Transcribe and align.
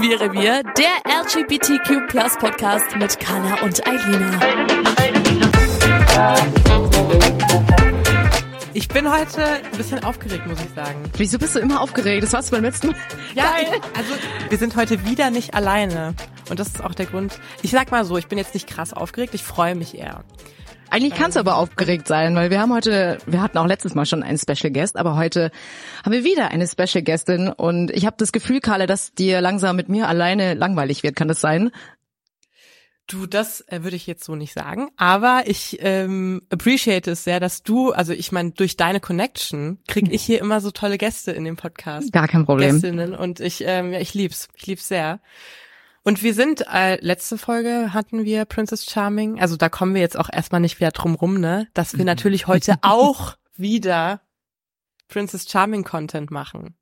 Queere 0.00 0.32
Wir, 0.32 0.62
der 0.62 1.20
LGBTQ 1.24 2.08
Podcast 2.38 2.96
mit 2.96 3.20
Carla 3.20 3.60
und 3.62 3.86
Eilina. 3.86 4.40
Ich 8.72 8.88
bin 8.88 9.12
heute 9.12 9.44
ein 9.44 9.76
bisschen 9.76 10.02
aufgeregt, 10.02 10.46
muss 10.46 10.58
ich 10.58 10.74
sagen. 10.74 11.02
Wieso 11.18 11.38
bist 11.38 11.54
du 11.54 11.58
immer 11.58 11.82
aufgeregt? 11.82 12.22
Das 12.22 12.32
warst 12.32 12.48
du 12.48 12.56
beim 12.56 12.64
letzten 12.64 12.86
Mal. 12.86 12.96
Ja, 13.34 13.56
ich, 13.60 13.68
also 13.68 14.14
wir 14.48 14.56
sind 14.56 14.74
heute 14.74 15.04
wieder 15.04 15.28
nicht 15.28 15.52
alleine. 15.52 16.14
Und 16.48 16.58
das 16.58 16.68
ist 16.68 16.82
auch 16.82 16.94
der 16.94 17.04
Grund. 17.04 17.38
Ich 17.60 17.72
sag 17.72 17.90
mal 17.90 18.06
so, 18.06 18.16
ich 18.16 18.26
bin 18.26 18.38
jetzt 18.38 18.54
nicht 18.54 18.66
krass 18.66 18.94
aufgeregt, 18.94 19.34
ich 19.34 19.42
freue 19.42 19.74
mich 19.74 19.98
eher. 19.98 20.24
Eigentlich 20.90 21.14
kannst 21.14 21.36
du 21.36 21.40
aber 21.40 21.56
aufgeregt 21.56 22.08
sein, 22.08 22.34
weil 22.34 22.50
wir 22.50 22.60
haben 22.60 22.74
heute, 22.74 23.18
wir 23.26 23.40
hatten 23.40 23.58
auch 23.58 23.66
letztes 23.66 23.94
Mal 23.94 24.06
schon 24.06 24.24
einen 24.24 24.38
Special 24.38 24.72
Guest, 24.72 24.96
aber 24.96 25.16
heute 25.16 25.52
haben 26.04 26.12
wir 26.12 26.24
wieder 26.24 26.48
eine 26.48 26.66
Special 26.66 27.02
Guestin 27.04 27.48
und 27.48 27.92
ich 27.92 28.06
habe 28.06 28.16
das 28.18 28.32
Gefühl, 28.32 28.60
Carla, 28.60 28.86
dass 28.86 29.14
dir 29.14 29.40
langsam 29.40 29.76
mit 29.76 29.88
mir 29.88 30.08
alleine 30.08 30.54
langweilig 30.54 31.02
wird. 31.04 31.14
Kann 31.14 31.28
das 31.28 31.40
sein? 31.40 31.70
Du, 33.06 33.26
das 33.26 33.60
äh, 33.68 33.82
würde 33.82 33.96
ich 33.96 34.06
jetzt 34.06 34.24
so 34.24 34.36
nicht 34.36 34.52
sagen, 34.52 34.88
aber 34.96 35.44
ich 35.46 35.78
ähm, 35.80 36.42
appreciate 36.50 37.10
es 37.10 37.24
sehr, 37.24 37.40
dass 37.40 37.62
du, 37.62 37.92
also 37.92 38.12
ich 38.12 38.30
meine, 38.30 38.52
durch 38.52 38.76
deine 38.76 39.00
Connection 39.00 39.78
kriege 39.88 40.12
ich 40.12 40.22
hier 40.22 40.40
immer 40.40 40.60
so 40.60 40.70
tolle 40.70 40.98
Gäste 40.98 41.32
in 41.32 41.44
dem 41.44 41.56
Podcast. 41.56 42.12
Gar 42.12 42.28
kein 42.28 42.46
Problem. 42.46 42.72
Gästinnen 42.72 43.14
und 43.14 43.40
ich, 43.40 43.64
ähm, 43.66 43.92
ja, 43.92 44.00
ich 44.00 44.14
lieb's, 44.14 44.48
ich 44.54 44.66
lieb's 44.66 44.86
sehr. 44.86 45.20
Und 46.02 46.22
wir 46.22 46.32
sind, 46.34 46.64
äh, 46.72 46.96
letzte 47.04 47.36
Folge 47.36 47.92
hatten 47.92 48.24
wir 48.24 48.46
Princess 48.46 48.86
Charming, 48.86 49.40
also 49.40 49.56
da 49.56 49.68
kommen 49.68 49.94
wir 49.94 50.00
jetzt 50.00 50.18
auch 50.18 50.30
erstmal 50.32 50.60
nicht 50.60 50.80
wieder 50.80 50.92
drum 50.92 51.14
rum, 51.14 51.40
ne, 51.40 51.68
dass 51.74 51.98
wir 51.98 52.04
natürlich 52.04 52.46
heute 52.46 52.76
auch 52.82 53.36
wieder 53.56 54.22
Princess 55.08 55.48
Charming 55.50 55.84
Content 55.84 56.30
machen. 56.30 56.74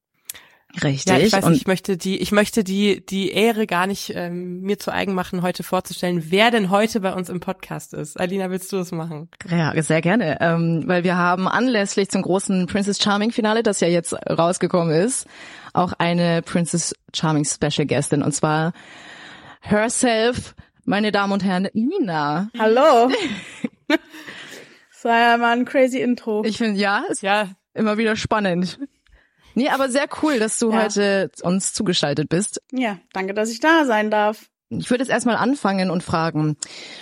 Richtig. 0.74 1.06
Ja, 1.06 1.18
ich 1.18 1.32
weiß 1.32 1.44
und 1.44 1.52
nicht, 1.52 1.62
ich 1.62 1.66
möchte 1.66 1.96
die, 1.96 2.18
ich 2.18 2.30
möchte 2.30 2.62
die, 2.62 3.04
die 3.04 3.30
Ehre 3.30 3.66
gar 3.66 3.86
nicht 3.86 4.12
ähm, 4.14 4.60
mir 4.60 4.78
zu 4.78 4.92
eigen 4.92 5.14
machen, 5.14 5.42
heute 5.42 5.62
vorzustellen, 5.62 6.30
wer 6.30 6.50
denn 6.50 6.68
heute 6.70 7.00
bei 7.00 7.14
uns 7.14 7.30
im 7.30 7.40
Podcast 7.40 7.94
ist. 7.94 8.20
Alina, 8.20 8.50
willst 8.50 8.70
du 8.72 8.76
das 8.76 8.92
machen? 8.92 9.30
ja, 9.48 9.80
sehr 9.82 10.02
gerne, 10.02 10.38
ähm, 10.40 10.84
weil 10.86 11.04
wir 11.04 11.16
haben 11.16 11.48
anlässlich 11.48 12.10
zum 12.10 12.22
großen 12.22 12.66
Princess 12.66 13.02
Charming 13.02 13.32
Finale, 13.32 13.62
das 13.62 13.80
ja 13.80 13.88
jetzt 13.88 14.12
rausgekommen 14.28 14.94
ist, 14.94 15.26
auch 15.72 15.94
eine 15.94 16.42
Princess 16.42 16.94
Charming 17.14 17.46
Special 17.46 17.86
Guestin 17.86 18.22
und 18.22 18.32
zwar 18.32 18.72
herself, 19.60 20.54
meine 20.84 21.12
Damen 21.12 21.32
und 21.32 21.44
Herren, 21.44 21.66
Ina. 21.72 22.50
Hallo. 22.58 23.10
Das 25.00 25.04
war 25.04 25.20
ja 25.20 25.36
mal 25.36 25.56
ein 25.56 25.64
crazy 25.64 26.00
Intro. 26.00 26.42
Ich 26.44 26.58
finde, 26.58 26.80
ja, 26.80 27.04
ist 27.08 27.22
Ja, 27.22 27.50
immer 27.72 27.98
wieder 27.98 28.16
spannend. 28.16 28.80
Nee, 29.58 29.68
aber 29.70 29.88
sehr 29.88 30.06
cool, 30.22 30.38
dass 30.38 30.58
du 30.58 30.70
Ja. 30.72 30.84
heute 30.84 31.30
uns 31.42 31.72
zugeschaltet 31.74 32.28
bist. 32.28 32.62
ja, 32.72 32.98
danke, 33.12 33.34
dass 33.34 33.50
ich 33.50 33.58
da 33.60 33.84
sein 33.84 34.10
darf. 34.10 34.48
Ich 34.70 34.90
würde 34.90 35.02
jetzt 35.02 35.10
erstmal 35.10 35.36
anfangen 35.36 35.90
und 35.90 36.02
fragen, 36.02 36.56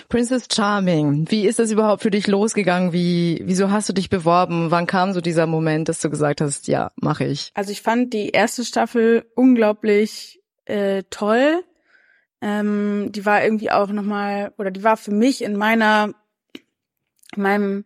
Princess 0.09 0.47
Charming, 0.55 1.27
wie 1.31 1.47
ist 1.47 1.59
das 1.59 1.71
überhaupt 1.73 2.03
für 2.03 2.13
dich 2.13 2.29
losgegangen? 2.29 2.93
Wie, 2.93 3.43
wieso 3.45 3.71
hast 3.73 3.89
du 3.89 3.93
dich 3.93 4.09
beworben? 4.09 4.71
Wann 4.71 4.87
kam 4.87 5.13
so 5.13 5.21
dieser 5.21 5.47
Moment, 5.47 5.89
dass 5.89 6.01
du 6.01 6.09
gesagt 6.09 6.41
hast, 6.41 6.69
ja, 6.69 6.93
mache 6.95 7.25
ich? 7.25 7.51
Also 7.55 7.73
ich 7.73 7.83
fand 7.83 8.15
die 8.15 8.29
erste 8.31 8.65
Staffel 8.65 9.27
unglaublich 9.35 10.41
äh, 10.65 11.03
toll. 11.11 11.63
Ähm, 12.41 13.11
die 13.11 13.27
war 13.27 13.43
irgendwie 13.43 13.71
auch 13.73 13.89
nochmal, 13.89 14.53
oder 14.59 14.71
die 14.71 14.85
war 14.85 14.97
für 14.97 15.11
mich 15.13 15.43
in 15.43 15.57
meiner, 15.57 16.13
in 17.35 17.43
meinem 17.43 17.85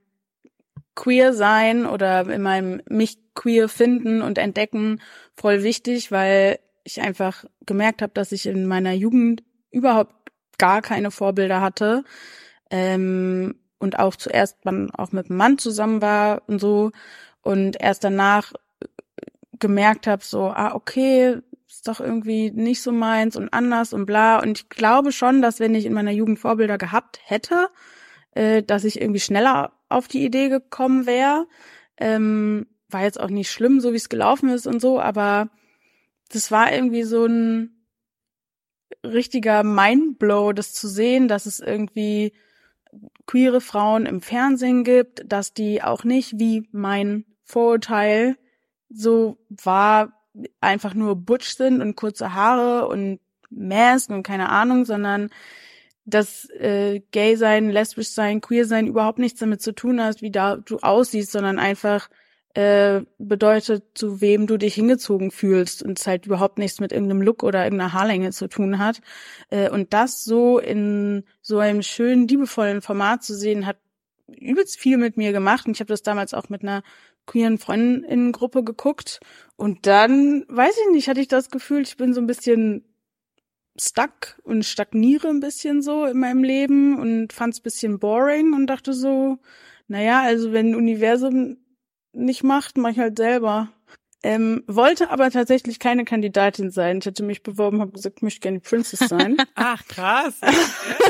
queer 0.95 1.33
sein 1.33 1.87
oder 1.87 2.29
in 2.29 2.43
meinem 2.43 2.83
mich 2.89 3.19
queer 3.35 3.69
finden 3.69 4.23
und 4.23 4.39
entdecken 4.39 5.01
voll 5.35 5.63
wichtig, 5.63 6.13
weil 6.13 6.59
ich 6.85 7.01
einfach 7.01 7.45
gemerkt 7.67 8.03
habe, 8.03 8.13
dass 8.13 8.33
ich 8.33 8.47
in 8.47 8.67
meiner 8.67 8.93
Jugend 8.93 9.43
überhaupt 9.71 10.15
gar 10.59 10.83
keine 10.83 11.11
Vorbilder 11.11 11.61
hatte 11.61 12.05
ähm, 12.71 13.55
und 13.79 13.99
auch 13.99 14.17
zuerst 14.17 14.65
man 14.65 14.91
auch 14.91 15.13
mit 15.13 15.31
einem 15.31 15.39
Mann 15.39 15.59
zusammen 15.59 16.03
war 16.03 16.43
und 16.49 16.61
so 16.61 16.91
und 17.43 17.81
erst 17.81 18.05
danach 18.05 18.53
gemerkt 19.59 20.07
habe, 20.07 20.25
so, 20.25 20.49
ah, 20.49 20.75
okay, 20.75 21.39
ist 21.69 21.87
doch 21.87 22.01
irgendwie 22.01 22.51
nicht 22.51 22.83
so 22.83 22.93
meins 22.93 23.37
und 23.37 23.53
anders 23.53 23.93
und 23.93 24.07
bla. 24.07 24.41
Und 24.41 24.59
ich 24.59 24.69
glaube 24.69 25.13
schon, 25.13 25.41
dass 25.41 25.61
wenn 25.61 25.75
ich 25.75 25.87
in 25.87 25.93
meiner 25.93 26.11
Jugend 26.11 26.39
Vorbilder 26.39 26.79
gehabt 26.79 27.21
hätte, 27.25 27.69
äh, 28.33 28.63
dass 28.63 28.85
ich 28.85 29.01
irgendwie 29.01 29.21
schneller 29.21 29.73
auf 29.91 30.09
die 30.09 30.25
Idee 30.25 30.49
gekommen 30.49 31.07
wäre. 31.07 31.47
Ähm, 31.99 32.67
war 32.89 33.03
jetzt 33.03 33.21
auch 33.21 33.29
nicht 33.29 33.51
schlimm, 33.51 33.81
so 33.81 33.93
wie 33.93 33.97
es 33.97 34.09
gelaufen 34.09 34.49
ist 34.49 34.67
und 34.67 34.81
so, 34.81 35.01
aber 35.01 35.51
das 36.31 36.51
war 36.51 36.73
irgendwie 36.73 37.03
so 37.03 37.27
ein 37.27 37.87
richtiger 39.05 39.63
Mindblow, 39.63 40.53
das 40.53 40.73
zu 40.73 40.89
sehen, 40.89 41.29
dass 41.29 41.47
es 41.47 41.61
irgendwie 41.61 42.33
queere 43.27 43.61
Frauen 43.61 44.07
im 44.07 44.21
Fernsehen 44.21 44.85
gibt, 44.85 45.23
dass 45.25 45.55
die 45.55 45.83
auch 45.83 46.05
nicht 46.05 46.39
wie 46.39 46.69
mein 46.73 47.25
Vorurteil 47.45 48.37
so 48.89 49.39
war, 49.49 50.13
einfach 50.61 50.95
nur 50.95 51.17
butch 51.17 51.57
sind 51.57 51.81
und 51.81 51.97
kurze 51.97 52.35
Haare 52.35 52.89
und 52.89 53.21
Mask 53.51 54.11
und 54.11 54.23
keine 54.23 54.49
Ahnung, 54.49 54.85
sondern 54.85 55.31
dass 56.05 56.49
äh, 56.51 57.01
gay 57.13 57.37
sein, 57.37 57.71
lesbisch 57.71 58.11
sein, 58.11 58.41
queer 58.41 58.65
sein 58.65 58.87
überhaupt 58.87 59.19
nichts 59.19 59.41
damit 59.41 59.63
zu 59.63 59.73
tun 59.73 60.03
hast, 60.03 60.23
wie 60.23 60.31
da 60.31 60.57
du 60.57 60.79
aussiehst, 60.79 61.33
sondern 61.33 61.59
einfach 61.59 62.09
äh, 62.55 63.03
bedeutet, 63.19 63.85
zu 63.95 64.21
wem 64.21 64.47
du 64.47 64.57
dich 64.57 64.75
hingezogen 64.75 65.31
fühlst 65.31 65.83
und 65.83 66.01
es 66.01 66.07
halt 66.07 66.27
überhaupt 66.27 66.59
nichts 66.59 66.81
mit 66.81 66.91
irgendeinem 66.91 67.23
Look 67.23 67.43
oder 67.45 67.63
irgendeiner 67.63 67.93
Haarlänge 67.93 68.33
zu 68.33 68.49
tun 68.49 68.79
hat. 68.79 69.01
Äh, 69.51 69.71
und 69.71 69.93
das 69.93 70.25
so 70.25 70.59
in 70.59 71.25
so 71.43 71.59
einem 71.59 71.83
schönen, 71.83 72.27
liebevollen 72.27 72.83
Format 72.83 73.23
zu 73.23 73.35
sehen, 73.35 73.67
hat 73.67 73.79
übelst 74.27 74.79
viel 74.79 74.97
mit 74.97 75.17
mir 75.17 75.33
gemacht. 75.33 75.67
Und 75.67 75.77
ich 75.77 75.81
habe 75.81 75.89
das 75.89 76.03
damals 76.03 76.35
auch 76.35 76.49
mit 76.49 76.63
einer 76.63 76.83
queeren 77.27 77.59
Freundinnengruppe 77.59 78.65
geguckt. 78.65 79.21
Und 79.57 79.87
dann, 79.87 80.45
weiß 80.49 80.75
ich 80.87 80.93
nicht, 80.93 81.09
hatte 81.09 81.21
ich 81.21 81.29
das 81.29 81.51
Gefühl, 81.51 81.83
ich 81.83 81.97
bin 81.97 82.15
so 82.15 82.21
ein 82.21 82.27
bisschen 82.27 82.85
stuck 83.81 84.39
und 84.43 84.65
stagniere 84.65 85.29
ein 85.29 85.41
bisschen 85.41 85.83
so 85.83 86.05
in 86.07 86.19
meinem 86.19 86.45
Leben 86.45 86.99
und 86.99 87.33
fand 87.33 87.55
es 87.55 87.61
bisschen 87.61 87.99
boring 87.99 88.55
und 88.55 88.67
dachte 88.67 88.93
so, 88.93 89.39
naja, 89.89 90.23
also 90.23 90.53
wenn 90.53 90.71
ein 90.71 90.75
Universum 90.75 91.59
nicht 92.13 92.43
macht, 92.43 92.77
mach 92.77 92.91
ich 92.91 92.99
halt 92.99 93.17
selber. 93.17 93.73
Ähm, 94.23 94.65
wollte 94.67 95.11
aber 95.11 95.31
tatsächlich 95.31 95.79
keine 95.79 96.05
Kandidatin 96.05 96.71
sein. 96.71 96.99
Ich 96.99 97.07
hatte 97.07 97.23
mich 97.23 97.43
beworben, 97.43 97.81
habe 97.81 97.93
gesagt, 97.93 98.19
ich 98.19 98.23
möchte 98.23 98.41
gerne 98.41 98.59
die 98.59 98.69
Princess 98.69 99.01
sein. 99.09 99.39
ach 99.55 99.83
krass. 99.87 100.35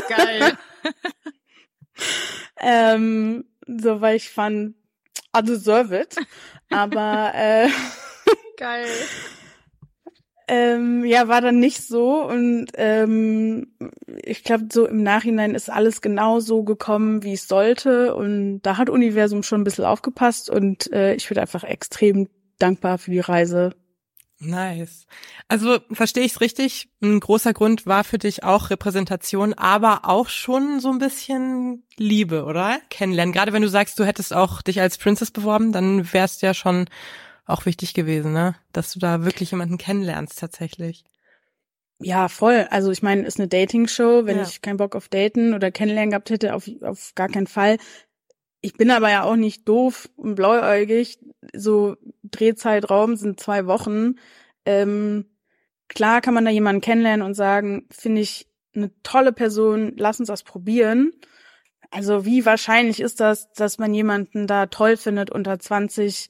Geil. 0.07 0.57
ähm, 2.57 3.45
so, 3.67 3.99
weil 3.99 4.15
ich 4.15 4.29
fand, 4.29 4.75
I 5.35 5.43
deserve 5.43 5.99
it. 5.99 6.15
Aber 6.69 7.31
äh, 7.35 7.69
Geil. 8.57 8.87
Ähm, 10.53 11.05
ja, 11.05 11.29
war 11.29 11.39
dann 11.39 11.59
nicht 11.59 11.81
so 11.81 12.27
und 12.27 12.67
ähm, 12.75 13.67
ich 14.21 14.43
glaube, 14.43 14.65
so 14.69 14.85
im 14.85 15.01
Nachhinein 15.01 15.55
ist 15.55 15.69
alles 15.69 16.01
genau 16.01 16.41
so 16.41 16.63
gekommen, 16.63 17.23
wie 17.23 17.31
es 17.31 17.47
sollte 17.47 18.13
und 18.13 18.59
da 18.61 18.75
hat 18.75 18.89
Universum 18.89 19.43
schon 19.43 19.61
ein 19.61 19.63
bisschen 19.63 19.85
aufgepasst 19.85 20.49
und 20.49 20.91
äh, 20.91 21.13
ich 21.13 21.29
bin 21.29 21.37
einfach 21.37 21.63
extrem 21.63 22.27
dankbar 22.59 22.97
für 22.97 23.11
die 23.11 23.21
Reise. 23.21 23.71
Nice. 24.39 25.05
Also 25.47 25.77
verstehe 25.89 26.25
ich 26.25 26.33
es 26.33 26.41
richtig. 26.41 26.89
Ein 27.01 27.21
großer 27.21 27.53
Grund 27.53 27.85
war 27.85 28.03
für 28.03 28.17
dich 28.17 28.43
auch 28.43 28.71
Repräsentation, 28.71 29.53
aber 29.53 30.01
auch 30.03 30.27
schon 30.27 30.81
so 30.81 30.89
ein 30.89 30.97
bisschen 30.97 31.83
Liebe, 31.95 32.43
oder? 32.43 32.81
Kennenlernen. 32.89 33.31
Gerade 33.31 33.53
wenn 33.53 33.61
du 33.61 33.69
sagst, 33.69 33.97
du 33.99 34.03
hättest 34.03 34.33
auch 34.33 34.61
dich 34.61 34.81
als 34.81 34.97
Princess 34.97 35.31
beworben, 35.31 35.71
dann 35.71 36.11
wär's 36.11 36.41
ja 36.41 36.53
schon 36.53 36.89
auch 37.45 37.65
wichtig 37.65 37.93
gewesen, 37.93 38.33
ne? 38.33 38.55
Dass 38.71 38.93
du 38.93 38.99
da 38.99 39.23
wirklich 39.25 39.51
jemanden 39.51 39.77
kennenlernst 39.77 40.39
tatsächlich. 40.39 41.03
Ja, 41.99 42.29
voll. 42.29 42.67
Also 42.71 42.91
ich 42.91 43.03
meine, 43.03 43.25
ist 43.27 43.39
eine 43.39 43.47
Dating-Show. 43.47 44.25
Wenn 44.25 44.37
Ja. 44.37 44.43
ich 44.43 44.61
keinen 44.61 44.77
Bock 44.77 44.95
auf 44.95 45.07
Daten 45.07 45.53
oder 45.53 45.71
Kennenlernen 45.71 46.11
gehabt 46.11 46.29
hätte, 46.29 46.55
auf, 46.55 46.69
auf 46.81 47.11
gar 47.15 47.29
keinen 47.29 47.47
Fall. 47.47 47.77
Ich 48.61 48.73
bin 48.73 48.89
aber 48.91 49.09
ja 49.09 49.23
auch 49.23 49.35
nicht 49.35 49.67
doof 49.67 50.09
und 50.15 50.35
blauäugig. 50.35 51.19
so 51.53 51.95
Drehzeitraum 52.23 53.15
sind 53.15 53.39
zwei 53.39 53.65
Wochen. 53.65 54.15
Ähm, 54.65 55.25
klar 55.89 56.21
kann 56.21 56.33
man 56.35 56.45
da 56.45 56.51
jemanden 56.51 56.81
kennenlernen 56.81 57.25
und 57.25 57.33
sagen, 57.33 57.87
finde 57.91 58.21
ich 58.21 58.47
eine 58.75 58.91
tolle 59.03 59.33
Person, 59.33 59.93
lass 59.97 60.19
uns 60.19 60.27
das 60.27 60.43
probieren. 60.43 61.11
Also 61.89 62.25
wie 62.25 62.45
wahrscheinlich 62.45 62.99
ist 62.99 63.19
das, 63.19 63.51
dass 63.53 63.79
man 63.79 63.93
jemanden 63.93 64.47
da 64.47 64.67
toll 64.67 64.97
findet 64.97 65.29
unter 65.29 65.59
20 65.59 66.29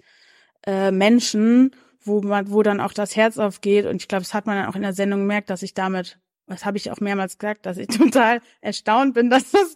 äh, 0.65 0.91
Menschen, 0.91 1.71
wo 2.03 2.21
man, 2.21 2.51
wo 2.51 2.63
dann 2.63 2.79
auch 2.79 2.93
das 2.93 3.15
Herz 3.15 3.37
aufgeht. 3.37 3.85
Und 3.85 3.97
ich 3.97 4.07
glaube, 4.07 4.23
das 4.23 4.33
hat 4.33 4.45
man 4.45 4.57
dann 4.57 4.67
auch 4.67 4.75
in 4.75 4.81
der 4.81 4.93
Sendung 4.93 5.21
gemerkt, 5.21 5.49
dass 5.49 5.63
ich 5.63 5.73
damit, 5.73 6.19
das 6.47 6.65
habe 6.65 6.77
ich 6.77 6.91
auch 6.91 6.99
mehrmals 6.99 7.37
gesagt, 7.37 7.65
dass 7.65 7.77
ich 7.77 7.87
total 7.97 8.41
erstaunt 8.61 9.13
bin, 9.13 9.29
dass 9.29 9.51
das 9.51 9.75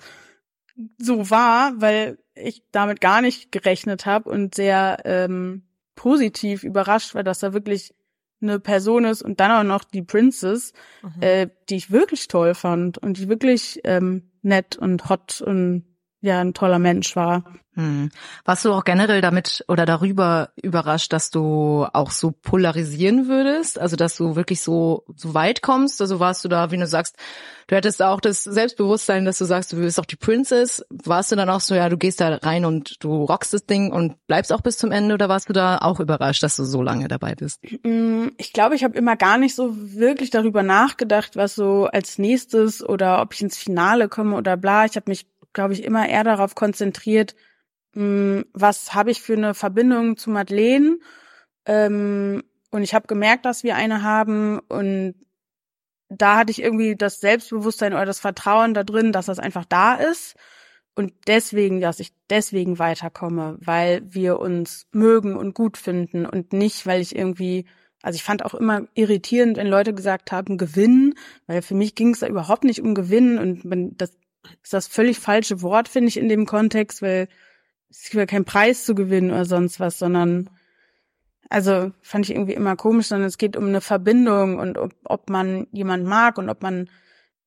so 0.98 1.30
war, 1.30 1.74
weil 1.80 2.18
ich 2.34 2.64
damit 2.72 3.00
gar 3.00 3.22
nicht 3.22 3.52
gerechnet 3.52 4.06
habe 4.06 4.30
und 4.30 4.56
sehr 4.56 5.00
ähm, 5.06 5.64
positiv 5.96 6.64
überrascht 6.64 7.16
war, 7.16 7.24
dass 7.24 7.40
da 7.40 7.54
wirklich 7.54 7.94
eine 8.42 8.60
Person 8.60 9.06
ist 9.06 9.22
und 9.22 9.40
dann 9.40 9.52
auch 9.52 9.64
noch 9.64 9.84
die 9.86 10.02
Princess, 10.02 10.74
mhm. 11.02 11.22
äh, 11.22 11.48
die 11.70 11.78
ich 11.78 11.92
wirklich 11.92 12.28
toll 12.28 12.54
fand 12.54 12.98
und 12.98 13.18
die 13.18 13.30
wirklich 13.30 13.80
ähm, 13.86 14.30
nett 14.42 14.78
und 14.78 15.10
hot 15.10 15.42
und 15.42 15.86
ja 16.26 16.42
ein 16.42 16.54
toller 16.54 16.80
Mensch 16.80 17.16
war. 17.16 17.44
Hm. 17.76 18.10
Warst 18.46 18.64
du 18.64 18.72
auch 18.72 18.86
generell 18.86 19.20
damit 19.20 19.66
oder 19.68 19.86
darüber 19.86 20.50
überrascht, 20.62 21.12
dass 21.12 21.30
du 21.30 21.86
auch 21.92 22.12
so 22.12 22.32
polarisieren 22.32 23.28
würdest? 23.28 23.80
Also 23.80 23.98
dass 23.98 24.16
du 24.16 24.38
wirklich 24.38 24.62
so 24.62 25.04
so 25.16 25.34
weit 25.34 25.62
kommst? 25.62 26.00
Also 26.00 26.22
warst 26.22 26.46
du 26.46 26.48
da, 26.48 26.72
wie 26.72 26.78
du 26.78 26.88
sagst, 26.88 27.18
du 27.68 27.76
hättest 27.76 28.02
auch 28.02 28.22
das 28.22 28.46
Selbstbewusstsein, 28.46 29.26
dass 29.26 29.40
du 29.40 29.46
sagst, 29.46 29.74
du 29.74 29.78
bist 29.78 30.00
auch 30.00 30.06
die 30.06 30.16
Princess. 30.16 30.86
Warst 30.90 31.34
du 31.34 31.36
dann 31.36 31.50
auch 31.50 31.60
so, 31.60 31.76
ja, 31.76 31.90
du 31.90 31.98
gehst 31.98 32.22
da 32.22 32.36
rein 32.36 32.64
und 32.64 33.04
du 33.04 33.26
rockst 33.26 33.54
das 33.54 33.66
Ding 33.66 33.92
und 33.92 34.26
bleibst 34.26 34.54
auch 34.54 34.62
bis 34.62 34.78
zum 34.78 34.94
Ende? 34.94 35.14
Oder 35.14 35.28
warst 35.28 35.50
du 35.50 35.54
da 35.54 35.80
auch 35.80 36.00
überrascht, 36.00 36.44
dass 36.44 36.56
du 36.56 36.64
so 36.64 36.82
lange 36.82 37.10
dabei 37.10 37.36
bist? 37.36 37.60
Hm, 37.84 38.32
ich 38.38 38.54
glaube, 38.54 38.76
ich 38.76 38.86
habe 38.86 38.98
immer 38.98 39.18
gar 39.18 39.38
nicht 39.38 39.54
so 39.54 39.76
wirklich 39.76 40.30
darüber 40.30 40.64
nachgedacht, 40.64 41.36
was 41.36 41.56
so 41.56 41.88
als 41.92 42.20
nächstes 42.20 42.82
oder 42.88 43.22
ob 43.22 43.34
ich 43.34 43.42
ins 43.42 43.58
Finale 43.58 44.08
komme 44.08 44.38
oder 44.38 44.56
bla. 44.56 44.86
Ich 44.86 44.96
habe 44.96 45.10
mich, 45.10 45.28
glaube 45.56 45.74
ich, 45.74 45.84
immer 45.84 46.08
eher 46.08 46.24
darauf 46.24 46.54
konzentriert 46.54 47.36
hm, 47.96 48.46
was 48.54 48.94
habe 48.94 49.12
ich 49.12 49.22
für 49.22 49.34
eine 49.34 49.54
Verbindung 49.54 50.18
zu 50.18 50.30
Madeleine? 50.30 51.00
Ähm, 51.66 52.44
und 52.72 52.84
ich 52.84 52.94
habe 52.94 53.08
gemerkt, 53.08 53.46
dass 53.46 53.64
wir 53.64 53.76
eine 53.76 54.04
haben 54.04 54.60
und 54.60 55.16
da 56.10 56.38
hatte 56.38 56.52
ich 56.52 56.62
irgendwie 56.62 56.96
das 56.96 57.20
Selbstbewusstsein 57.20 57.94
oder 57.94 58.06
das 58.06 58.20
Vertrauen 58.20 58.74
da 58.74 58.84
drin, 58.84 59.12
dass 59.12 59.28
das 59.28 59.40
einfach 59.40 59.66
da 59.66 59.96
ist 59.96 60.36
und 60.94 61.14
deswegen, 61.28 61.82
dass 61.82 62.00
ich 62.00 62.14
deswegen 62.30 62.80
weiterkomme, 62.80 63.58
weil 63.62 64.02
wir 64.06 64.40
uns 64.40 64.88
mögen 64.92 65.36
und 65.38 65.56
gut 65.56 65.78
finden 65.78 66.26
und 66.26 66.54
nicht, 66.54 66.86
weil 66.86 67.02
ich 67.02 67.16
irgendwie, 67.16 67.66
also 68.02 68.18
ich 68.18 68.24
fand 68.24 68.46
auch 68.46 68.54
immer 68.54 68.88
irritierend, 68.94 69.58
wenn 69.58 69.68
Leute 69.68 69.94
gesagt 69.94 70.32
haben, 70.32 70.58
gewinnen, 70.58 71.16
weil 71.48 71.62
für 71.62 71.76
mich 71.76 71.96
ging 71.96 72.14
es 72.14 72.20
da 72.20 72.28
überhaupt 72.28 72.66
nicht 72.66 72.82
um 72.82 72.94
gewinnen 72.94 73.40
und 73.40 73.98
das 73.98 74.18
ist 74.64 74.74
das 74.74 74.88
völlig 74.88 75.20
falsche 75.20 75.62
Wort, 75.62 75.88
finde 75.88 76.10
ich, 76.10 76.18
in 76.18 76.30
dem 76.30 76.46
Kontext, 76.46 77.02
weil 77.02 77.28
es 77.90 78.04
gibt 78.04 78.16
ja 78.16 78.26
keinen 78.26 78.46
Preis 78.46 78.86
zu 78.86 78.96
gewinnen 78.96 79.32
oder 79.32 79.46
sonst 79.46 79.80
was, 79.80 80.00
sondern 80.00 80.50
also 81.50 81.92
fand 82.02 82.26
ich 82.26 82.36
irgendwie 82.36 82.54
immer 82.54 82.76
komisch, 82.76 83.08
sondern 83.08 83.28
es 83.28 83.38
geht 83.38 83.56
um 83.56 83.68
eine 83.68 83.82
Verbindung 83.82 84.58
und 84.58 84.78
ob, 84.78 84.94
ob 85.04 85.30
man 85.30 85.68
jemand 85.72 86.06
mag 86.06 86.38
und 86.38 86.50
ob 86.50 86.64
man 86.64 86.90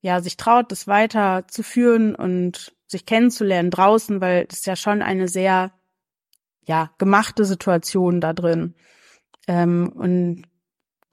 ja 0.01 0.21
sich 0.21 0.37
traut, 0.37 0.71
das 0.71 0.87
weiterzuführen 0.87 2.15
und 2.15 2.75
sich 2.87 3.07
kennenzulernen 3.07 3.71
draußen, 3.71 4.21
weil 4.21 4.47
das 4.47 4.61
ist 4.61 4.67
ja 4.67 4.77
schon 4.77 5.03
eine 5.03 5.29
sehr 5.29 5.73
ja 6.65 6.91
gemachte 6.99 7.45
Situation 7.45 8.21
da 8.21 8.33
drin. 8.33 8.75
Ähm, 9.47 9.93
und 9.95 10.43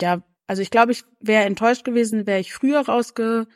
ja, 0.01 0.21
also 0.47 0.61
ich 0.61 0.69
glaube, 0.69 0.91
ich 0.91 1.03
wäre 1.19 1.45
enttäuscht 1.45 1.83
gewesen, 1.83 2.27
wäre 2.27 2.39
ich 2.39 2.53
früher 2.53 2.81
rausge, 2.81 3.47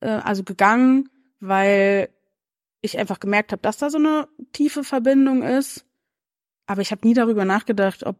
äh, 0.00 0.08
also 0.08 0.42
gegangen, 0.42 1.08
weil 1.40 2.08
ich 2.80 2.98
einfach 2.98 3.20
gemerkt 3.20 3.52
habe, 3.52 3.62
dass 3.62 3.78
da 3.78 3.90
so 3.90 3.98
eine 3.98 4.28
tiefe 4.52 4.84
Verbindung 4.84 5.42
ist. 5.42 5.84
Aber 6.66 6.82
ich 6.82 6.90
habe 6.90 7.06
nie 7.06 7.14
darüber 7.14 7.44
nachgedacht, 7.44 8.04
ob 8.04 8.18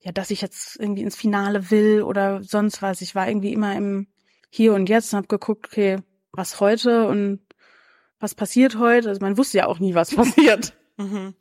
ja, 0.00 0.10
dass 0.10 0.30
ich 0.30 0.40
jetzt 0.40 0.78
irgendwie 0.80 1.02
ins 1.02 1.16
Finale 1.16 1.70
will 1.70 2.02
oder 2.02 2.42
sonst 2.42 2.82
was. 2.82 3.00
Ich 3.02 3.14
war 3.14 3.28
irgendwie 3.28 3.52
immer 3.52 3.76
im 3.76 4.08
Hier 4.50 4.74
und 4.74 4.88
Jetzt 4.88 5.12
und 5.12 5.18
habe 5.18 5.28
geguckt, 5.28 5.66
okay, 5.66 5.98
was 6.32 6.58
heute 6.60 7.06
und 7.06 7.40
was 8.18 8.34
passiert 8.34 8.78
heute. 8.78 9.08
Also 9.08 9.20
man 9.20 9.38
wusste 9.38 9.58
ja 9.58 9.66
auch 9.66 9.78
nie, 9.78 9.94
was 9.94 10.14
passiert. 10.16 10.74
Mhm. 10.96 11.34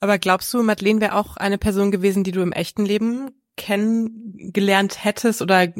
Aber 0.00 0.18
glaubst 0.18 0.52
du, 0.52 0.62
Madeleine 0.64 1.00
wäre 1.00 1.14
auch 1.14 1.36
eine 1.36 1.58
Person 1.58 1.92
gewesen, 1.92 2.24
die 2.24 2.32
du 2.32 2.42
im 2.42 2.52
echten 2.52 2.84
Leben 2.84 3.30
kennengelernt 3.56 5.04
hättest 5.04 5.42
oder 5.42 5.72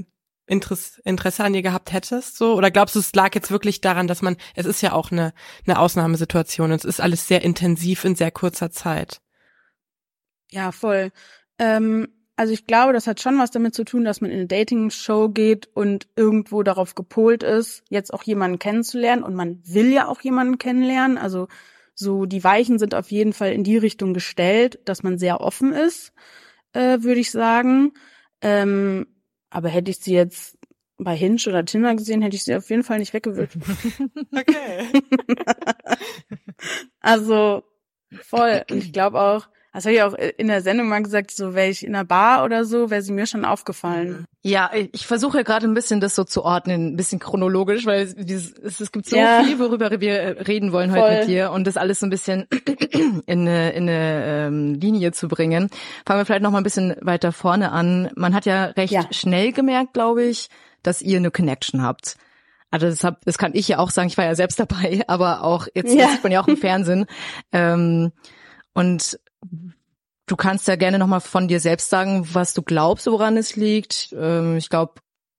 Interesse, 0.53 1.01
Interesse 1.05 1.43
an 1.43 1.55
ihr 1.55 1.63
gehabt 1.63 1.93
hättest, 1.93 2.37
so? 2.37 2.55
Oder 2.55 2.71
glaubst 2.71 2.95
du, 2.95 3.01
es 3.01 3.15
lag 3.15 3.35
jetzt 3.35 3.51
wirklich 3.51 3.81
daran, 3.81 4.07
dass 4.07 4.23
man, 4.23 4.37
es 4.55 4.67
ist 4.67 4.83
ja 4.83 4.93
auch 4.93 5.11
eine, 5.11 5.33
eine 5.67 5.79
Ausnahmesituation 5.79 6.71
und 6.71 6.79
es 6.79 6.85
ist 6.85 7.01
alles 7.01 7.27
sehr 7.27 7.43
intensiv 7.43 8.05
in 8.05 8.15
sehr 8.15 8.31
kurzer 8.31 8.71
Zeit. 8.71 9.21
Ja, 10.51 10.71
voll. 10.71 11.11
Ähm, 11.59 12.09
also 12.37 12.53
ich 12.53 12.67
glaube, 12.67 12.93
das 12.93 13.07
hat 13.07 13.21
schon 13.21 13.39
was 13.39 13.51
damit 13.51 13.75
zu 13.75 13.85
tun, 13.85 14.05
dass 14.05 14.21
man 14.21 14.31
in 14.31 14.39
eine 14.39 14.47
Dating-Show 14.47 15.31
geht 15.31 15.69
und 15.75 16.09
irgendwo 16.17 16.63
darauf 16.63 16.95
gepolt 16.95 17.43
ist, 17.43 17.83
jetzt 17.89 18.13
auch 18.13 18.23
jemanden 18.23 18.59
kennenzulernen 18.59 19.23
und 19.23 19.35
man 19.35 19.63
will 19.65 19.93
ja 19.93 20.09
auch 20.09 20.21
jemanden 20.21 20.59
kennenlernen. 20.59 21.19
Also 21.19 21.49
so 21.95 22.27
die 22.27 22.43
Weichen 22.45 22.79
sind 22.79 22.95
auf 22.95 23.11
jeden 23.11 23.33
Fall 23.33 23.53
in 23.53 23.65
die 23.65 23.77
Richtung 23.77 24.15
gestellt, 24.15 24.81
dass 24.85 25.03
man 25.03 25.19
sehr 25.19 25.41
offen 25.41 25.73
ist, 25.73 26.13
äh, 26.73 26.99
würde 27.01 27.21
ich 27.21 27.31
sagen. 27.31 27.93
Ähm, 28.41 29.07
aber 29.53 29.69
hätte 29.69 29.91
ich 29.91 29.99
sie 29.99 30.15
jetzt 30.15 30.59
bei 30.99 31.17
Hinge 31.17 31.39
oder 31.47 31.65
Tinder 31.65 31.95
gesehen, 31.95 32.23
hätte 32.23 32.37
ich 32.37 32.45
sie 32.45 32.55
auf 32.55 32.71
jeden 32.71 32.83
Fall 32.83 32.99
nicht 32.99 33.13
weggewürgt. 33.13 33.57
Okay. 34.35 34.89
also 37.01 37.63
voll. 38.23 38.65
Und 38.71 38.79
ich 38.79 38.93
glaube 38.93 39.21
auch, 39.21 39.49
das 39.73 39.85
habe 39.85 39.95
ich 39.95 40.03
auch 40.03 40.15
in 40.15 40.49
der 40.49 40.61
Sendung 40.63 40.89
mal 40.89 41.03
gesagt, 41.03 41.31
so 41.31 41.55
wäre 41.55 41.69
ich 41.69 41.85
in 41.87 41.95
einer 41.95 42.05
Bar 42.05 42.45
oder 42.45 42.65
so, 42.65 42.91
wäre 42.91 43.03
sie 43.03 43.13
mir 43.13 43.27
schon 43.27 43.45
aufgefallen. 43.45 44.25
Ja, 44.43 44.71
ich 44.75 45.07
versuche 45.07 45.45
gerade 45.45 45.67
ein 45.67 45.75
bisschen 45.75 46.01
das 46.01 46.15
so 46.17 46.25
zu 46.25 46.45
ordnen, 46.45 46.89
ein 46.89 46.97
bisschen 46.97 47.21
chronologisch, 47.21 47.87
weil 47.87 48.03
es, 48.03 48.53
es, 48.81 48.91
gibt 48.93 49.07
so 49.07 49.17
Ja. 49.17 49.43
viel, 49.45 49.59
worüber 49.59 50.01
wir 50.01 50.47
reden 50.49 50.73
wollen 50.73 50.91
Voll. 50.91 51.01
heute 51.01 51.19
mit 51.21 51.29
dir 51.29 51.53
und 51.53 51.65
das 51.67 51.77
alles 51.77 52.01
so 52.01 52.07
ein 52.07 52.11
bisschen 52.11 52.49
in 53.27 53.49
eine, 53.49 53.71
in 53.73 53.89
eine 53.89 54.25
ähm, 54.49 54.75
Linie 54.75 55.13
zu 55.13 55.29
bringen. 55.29 55.71
Fangen 56.05 56.21
wir 56.21 56.27
vielleicht 56.27 56.43
noch 56.43 56.51
mal 56.51 56.59
ein 56.59 56.65
bisschen 56.65 56.97
weiter 57.01 57.31
vorne 57.33 57.71
an. 57.73 58.11
Man 58.17 58.35
hat 58.35 58.45
ja 58.47 58.65
recht 58.67 58.93
Ja. 58.93 59.07
schnell 59.13 59.53
gemerkt, 59.53 59.93
glaube 59.95 60.25
ich, 60.25 60.49
dass 60.83 61.01
ihr 61.03 61.19
eine 61.19 61.31
Connection 61.31 61.83
habt. 61.83 62.17
Also 62.73 62.87
das, 62.89 63.05
hab, 63.05 63.25
das 63.25 63.39
kann 63.39 63.53
ich 63.55 63.69
ja 63.69 63.79
auch 63.79 63.91
sagen, 63.91 64.09
ich 64.09 64.19
war 64.19 64.25
ja 64.25 64.35
selbst 64.35 64.59
dabei, 64.59 65.03
aber 65.07 65.45
auch 65.45 65.69
jetzt 65.75 65.95
Ja. 65.95 66.09
sieht 66.09 66.23
man 66.25 66.33
ja 66.33 66.43
auch 66.43 66.49
im 66.49 66.57
Fernsehen. 66.59 67.07
Ähm, 67.53 68.11
und 68.75 69.21
du 70.27 70.37
kannst 70.37 70.69
ja 70.69 70.77
gerne 70.77 70.99
nochmal 70.99 71.21
von 71.21 71.49
dir 71.49 71.61
selbst 71.61 71.91
sagen, 71.91 72.27
was 72.33 72.55
du 72.55 72.63
glaubst, 72.63 73.07
woran 73.07 73.37
es 73.37 73.57
liegt. 73.57 74.15
Ähm, 74.19 74.57
ich 74.57 74.69
glaube, 74.69 74.95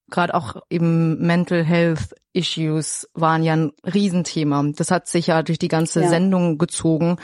gerade 0.10 0.34
auch 0.34 0.58
eben 0.70 1.20
Mental 1.26 1.64
Health 1.64 2.16
Issues 2.34 3.08
waren 3.14 3.44
ja 3.44 3.56
ein 3.56 3.72
Riesenthema. 3.84 4.64
Das 4.76 4.92
hat 4.92 5.08
sich 5.08 5.28
ja 5.28 5.44
durch 5.44 5.60
die 5.60 5.68
ganze 5.68 6.02
Ja. 6.02 6.10
Sendung 6.10 6.58
gezogen. 6.58 7.18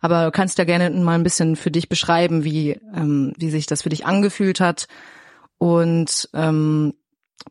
Aber 0.00 0.26
du 0.26 0.30
kannst 0.30 0.58
ja 0.58 0.64
gerne 0.64 0.90
mal 0.90 1.14
ein 1.14 1.22
bisschen 1.22 1.56
für 1.56 1.70
dich 1.70 1.88
beschreiben, 1.88 2.44
wie, 2.44 2.80
ähm, 2.94 3.32
wie 3.38 3.50
sich 3.50 3.66
das 3.66 3.82
für 3.82 3.90
dich 3.90 4.06
angefühlt 4.06 4.60
hat 4.60 4.86
und 5.58 6.28
ähm, 6.34 6.94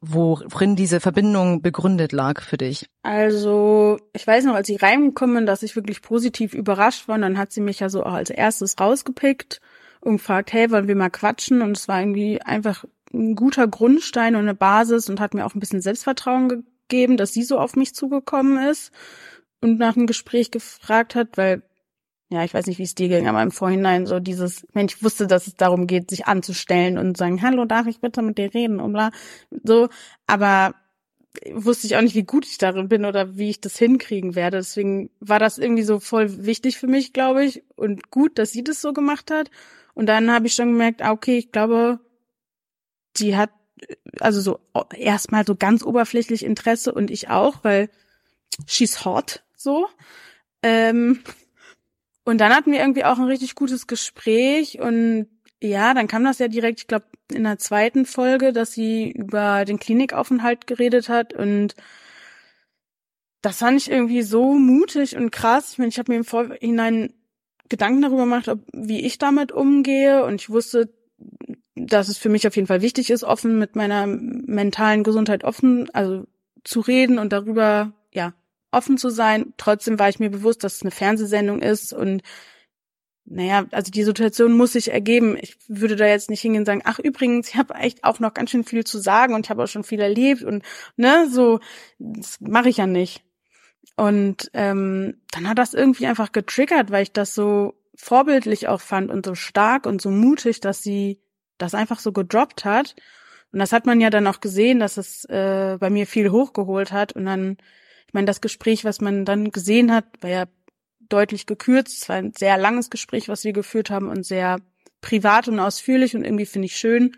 worin 0.02 0.75
diese 0.75 1.00
Verbindung 1.00 1.62
begründet 1.62 2.12
lag 2.12 2.42
für 2.42 2.58
dich. 2.58 2.90
Also, 3.04 3.98
ich 4.13 4.25
weiß 4.25 4.46
noch, 4.46 4.56
als 4.56 4.70
ich 4.70 4.82
reingekommen 4.82 5.46
dass 5.46 5.63
ich 5.63 5.75
wirklich 5.75 6.02
positiv 6.02 6.54
überrascht 6.54 7.08
war. 7.08 7.16
Und 7.16 7.22
dann 7.22 7.38
hat 7.38 7.52
sie 7.52 7.62
mich 7.62 7.80
ja 7.80 7.90
so 7.90 8.04
auch 8.04 8.13
als 8.13 8.30
erstes 8.30 8.80
rausgepickt 8.80 9.62
und 10.02 10.18
gefragt, 10.18 10.54
hey, 10.54 10.72
wollen 10.72 10.88
wir 10.88 10.96
mal 10.96 11.10
quatschen? 11.10 11.62
Und 11.62 11.78
es 11.78 11.88
war 11.88 12.00
irgendwie 12.00 12.42
einfach 12.42 12.86
ein 13.13 13.36
guter 13.36 13.68
Grundstein 13.68 14.36
und 14.36 14.42
eine 14.42 14.56
Basis 14.56 15.10
und 15.10 15.20
hat 15.20 15.34
mir 15.34 15.46
auch 15.46 15.56
ein 15.56 15.60
bisschen 15.60 15.82
Selbstvertrauen 15.82 16.66
gegeben, 16.90 17.18
dass 17.18 17.34
sie 17.34 17.44
so 17.44 17.60
auf 17.60 17.75
mich 17.75 17.94
zugekommen 17.94 18.68
ist 18.70 18.92
und 19.62 19.78
nach 19.78 19.96
einem 19.96 20.08
Gespräch 20.08 20.52
gefragt 20.52 21.16
hat, 21.16 21.38
weil 21.38 21.62
ja, 22.34 22.44
ich 22.44 22.54
weiß 22.54 22.66
nicht, 22.66 22.80
wie 22.80 22.84
es 22.84 22.96
dir 22.96 23.10
ging, 23.10 23.28
aber 23.28 23.42
im 23.44 23.52
Vorhinein 23.52 24.06
so 24.08 24.20
dieses, 24.20 24.66
Mensch, 24.74 24.96
ich 24.96 25.04
wusste, 25.04 25.28
dass 25.28 25.48
es 25.48 25.56
darum 25.56 25.88
geht, 25.88 26.10
sich 26.10 26.25
anzustellen 26.25 26.98
und 26.98 27.16
sagen, 27.16 27.42
hallo, 27.42 27.66
darf 27.66 27.88
ich 27.88 28.02
bitte 28.02 28.22
mit 28.22 28.38
dir 28.38 28.54
reden 28.54 28.80
und 28.80 28.94
bla, 28.94 29.12
so, 29.63 29.90
aber 30.25 30.74
wusste 31.52 31.88
ich 31.88 31.96
auch 31.96 32.02
nicht, 32.02 32.16
wie 32.16 32.24
gut 32.24 32.46
ich 32.46 32.58
darin 32.58 32.90
bin 32.90 33.06
oder 33.06 33.38
wie 33.38 33.50
ich 33.50 33.62
das 33.62 33.78
hinkriegen 33.78 34.36
werde. 34.36 34.58
Deswegen 34.58 35.10
war 35.20 35.40
das 35.40 35.58
irgendwie 35.58 35.84
so 35.84 36.00
voll 36.00 36.46
wichtig 36.46 36.78
für 36.78 36.88
mich, 36.88 37.13
glaube 37.13 37.44
ich, 37.46 37.63
und 37.75 38.12
gut, 38.12 38.38
dass 38.38 38.52
sie 38.52 38.63
das 38.63 38.82
so 38.82 38.94
gemacht 38.94 39.32
hat. 39.32 39.50
Und 39.94 40.08
dann 40.08 40.32
habe 40.32 40.48
ich 40.48 40.54
schon 40.54 40.72
gemerkt, 40.72 41.02
ah, 41.02 41.12
okay, 41.12 41.38
ich 41.38 41.52
glaube, 41.52 42.00
die 43.18 43.36
hat 43.36 43.52
also 44.20 44.42
so 44.42 44.60
erstmal 44.96 45.46
so 45.46 45.56
ganz 45.56 45.84
oberflächlich 45.84 46.44
Interesse 46.44 46.94
und 46.94 47.12
ich 47.12 47.30
auch, 47.30 47.63
weil 47.63 47.90
she's 48.66 49.06
hot 49.06 49.44
so. 49.56 49.88
Ähm, 50.62 51.20
Und 52.25 52.39
dann 52.39 52.53
hatten 52.53 52.72
wir 52.72 52.80
irgendwie 52.80 53.03
auch 53.03 53.18
ein 53.18 53.25
richtig 53.25 53.56
gutes 53.56 53.88
Gespräch 53.88 54.80
und 54.80 55.27
ja, 55.62 55.94
dann 55.94 56.08
kam 56.08 56.24
das 56.24 56.39
ja 56.39 56.48
direkt, 56.48 56.82
ich 56.82 56.88
glaube, 56.88 57.06
in 57.32 57.44
der 57.44 57.58
zweiten 57.58 58.06
Folge, 58.06 58.53
dass 58.53 58.74
sie 58.74 59.12
über 59.12 59.65
den 59.65 59.80
Klinikaufenthalt 59.80 60.68
geredet 60.68 61.10
hat 61.10 61.34
und 61.34 61.75
das 63.42 63.58
fand 63.58 63.77
ich 63.77 63.92
irgendwie 63.92 64.22
so 64.22 64.53
mutig 64.53 65.18
und 65.18 65.32
krass. 65.32 65.74
Ich 65.74 65.77
meine, 65.77 65.89
ich 65.89 66.00
habe 66.00 66.12
mir 66.12 66.18
im 66.18 66.24
Vorhinein 66.24 67.13
Gedanken 67.70 68.01
darüber 68.01 68.24
gemacht, 68.24 68.48
ob, 68.48 68.60
wie 68.74 69.06
ich 69.06 69.18
damit 69.18 69.51
umgehe 69.51 70.24
und 70.24 70.36
ich 70.36 70.50
wusste, 70.50 70.94
dass 71.75 72.08
es 72.08 72.18
für 72.18 72.30
mich 72.30 72.48
auf 72.48 72.56
jeden 72.56 72.68
Fall 72.68 72.82
wichtig 72.82 73.10
ist, 73.10 73.24
offen 73.24 73.60
mit 73.60 73.75
meiner 73.75 74.08
mentalen 74.08 75.03
Gesundheit 75.03 75.44
offen, 75.44 75.89
also 75.94 76.25
zu 76.63 76.80
reden 76.80 77.20
und 77.20 77.34
darüber, 77.34 77.94
ja, 78.13 78.34
offen 78.74 78.98
zu 78.98 79.10
sein. 79.10 79.53
Trotzdem 79.58 80.00
war 80.00 80.10
ich 80.10 80.20
mir 80.20 80.30
bewusst, 80.30 80.63
dass 80.63 80.75
es 80.75 80.82
eine 80.82 80.92
Fernsehsendung 80.92 81.62
ist 81.62 81.94
und 81.94 82.22
naja, 83.25 83.65
also 83.72 83.89
die 83.89 84.03
Situation 84.03 84.51
muss 84.58 84.74
sich 84.74 84.92
ergeben. 84.92 85.38
Ich 85.39 85.56
würde 85.70 85.96
da 85.96 86.06
jetzt 86.06 86.30
nicht 86.30 86.42
hingehen 86.42 86.62
und 86.62 86.65
sagen, 86.65 86.82
ach 86.84 87.00
übrigens, 87.00 87.50
ich 87.50 87.56
habe 87.56 87.74
echt 87.75 88.03
auch 88.03 88.20
noch 88.20 88.34
ganz 88.34 88.51
schön 88.51 88.65
viel 88.65 88.84
zu 88.84 89.00
sagen 89.00 89.34
und 89.34 89.46
ich 89.46 89.50
habe 89.50 89.63
auch 89.63 89.68
schon 89.68 89.86
viel 89.86 90.01
erlebt 90.01 90.44
und 90.44 90.63
ne, 90.98 91.30
so, 91.30 91.60
das 92.00 92.42
mache 92.42 92.70
ich 92.70 92.77
ja 92.77 92.88
nicht. 92.88 93.24
Und 93.96 94.50
ähm, 94.53 95.22
dann 95.32 95.48
hat 95.48 95.58
das 95.58 95.74
irgendwie 95.74 96.08
einfach 96.08 96.32
getriggert, 96.32 96.92
weil 96.92 97.03
ich 97.03 97.13
das 97.13 97.34
so 97.34 97.75
vorbildlich 97.96 98.68
auch 98.68 98.82
fand 98.82 99.12
und 99.12 99.25
so 99.25 99.36
stark 99.36 99.86
und 99.86 100.01
so 100.01 100.10
mutig, 100.10 100.60
dass 100.60 100.84
sie 100.84 101.22
das 101.58 101.75
einfach 101.75 102.00
so 102.00 102.12
gedroppt 102.12 102.65
hat. 102.65 102.96
Und 103.51 103.60
das 103.60 103.72
hat 103.72 103.86
man 103.86 104.01
ja 104.01 104.10
dann 104.10 104.27
auch 104.27 104.42
gesehen, 104.42 104.80
dass 104.80 104.98
es 104.98 105.25
äh, 105.25 105.77
bei 105.80 105.89
mir 105.89 106.08
viel 106.08 106.32
hochgeholt 106.32 106.92
hat. 106.92 107.13
Und 107.13 107.25
dann, 107.25 107.58
ich 108.13 108.15
meine, 108.15 108.27
das 108.27 108.41
Gespräch, 108.41 108.86
was 108.86 109.01
man 109.01 109.25
dann 109.25 109.50
gesehen 109.50 109.91
hat, 109.91 110.05
war 110.22 110.29
ja 110.29 110.46
deutlich 111.10 111.48
gekürzt. 111.48 112.03
Es 112.03 112.10
war 112.10 112.17
ein 112.17 112.32
sehr 112.38 112.60
langes 112.60 112.91
Gespräch, 112.91 113.27
was 113.27 113.43
wir 113.43 113.53
geführt 113.53 113.89
haben 113.89 114.08
und 114.08 114.24
sehr 114.24 114.60
privat 115.01 115.48
und 115.48 115.60
ausführlich. 115.60 116.15
Und 116.15 116.24
irgendwie 116.24 116.46
finde 116.46 116.67
ich 116.67 116.75
schön, 116.75 117.17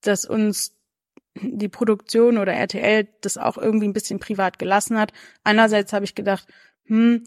dass 0.00 0.24
uns 0.24 0.74
die 1.38 1.68
Produktion 1.68 2.38
oder 2.38 2.54
RTL 2.54 3.08
das 3.20 3.36
auch 3.36 3.58
irgendwie 3.58 3.86
ein 3.86 3.92
bisschen 3.92 4.20
privat 4.20 4.58
gelassen 4.58 4.98
hat. 4.98 5.12
Einerseits 5.44 5.92
habe 5.92 6.06
ich 6.06 6.14
gedacht, 6.14 6.48
hm, 6.86 7.24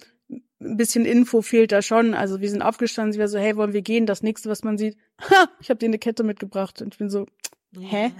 ein 0.59 0.77
bisschen 0.77 1.05
Info 1.05 1.43
fehlt 1.43 1.73
da 1.73 1.83
schon. 1.83 2.15
Also 2.15 2.41
wir 2.41 2.49
sind 2.49 2.63
aufgestanden, 2.63 3.13
sie 3.13 3.19
war 3.19 3.27
so, 3.27 3.37
hey, 3.37 3.55
wollen 3.55 3.73
wir 3.73 3.83
gehen? 3.83 4.07
Das 4.07 4.23
nächste, 4.23 4.49
was 4.49 4.63
man 4.63 4.79
sieht, 4.79 4.97
ha, 5.29 5.47
ich 5.59 5.69
habe 5.69 5.77
dir 5.77 5.89
eine 5.89 5.99
Kette 5.99 6.23
mitgebracht. 6.23 6.81
Und 6.81 6.95
ich 6.95 6.97
bin 6.97 7.11
so, 7.11 7.27
hä? 7.79 8.13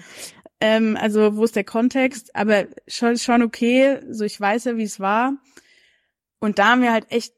Ähm, 0.66 0.98
also 1.00 1.38
wo 1.38 1.44
ist 1.44 1.56
der 1.56 1.64
Kontext? 1.64 2.36
Aber 2.36 2.66
schon, 2.88 3.18
schon 3.18 3.44
okay. 3.44 4.00
So, 4.10 4.24
ich 4.24 4.42
weiß 4.42 4.66
ja, 4.66 4.78
wie 4.78 4.84
es 4.84 5.00
war. 5.00 5.34
Und 6.40 6.58
da 6.58 6.70
haben 6.70 6.82
wir 6.82 6.92
halt 6.92 7.12
echt 7.12 7.34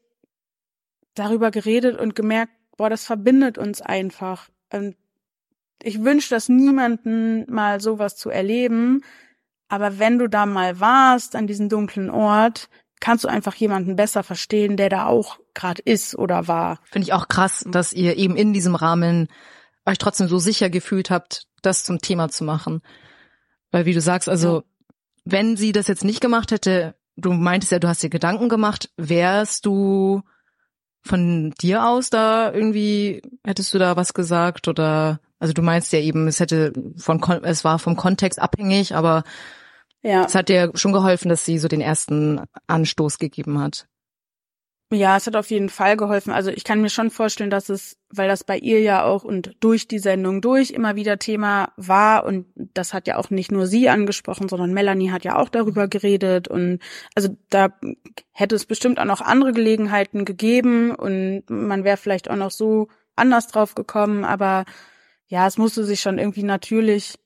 darüber 1.14 1.50
geredet 1.50 1.98
und 2.00 2.14
gemerkt, 2.14 2.52
boah, 2.78 2.88
das 2.88 3.04
verbindet 3.04 3.58
uns 3.58 3.82
einfach. 3.82 4.48
Und 4.72 4.96
ich 5.82 6.02
wünsche 6.02 6.30
das 6.30 6.48
niemanden 6.48 7.44
mal 7.52 7.80
sowas 7.80 8.16
zu 8.16 8.30
erleben. 8.30 9.02
Aber 9.68 9.98
wenn 9.98 10.18
du 10.18 10.28
da 10.28 10.46
mal 10.46 10.80
warst 10.80 11.36
an 11.36 11.46
diesem 11.46 11.68
dunklen 11.68 12.08
Ort, 12.08 12.70
kannst 13.00 13.24
du 13.24 13.28
einfach 13.28 13.54
jemanden 13.56 13.94
besser 13.94 14.22
verstehen, 14.22 14.78
der 14.78 14.88
da 14.88 15.04
auch 15.04 15.38
gerade 15.52 15.82
ist 15.82 16.16
oder 16.16 16.48
war. 16.48 16.80
Finde 16.90 17.06
ich 17.06 17.12
auch 17.12 17.28
krass, 17.28 17.62
dass 17.68 17.92
ihr 17.92 18.16
eben 18.16 18.36
in 18.36 18.54
diesem 18.54 18.74
Rahmen 18.74 19.28
euch 19.84 19.98
trotzdem 19.98 20.28
so 20.28 20.38
sicher 20.38 20.70
gefühlt 20.70 21.10
habt, 21.10 21.46
das 21.60 21.84
zum 21.84 21.98
Thema 21.98 22.30
zu 22.30 22.44
machen. 22.44 22.80
Weil 23.70 23.86
wie 23.86 23.94
du 23.94 24.00
sagst, 24.00 24.28
also 24.28 24.58
ja. 24.58 24.62
wenn 25.24 25.56
sie 25.56 25.72
das 25.72 25.88
jetzt 25.88 26.04
nicht 26.04 26.20
gemacht 26.20 26.50
hätte, 26.50 26.94
du 27.16 27.32
meintest 27.32 27.72
ja, 27.72 27.78
du 27.78 27.88
hast 27.88 28.02
dir 28.02 28.10
Gedanken 28.10 28.48
gemacht, 28.48 28.90
wärst 28.96 29.66
du 29.66 30.22
von 31.02 31.52
dir 31.60 31.86
aus 31.86 32.10
da 32.10 32.52
irgendwie, 32.52 33.22
hättest 33.44 33.72
du 33.72 33.78
da 33.78 33.96
was 33.96 34.14
gesagt 34.14 34.68
oder, 34.68 35.20
also 35.38 35.52
du 35.52 35.62
meinst 35.62 35.92
ja 35.92 36.00
eben, 36.00 36.28
es 36.28 36.40
hätte 36.40 36.72
von, 36.96 37.20
es 37.44 37.64
war 37.64 37.78
vom 37.78 37.96
Kontext 37.96 38.40
abhängig, 38.40 38.94
aber 38.94 39.24
ja. 40.02 40.24
es 40.24 40.34
hat 40.34 40.48
dir 40.48 40.70
schon 40.74 40.92
geholfen, 40.92 41.28
dass 41.28 41.44
sie 41.44 41.58
so 41.58 41.68
den 41.68 41.80
ersten 41.80 42.40
Anstoß 42.66 43.18
gegeben 43.18 43.60
hat. 43.60 43.86
Ja, 44.90 45.18
es 45.18 45.26
hat 45.26 45.36
auf 45.36 45.50
jeden 45.50 45.68
Fall 45.68 45.98
geholfen. 45.98 46.32
Also 46.32 46.50
ich 46.50 46.64
kann 46.64 46.80
mir 46.80 46.88
schon 46.88 47.10
vorstellen, 47.10 47.50
dass 47.50 47.68
es, 47.68 47.98
weil 48.08 48.26
das 48.26 48.42
bei 48.42 48.56
ihr 48.56 48.80
ja 48.80 49.04
auch 49.04 49.22
und 49.22 49.54
durch 49.60 49.86
die 49.86 49.98
Sendung 49.98 50.40
durch 50.40 50.70
immer 50.70 50.96
wieder 50.96 51.18
Thema 51.18 51.72
war 51.76 52.24
und 52.24 52.46
das 52.56 52.94
hat 52.94 53.06
ja 53.06 53.18
auch 53.18 53.28
nicht 53.28 53.52
nur 53.52 53.66
sie 53.66 53.90
angesprochen, 53.90 54.48
sondern 54.48 54.72
Melanie 54.72 55.10
hat 55.10 55.24
ja 55.24 55.36
auch 55.36 55.50
darüber 55.50 55.88
geredet 55.88 56.48
und 56.48 56.78
also 57.14 57.36
da 57.50 57.68
hätte 58.32 58.54
es 58.54 58.64
bestimmt 58.64 58.98
auch 58.98 59.04
noch 59.04 59.20
andere 59.20 59.52
Gelegenheiten 59.52 60.24
gegeben 60.24 60.94
und 60.94 61.42
man 61.50 61.84
wäre 61.84 61.98
vielleicht 61.98 62.30
auch 62.30 62.36
noch 62.36 62.50
so 62.50 62.88
anders 63.14 63.48
drauf 63.48 63.74
gekommen, 63.74 64.24
aber 64.24 64.64
ja, 65.26 65.46
es 65.46 65.58
musste 65.58 65.84
sich 65.84 66.00
schon 66.00 66.18
irgendwie 66.18 66.44
natürlich 66.44 67.18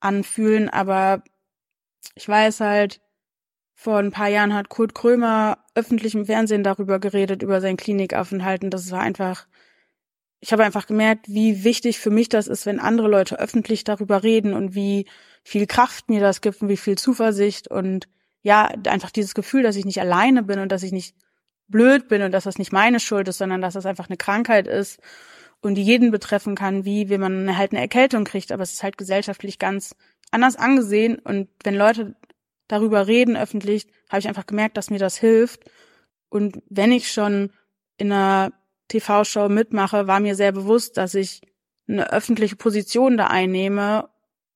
anfühlen, 0.00 0.70
aber 0.70 1.22
ich 2.14 2.26
weiß 2.26 2.60
halt, 2.60 3.02
vor 3.82 3.98
ein 3.98 4.12
paar 4.12 4.28
Jahren 4.28 4.54
hat 4.54 4.68
Kurt 4.68 4.94
Krömer 4.94 5.58
öffentlich 5.74 6.14
im 6.14 6.26
Fernsehen 6.26 6.62
darüber 6.62 7.00
geredet, 7.00 7.42
über 7.42 7.60
sein 7.60 7.76
Klinikaufenthalt. 7.76 8.62
Und 8.62 8.70
das 8.70 8.92
war 8.92 9.00
einfach, 9.00 9.48
ich 10.38 10.52
habe 10.52 10.62
einfach 10.62 10.86
gemerkt, 10.86 11.26
wie 11.28 11.64
wichtig 11.64 11.98
für 11.98 12.10
mich 12.10 12.28
das 12.28 12.46
ist, 12.46 12.64
wenn 12.64 12.78
andere 12.78 13.08
Leute 13.08 13.40
öffentlich 13.40 13.82
darüber 13.82 14.22
reden 14.22 14.54
und 14.54 14.76
wie 14.76 15.06
viel 15.42 15.66
Kraft 15.66 16.08
mir 16.08 16.20
das 16.20 16.40
gibt 16.40 16.62
und 16.62 16.68
wie 16.68 16.76
viel 16.76 16.96
Zuversicht 16.96 17.66
und 17.66 18.06
ja, 18.42 18.66
einfach 18.86 19.10
dieses 19.10 19.34
Gefühl, 19.34 19.64
dass 19.64 19.74
ich 19.74 19.84
nicht 19.84 20.00
alleine 20.00 20.44
bin 20.44 20.60
und 20.60 20.70
dass 20.70 20.84
ich 20.84 20.92
nicht 20.92 21.16
blöd 21.66 22.06
bin 22.06 22.22
und 22.22 22.30
dass 22.30 22.44
das 22.44 22.58
nicht 22.58 22.72
meine 22.72 23.00
Schuld 23.00 23.26
ist, 23.26 23.38
sondern 23.38 23.62
dass 23.62 23.74
das 23.74 23.86
einfach 23.86 24.08
eine 24.08 24.16
Krankheit 24.16 24.68
ist 24.68 25.00
und 25.60 25.74
die 25.74 25.82
jeden 25.82 26.12
betreffen 26.12 26.54
kann, 26.54 26.84
wie 26.84 27.08
wenn 27.08 27.20
man 27.20 27.58
halt 27.58 27.72
eine 27.72 27.80
Erkältung 27.80 28.22
kriegt, 28.22 28.52
aber 28.52 28.62
es 28.62 28.74
ist 28.74 28.84
halt 28.84 28.96
gesellschaftlich 28.96 29.58
ganz 29.58 29.96
anders 30.30 30.54
angesehen 30.54 31.18
und 31.18 31.48
wenn 31.64 31.74
Leute 31.74 32.14
darüber 32.72 33.06
reden 33.06 33.36
öffentlich, 33.36 33.86
habe 34.08 34.20
ich 34.20 34.28
einfach 34.28 34.46
gemerkt, 34.46 34.78
dass 34.78 34.88
mir 34.88 34.98
das 34.98 35.18
hilft. 35.18 35.70
Und 36.30 36.62
wenn 36.70 36.90
ich 36.90 37.12
schon 37.12 37.52
in 37.98 38.10
einer 38.10 38.52
TV-Show 38.88 39.50
mitmache, 39.50 40.06
war 40.06 40.20
mir 40.20 40.34
sehr 40.34 40.52
bewusst, 40.52 40.96
dass 40.96 41.14
ich 41.14 41.42
eine 41.86 42.10
öffentliche 42.10 42.56
Position 42.56 43.18
da 43.18 43.26
einnehme 43.26 44.08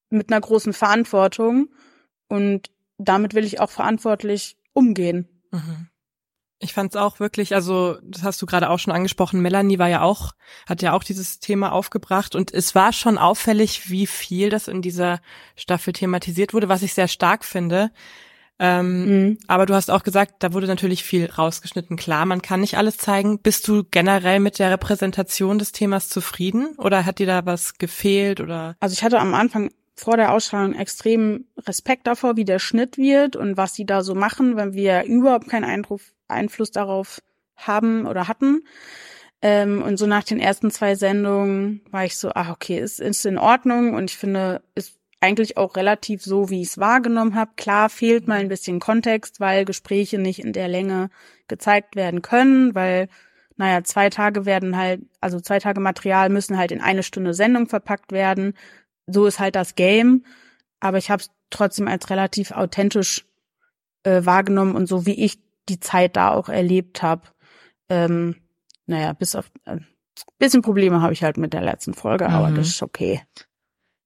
mit 0.09 0.33
einer 0.33 0.41
großen 0.41 0.73
Verantwortung. 0.73 1.69
Und 2.29 2.71
damit 2.97 3.35
will 3.35 3.45
ich 3.45 3.61
auch 3.61 3.71
verantwortlich 3.71 4.57
umgehen. 4.73 5.29
Mhm. 5.51 5.89
Ich 6.59 6.73
fand 6.73 6.95
es 6.95 7.01
auch 7.01 7.21
wirklich, 7.21 7.55
also 7.55 7.99
das 8.03 8.23
hast 8.23 8.41
du 8.41 8.47
gerade 8.47 8.71
auch 8.71 8.79
schon 8.79 8.93
angesprochen, 8.93 9.43
Melanie 9.43 9.79
war 9.79 9.89
ja 9.89 10.01
auch, 10.01 10.33
hat 10.67 10.81
ja 10.81 10.95
auch 10.95 11.05
dieses 11.05 11.39
Thema 11.39 11.73
aufgebracht 11.73 12.35
und 12.35 12.53
es 12.53 12.75
war 12.75 12.95
schon 12.95 13.19
auffällig, 13.19 13.91
wie 13.91 14.07
viel 14.07 14.49
das 14.49 14.67
in 14.67 14.81
dieser 14.81 15.21
Staffel 15.55 15.93
thematisiert 15.93 16.55
wurde, 16.55 16.71
was 16.71 16.83
ich 16.83 16.95
sehr 16.95 17.09
stark 17.09 17.45
finde. 17.45 17.91
Ähm, 18.59 19.05
mhm. 19.05 19.39
Aber 19.49 19.67
du 19.67 19.75
hast 19.75 19.91
auch 19.91 20.03
gesagt, 20.03 20.37
da 20.39 20.55
wurde 20.55 20.67
natürlich 20.67 21.05
viel 21.05 21.27
rausgeschnitten. 21.27 21.97
Klar, 21.97 22.25
man 22.25 22.41
kann 22.41 22.61
nicht 22.61 22.79
alles 22.79 22.97
zeigen. 22.97 23.39
Bist 23.41 23.69
du 23.69 23.85
generell 23.85 24.41
mit 24.41 24.59
der 24.59 24.71
Repräsentation 24.71 25.59
des 25.59 25.73
Themas 25.73 26.09
zufrieden 26.09 26.75
oder 26.79 27.05
hat 27.05 27.19
dir 27.19 27.27
da 27.27 27.45
was 27.45 27.75
gefehlt 27.75 28.41
oder? 28.41 28.77
Also 28.81 28.95
ich 28.95 29.05
hatte 29.05 29.21
am 29.21 29.35
Anfang 29.35 29.71
vor 29.95 30.17
der 30.17 30.33
Ausstrahlung 30.33 30.75
extrem 30.75 31.47
Respekt 31.59 32.07
davor, 32.07 32.37
wie 32.37 32.45
der 32.45 32.59
Schnitt 32.59 32.97
wird 32.97 33.37
und 33.37 33.57
was 33.57 33.73
die 33.73 33.87
da 33.87 34.03
so 34.03 34.15
machen, 34.15 34.57
wenn 34.57 34.75
wir 34.75 35.05
überhaupt 35.05 35.49
keinen 35.49 35.65
Eindruck 35.65 36.01
Einfluss 36.29 36.71
darauf 36.71 37.21
haben 37.57 38.07
oder 38.07 38.29
hatten. 38.29 38.63
Ähm, 39.43 39.83
und 39.83 39.99
so 39.99 40.07
nach 40.07 40.25
den 40.25 40.41
ersten 40.41 40.71
zwei 40.71 40.95
Sendungen 40.95 41.83
war 41.91 42.05
ich 42.05 42.17
so, 42.17 42.33
ach 42.35 42.51
okay, 42.51 42.79
ist, 42.79 43.01
ist 43.01 43.27
in 43.27 43.39
Ordnung 43.39 43.95
und 43.95 44.11
ich 44.11 44.17
finde, 44.17 44.63
ist 44.75 44.97
eigentlich 45.21 45.57
auch 45.57 45.77
relativ 45.77 46.23
so, 46.23 46.51
wie 46.51 46.63
ich 46.63 46.69
es 46.69 46.79
wahrgenommen 46.79 47.35
habe. 47.35 47.53
Klar 47.57 47.89
fehlt 47.89 48.29
mal 48.29 48.41
ein 48.41 48.49
bisschen 48.49 48.81
Kontext, 48.81 49.41
weil 49.41 49.65
Gespräche 49.65 50.19
nicht 50.19 50.39
in 50.41 50.53
der 50.53 50.69
Länge 50.69 51.11
gezeigt 51.49 51.97
werden 51.97 52.23
können, 52.23 52.75
weil, 52.75 53.09
naja, 53.57 53.83
zwei 53.85 54.11
Tage 54.11 54.47
werden 54.47 54.77
halt, 54.77 55.03
also 55.21 55.41
zwei 55.41 55.59
Tage 55.59 55.81
Material 55.81 56.29
müssen 56.29 56.59
halt 56.59 56.73
in 56.73 56.81
eine 56.81 57.03
Stunde 57.03 57.35
Sendung 57.35 57.69
verpackt 57.69 58.13
werden. 58.13 58.55
So 59.07 59.27
ist 59.27 59.41
halt 59.41 59.57
das 59.57 59.75
Game. 59.75 60.25
Aber 60.81 60.99
ich 60.99 61.11
habe 61.11 61.23
es 61.23 61.31
trotzdem 61.51 61.89
als 61.89 62.11
relativ 62.11 62.53
authentisch 62.53 63.25
äh, 64.03 64.25
wahrgenommen 64.25 64.77
und 64.77 64.87
so, 64.87 65.07
wie 65.07 65.25
ich 65.25 65.39
die 65.69 65.81
Zeit 65.81 66.17
da 66.17 66.33
auch 66.33 66.49
erlebt 66.49 67.03
habe. 67.03 67.29
Ähm, 67.89 68.37
naja, 68.87 69.13
bis 69.13 69.35
auf 69.35 69.51
äh, 69.65 69.79
bisschen 70.39 70.63
Probleme 70.63 71.01
habe 71.03 71.13
ich 71.13 71.23
halt 71.23 71.37
mit 71.37 71.53
der 71.53 71.63
letzten 71.63 71.95
Folge, 71.95 72.29
aber 72.29 72.49
mhm. 72.49 72.57
das 72.57 72.69
ist 72.69 72.83
okay. 72.83 73.23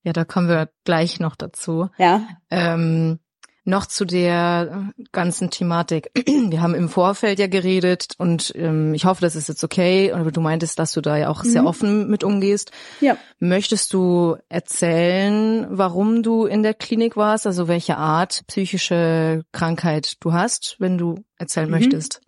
Ja, 0.02 0.12
da 0.12 0.24
kommen 0.24 0.48
wir 0.48 0.70
gleich 0.84 1.20
noch 1.20 1.36
dazu. 1.36 1.90
Ja. 1.98 2.26
Ähm, 2.50 3.20
noch 3.64 3.86
zu 3.86 4.04
der 4.04 4.90
ganzen 5.12 5.50
Thematik. 5.50 6.10
Wir 6.26 6.62
haben 6.62 6.74
im 6.74 6.88
Vorfeld 6.88 7.38
ja 7.38 7.46
geredet 7.46 8.14
und 8.18 8.52
ähm, 8.56 8.94
ich 8.94 9.04
hoffe, 9.04 9.20
das 9.20 9.36
ist 9.36 9.48
jetzt 9.48 9.64
okay. 9.64 10.12
Aber 10.12 10.32
du 10.32 10.40
meintest, 10.40 10.78
dass 10.78 10.92
du 10.92 11.00
da 11.00 11.16
ja 11.16 11.28
auch 11.28 11.44
mhm. 11.44 11.48
sehr 11.48 11.66
offen 11.66 12.08
mit 12.08 12.24
umgehst. 12.24 12.72
Ja. 13.00 13.16
Möchtest 13.38 13.92
du 13.92 14.36
erzählen, 14.48 15.66
warum 15.70 16.22
du 16.22 16.46
in 16.46 16.62
der 16.62 16.74
Klinik 16.74 17.16
warst? 17.16 17.46
Also 17.46 17.68
welche 17.68 17.96
Art 17.96 18.42
psychische 18.46 19.44
Krankheit 19.52 20.16
du 20.20 20.32
hast, 20.32 20.76
wenn 20.78 20.98
du 20.98 21.24
erzählen 21.36 21.66
mhm. 21.66 21.72
möchtest? 21.72 22.20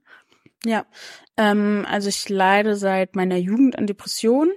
Ja, 0.64 0.84
ähm, 1.36 1.86
also 1.88 2.08
ich 2.08 2.28
leide 2.28 2.76
seit 2.76 3.16
meiner 3.16 3.36
Jugend 3.36 3.76
an 3.76 3.86
Depressionen. 3.86 4.52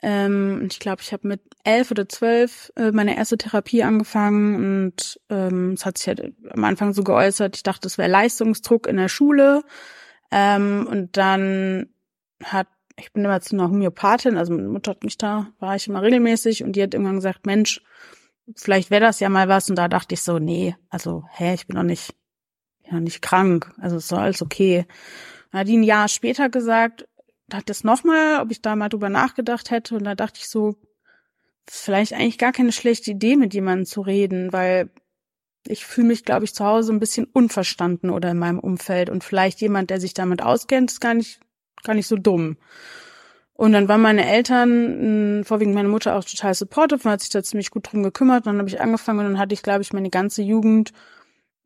Ähm, 0.00 0.68
ich 0.70 0.78
glaube, 0.78 1.02
ich 1.02 1.12
habe 1.12 1.26
mit 1.26 1.40
elf 1.64 1.90
oder 1.90 2.08
zwölf 2.08 2.72
äh, 2.76 2.92
meine 2.92 3.16
erste 3.16 3.36
Therapie 3.36 3.82
angefangen 3.82 4.54
und 4.84 5.20
ähm, 5.28 5.72
es 5.72 5.84
hat 5.84 5.98
sich 5.98 6.06
halt 6.06 6.34
am 6.50 6.64
Anfang 6.64 6.92
so 6.92 7.02
geäußert, 7.02 7.56
ich 7.56 7.62
dachte, 7.64 7.88
es 7.88 7.98
wäre 7.98 8.08
Leistungsdruck 8.08 8.86
in 8.86 8.96
der 8.96 9.08
Schule. 9.08 9.64
Ähm, 10.30 10.86
und 10.88 11.16
dann 11.16 11.88
hat, 12.44 12.68
ich 12.96 13.12
bin 13.12 13.24
immer 13.24 13.40
zu 13.40 13.56
einer 13.56 13.70
Homöopathin, 13.70 14.36
also 14.36 14.52
meine 14.52 14.68
Mutter 14.68 14.92
hat 14.92 15.04
mich 15.04 15.18
da, 15.18 15.48
war 15.58 15.74
ich 15.74 15.88
immer 15.88 16.02
regelmäßig 16.02 16.62
und 16.62 16.72
die 16.72 16.82
hat 16.82 16.94
irgendwann 16.94 17.16
gesagt, 17.16 17.46
Mensch, 17.46 17.82
vielleicht 18.54 18.90
wäre 18.90 19.00
das 19.00 19.20
ja 19.20 19.28
mal 19.28 19.48
was. 19.48 19.68
Und 19.68 19.76
da 19.76 19.88
dachte 19.88 20.14
ich 20.14 20.22
so, 20.22 20.38
nee, 20.38 20.76
also, 20.90 21.24
hä, 21.32 21.54
ich 21.54 21.66
bin 21.66 21.76
doch 21.76 21.82
nicht, 21.82 22.14
doch 22.90 23.00
nicht 23.00 23.22
krank, 23.22 23.72
also 23.80 23.96
ist 23.96 24.12
doch 24.12 24.18
alles 24.18 24.42
okay. 24.42 24.86
Dann 25.50 25.60
hat 25.60 25.68
die 25.68 25.76
ein 25.76 25.82
Jahr 25.82 26.08
später 26.08 26.48
gesagt, 26.48 27.07
hat 27.52 27.68
das 27.70 27.84
nochmal, 27.84 28.40
ob 28.40 28.50
ich 28.50 28.62
da 28.62 28.76
mal 28.76 28.88
drüber 28.88 29.08
nachgedacht 29.08 29.70
hätte. 29.70 29.96
Und 29.96 30.04
da 30.04 30.14
dachte 30.14 30.40
ich 30.40 30.48
so, 30.48 30.76
vielleicht 31.68 32.12
eigentlich 32.12 32.38
gar 32.38 32.52
keine 32.52 32.72
schlechte 32.72 33.10
Idee, 33.10 33.36
mit 33.36 33.54
jemandem 33.54 33.86
zu 33.86 34.00
reden, 34.00 34.52
weil 34.52 34.90
ich 35.66 35.84
fühle 35.84 36.08
mich, 36.08 36.24
glaube 36.24 36.44
ich, 36.44 36.54
zu 36.54 36.64
Hause 36.64 36.92
ein 36.92 37.00
bisschen 37.00 37.26
unverstanden 37.26 38.10
oder 38.10 38.30
in 38.30 38.38
meinem 38.38 38.58
Umfeld. 38.58 39.10
Und 39.10 39.24
vielleicht 39.24 39.60
jemand, 39.60 39.90
der 39.90 40.00
sich 40.00 40.14
damit 40.14 40.42
auskennt, 40.42 40.90
ist 40.90 41.00
gar 41.00 41.14
nicht, 41.14 41.40
gar 41.82 41.94
nicht 41.94 42.06
so 42.06 42.16
dumm. 42.16 42.56
Und 43.52 43.72
dann 43.72 43.88
waren 43.88 44.00
meine 44.00 44.24
Eltern, 44.24 45.42
vorwiegend 45.44 45.74
meine 45.74 45.88
Mutter 45.88 46.16
auch 46.16 46.24
total 46.24 46.54
supportive 46.54 47.00
und 47.04 47.10
hat 47.10 47.20
sich 47.20 47.30
da 47.30 47.42
ziemlich 47.42 47.70
gut 47.70 47.90
drum 47.90 48.02
gekümmert. 48.02 48.46
Und 48.46 48.52
dann 48.52 48.58
habe 48.58 48.68
ich 48.68 48.80
angefangen 48.80 49.18
und 49.18 49.24
dann 49.24 49.38
hatte 49.38 49.52
ich, 49.52 49.62
glaube 49.62 49.82
ich, 49.82 49.92
meine 49.92 50.10
ganze 50.10 50.42
Jugend 50.42 50.92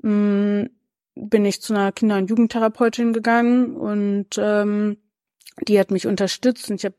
mh, 0.02 0.68
bin 1.14 1.44
ich 1.44 1.60
zu 1.60 1.74
einer 1.74 1.92
Kinder- 1.92 2.16
und 2.16 2.30
Jugendtherapeutin 2.30 3.12
gegangen 3.12 3.76
und 3.76 4.28
ähm, 4.38 4.96
die 5.60 5.78
hat 5.78 5.90
mich 5.90 6.06
unterstützt 6.06 6.70
und 6.70 6.76
ich 6.76 6.84
habe 6.84 6.94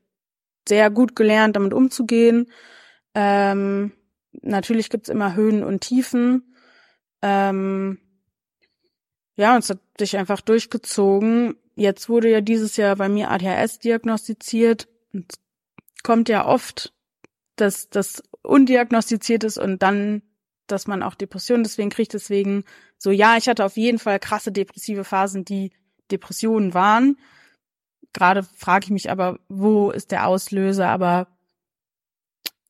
sehr 0.68 0.90
gut 0.90 1.16
gelernt, 1.16 1.56
damit 1.56 1.74
umzugehen. 1.74 2.52
Ähm, 3.16 3.92
natürlich 4.42 4.90
gibt's 4.90 5.10
immer 5.10 5.36
Höhen 5.36 5.64
und 5.64 5.82
Tiefen. 5.82 6.56
Ähm, 7.22 8.00
ja, 9.36 9.56
und 9.56 9.64
es 9.64 9.70
hat 9.70 9.80
sich 9.98 10.18
einfach 10.18 10.42
durchgezogen. 10.42 11.56
Jetzt 11.76 12.08
wurde 12.08 12.30
ja 12.30 12.42
dieses 12.42 12.78
Jahr 12.78 12.96
bei 12.96 13.10
mir 13.10 13.32
ADHS 13.32 13.80
diagnostiziert. 13.80 14.88
Und 15.12 15.34
kommt 16.04 16.30
ja 16.30 16.46
oft, 16.46 16.94
dass 17.56 17.90
das 17.90 18.22
undiagnostiziert 18.44 19.44
ist 19.44 19.58
und 19.58 19.82
dann, 19.82 20.22
dass 20.68 20.88
man 20.88 21.02
auch 21.02 21.16
Depressionen 21.16 21.64
deswegen 21.64 21.90
kriegt. 21.90 22.14
Deswegen 22.14 22.64
so, 22.98 23.10
ja, 23.12 23.38
ich 23.38 23.48
hatte 23.48 23.66
auf 23.66 23.78
jeden 23.78 24.00
Fall 24.00 24.20
krasse 24.20 24.52
depressive 24.52 25.04
Phasen, 25.04 25.46
die 25.46 25.72
Depressionen 26.12 26.74
waren. 26.74 27.18
Gerade 28.14 28.44
frage 28.44 28.86
ich 28.86 28.92
mich 28.92 29.12
aber, 29.12 29.40
wo 29.50 29.92
ist 29.92 30.12
der 30.12 30.28
Auslöser? 30.28 30.88
Aber 30.90 31.28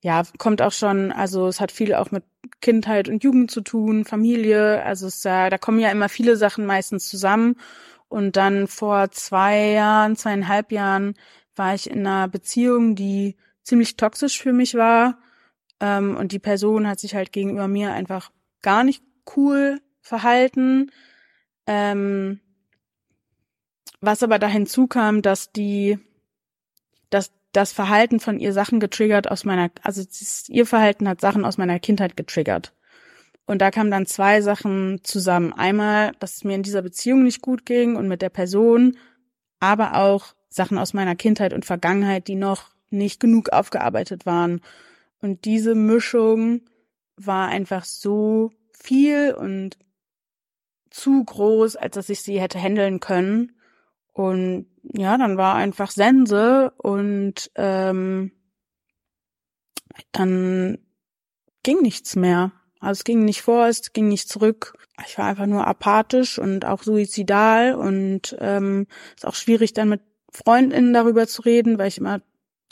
ja, 0.01 0.23
kommt 0.37 0.61
auch 0.61 0.71
schon, 0.71 1.11
also 1.11 1.47
es 1.47 1.59
hat 1.59 1.71
viel 1.71 1.93
auch 1.93 2.11
mit 2.11 2.23
Kindheit 2.61 3.09
und 3.09 3.23
Jugend 3.23 3.51
zu 3.51 3.61
tun, 3.61 4.05
Familie, 4.05 4.83
also 4.83 5.07
es 5.07 5.23
ja, 5.23 5.49
da 5.49 5.57
kommen 5.57 5.79
ja 5.79 5.91
immer 5.91 6.09
viele 6.09 6.35
Sachen 6.35 6.65
meistens 6.65 7.07
zusammen. 7.09 7.55
Und 8.09 8.35
dann 8.35 8.67
vor 8.67 9.11
zwei 9.11 9.71
Jahren, 9.71 10.15
zweieinhalb 10.15 10.71
Jahren 10.71 11.15
war 11.55 11.73
ich 11.73 11.89
in 11.89 12.05
einer 12.05 12.27
Beziehung, 12.27 12.95
die 12.95 13.37
ziemlich 13.63 13.97
toxisch 13.97 14.39
für 14.41 14.53
mich 14.53 14.75
war. 14.75 15.17
Ähm, 15.79 16.15
und 16.15 16.31
die 16.31 16.39
Person 16.39 16.87
hat 16.87 16.99
sich 16.99 17.15
halt 17.15 17.31
gegenüber 17.31 17.67
mir 17.67 17.91
einfach 17.93 18.31
gar 18.61 18.83
nicht 18.83 19.03
cool 19.35 19.81
verhalten. 20.01 20.91
Ähm, 21.65 22.39
was 24.03 24.21
aber 24.21 24.37
da 24.37 24.47
hinzukam, 24.47 25.21
dass 25.21 25.51
die, 25.53 25.97
dass 27.09 27.31
das 27.53 27.71
Verhalten 27.71 28.19
von 28.19 28.37
ihr 28.37 28.51
Sachen 28.51 28.81
getriggert 28.81 29.31
aus 29.31 29.45
meiner, 29.45 29.71
also 29.81 30.03
ihr 30.49 30.65
Verhalten 30.65 31.07
hat 31.07 31.21
Sachen 31.21 31.45
aus 31.45 31.57
meiner 31.57 31.79
Kindheit 31.79 32.17
getriggert. 32.17 32.73
Und 33.45 33.61
da 33.61 33.71
kamen 33.71 33.91
dann 33.91 34.05
zwei 34.05 34.41
Sachen 34.41 34.99
zusammen. 35.03 35.53
Einmal, 35.53 36.11
dass 36.19 36.35
es 36.35 36.43
mir 36.43 36.55
in 36.55 36.63
dieser 36.63 36.81
Beziehung 36.81 37.23
nicht 37.23 37.41
gut 37.41 37.65
ging 37.65 37.95
und 37.95 38.09
mit 38.09 38.21
der 38.21 38.29
Person, 38.29 38.97
aber 39.59 39.95
auch 39.95 40.33
Sachen 40.49 40.77
aus 40.77 40.93
meiner 40.93 41.15
Kindheit 41.15 41.53
und 41.53 41.65
Vergangenheit, 41.65 42.27
die 42.27 42.35
noch 42.35 42.71
nicht 42.89 43.21
genug 43.21 43.49
aufgearbeitet 43.49 44.25
waren. 44.25 44.59
Und 45.21 45.45
diese 45.45 45.75
Mischung 45.75 46.61
war 47.15 47.47
einfach 47.47 47.85
so 47.85 48.51
viel 48.71 49.33
und 49.33 49.77
zu 50.89 51.23
groß, 51.23 51.77
als 51.77 51.95
dass 51.95 52.09
ich 52.09 52.21
sie 52.21 52.41
hätte 52.41 52.59
handeln 52.59 52.99
können. 52.99 53.53
Und 54.13 54.67
ja, 54.83 55.17
dann 55.17 55.37
war 55.37 55.55
einfach 55.55 55.91
Sense 55.91 56.71
und 56.77 57.51
ähm, 57.55 58.31
dann 60.11 60.77
ging 61.63 61.81
nichts 61.81 62.15
mehr. 62.15 62.51
Also 62.79 62.99
es 62.99 63.03
ging 63.03 63.25
nicht 63.25 63.41
vor, 63.41 63.67
es 63.67 63.93
ging 63.93 64.07
nicht 64.07 64.29
zurück. 64.29 64.77
Ich 65.07 65.17
war 65.17 65.25
einfach 65.25 65.47
nur 65.47 65.65
apathisch 65.65 66.37
und 66.37 66.65
auch 66.65 66.83
suizidal 66.83 67.75
und 67.75 68.35
ähm, 68.39 68.87
ist 69.15 69.25
auch 69.25 69.35
schwierig 69.35 69.73
dann 69.73 69.89
mit 69.89 70.01
Freundinnen 70.31 70.93
darüber 70.93 71.27
zu 71.27 71.43
reden, 71.43 71.77
weil 71.77 71.87
ich 71.87 71.97
immer 71.97 72.21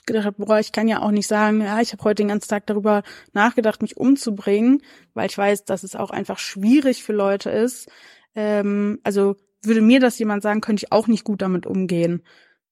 gedacht 0.06 0.26
habe, 0.26 0.46
boah, 0.46 0.60
ich 0.60 0.72
kann 0.72 0.88
ja 0.88 1.02
auch 1.02 1.12
nicht 1.12 1.28
sagen, 1.28 1.62
ja, 1.62 1.80
ich 1.80 1.94
habe 1.94 2.04
heute 2.04 2.24
den 2.24 2.30
ganzen 2.30 2.50
Tag 2.50 2.68
darüber 2.68 3.04
nachgedacht, 3.34 3.82
mich 3.82 3.98
umzubringen, 3.98 4.82
weil 5.14 5.30
ich 5.30 5.38
weiß, 5.38 5.66
dass 5.66 5.84
es 5.84 5.96
auch 5.96 6.10
einfach 6.10 6.40
schwierig 6.40 7.04
für 7.04 7.14
Leute 7.14 7.50
ist. 7.50 7.90
Ähm, 8.36 9.00
also 9.04 9.38
würde 9.64 9.82
mir 9.82 10.00
das 10.00 10.20
jemand 10.20 10.44
sagen, 10.44 10.62
könnte 10.62 10.86
ich 10.86 10.92
auch 10.92 11.08
nicht 11.08 11.24
gut 11.24 11.42
damit 11.42 11.66
umgehen. 11.66 12.24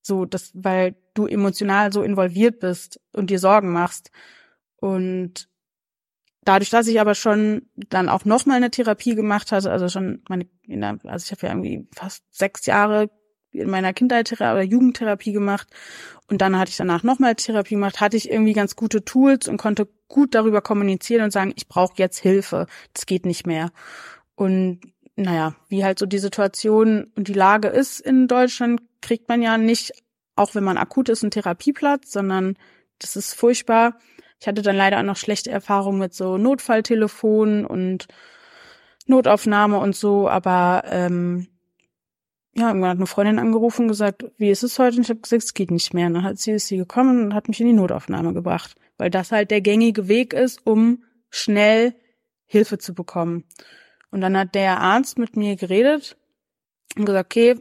So, 0.01 0.25
das, 0.25 0.51
weil 0.53 0.95
du 1.13 1.27
emotional 1.27 1.91
so 1.91 2.01
involviert 2.01 2.59
bist 2.59 2.99
und 3.13 3.29
dir 3.29 3.39
Sorgen 3.39 3.71
machst. 3.71 4.11
Und 4.77 5.49
dadurch, 6.43 6.69
dass 6.69 6.87
ich 6.87 6.99
aber 6.99 7.15
schon 7.15 7.63
dann 7.75 8.09
auch 8.09 8.25
noch 8.25 8.45
mal 8.45 8.55
eine 8.55 8.71
Therapie 8.71 9.15
gemacht 9.15 9.51
hatte, 9.51 9.71
also 9.71 9.89
schon 9.89 10.23
meine, 10.29 10.47
also 11.03 11.25
ich 11.25 11.31
habe 11.31 11.47
ja 11.47 11.53
irgendwie 11.53 11.87
fast 11.95 12.23
sechs 12.31 12.65
Jahre 12.65 13.09
in 13.51 13.69
meiner 13.69 13.93
Kindheit 13.93 14.31
oder 14.31 14.61
Jugendtherapie 14.61 15.31
gemacht 15.31 15.67
und 16.27 16.41
dann 16.41 16.57
hatte 16.57 16.69
ich 16.69 16.77
danach 16.77 17.03
nochmal 17.03 17.35
Therapie 17.35 17.75
gemacht, 17.75 17.99
hatte 17.99 18.17
ich 18.17 18.29
irgendwie 18.29 18.53
ganz 18.53 18.75
gute 18.75 19.03
Tools 19.03 19.47
und 19.47 19.57
konnte 19.57 19.87
gut 20.07 20.35
darüber 20.35 20.61
kommunizieren 20.61 21.23
und 21.23 21.31
sagen, 21.31 21.53
ich 21.55 21.67
brauche 21.67 21.93
jetzt 21.97 22.19
Hilfe, 22.19 22.67
das 22.93 23.05
geht 23.05 23.25
nicht 23.25 23.47
mehr. 23.47 23.71
Und 24.35 24.79
naja, 25.19 25.55
wie 25.67 25.83
halt 25.83 25.99
so 25.99 26.05
die 26.05 26.17
Situation 26.17 27.11
und 27.15 27.27
die 27.27 27.33
Lage 27.33 27.67
ist 27.67 27.99
in 27.99 28.27
Deutschland, 28.27 28.81
kriegt 29.01 29.27
man 29.27 29.41
ja 29.41 29.57
nicht, 29.57 29.91
auch 30.35 30.55
wenn 30.55 30.63
man 30.63 30.77
akut 30.77 31.09
ist, 31.09 31.23
einen 31.23 31.31
Therapieplatz, 31.31 32.11
sondern 32.11 32.55
das 32.99 33.15
ist 33.15 33.33
furchtbar. 33.33 33.97
Ich 34.39 34.47
hatte 34.47 34.61
dann 34.61 34.77
leider 34.77 34.99
auch 34.99 35.03
noch 35.03 35.17
schlechte 35.17 35.51
Erfahrungen 35.51 35.99
mit 35.99 36.13
so 36.13 36.37
Notfalltelefonen 36.37 37.65
und 37.65 38.07
Notaufnahme 39.07 39.79
und 39.79 39.95
so, 39.95 40.29
aber 40.29 40.83
ähm, 40.85 41.47
ja, 42.55 42.67
irgendwann 42.67 42.91
hat 42.91 42.97
eine 42.97 43.07
Freundin 43.07 43.39
angerufen 43.39 43.83
und 43.83 43.87
gesagt, 43.89 44.25
wie 44.37 44.49
ist 44.49 44.63
es 44.63 44.79
heute? 44.79 44.97
Und 44.97 45.03
ich 45.03 45.09
habe 45.09 45.19
gesagt, 45.19 45.43
es 45.43 45.53
geht 45.53 45.71
nicht 45.71 45.93
mehr. 45.93 46.07
Und 46.07 46.15
dann 46.15 46.23
hat 46.23 46.39
sie 46.39 46.51
ist 46.51 46.67
sie 46.67 46.77
gekommen 46.77 47.25
und 47.25 47.33
hat 47.33 47.47
mich 47.47 47.59
in 47.59 47.67
die 47.67 47.73
Notaufnahme 47.73 48.33
gebracht, 48.33 48.75
weil 48.97 49.09
das 49.09 49.31
halt 49.31 49.51
der 49.51 49.61
gängige 49.61 50.07
Weg 50.07 50.33
ist, 50.33 50.65
um 50.65 51.03
schnell 51.29 51.93
Hilfe 52.45 52.77
zu 52.77 52.93
bekommen. 52.93 53.43
Und 54.11 54.21
dann 54.21 54.37
hat 54.37 54.55
der 54.55 54.79
Arzt 54.79 55.17
mit 55.17 55.35
mir 55.35 55.55
geredet 55.55 56.17
und 56.97 57.05
gesagt, 57.05 57.27
okay, 57.33 57.55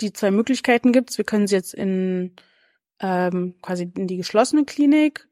die 0.00 0.12
zwei 0.12 0.30
Möglichkeiten 0.30 0.92
gibt's. 0.92 1.18
Wir 1.18 1.24
können 1.24 1.46
sie 1.46 1.56
jetzt 1.56 1.74
in 1.74 2.32
ähm, 3.00 3.54
quasi 3.62 3.90
in 3.96 4.06
die 4.06 4.16
geschlossene 4.16 4.64
Klinik 4.64 5.28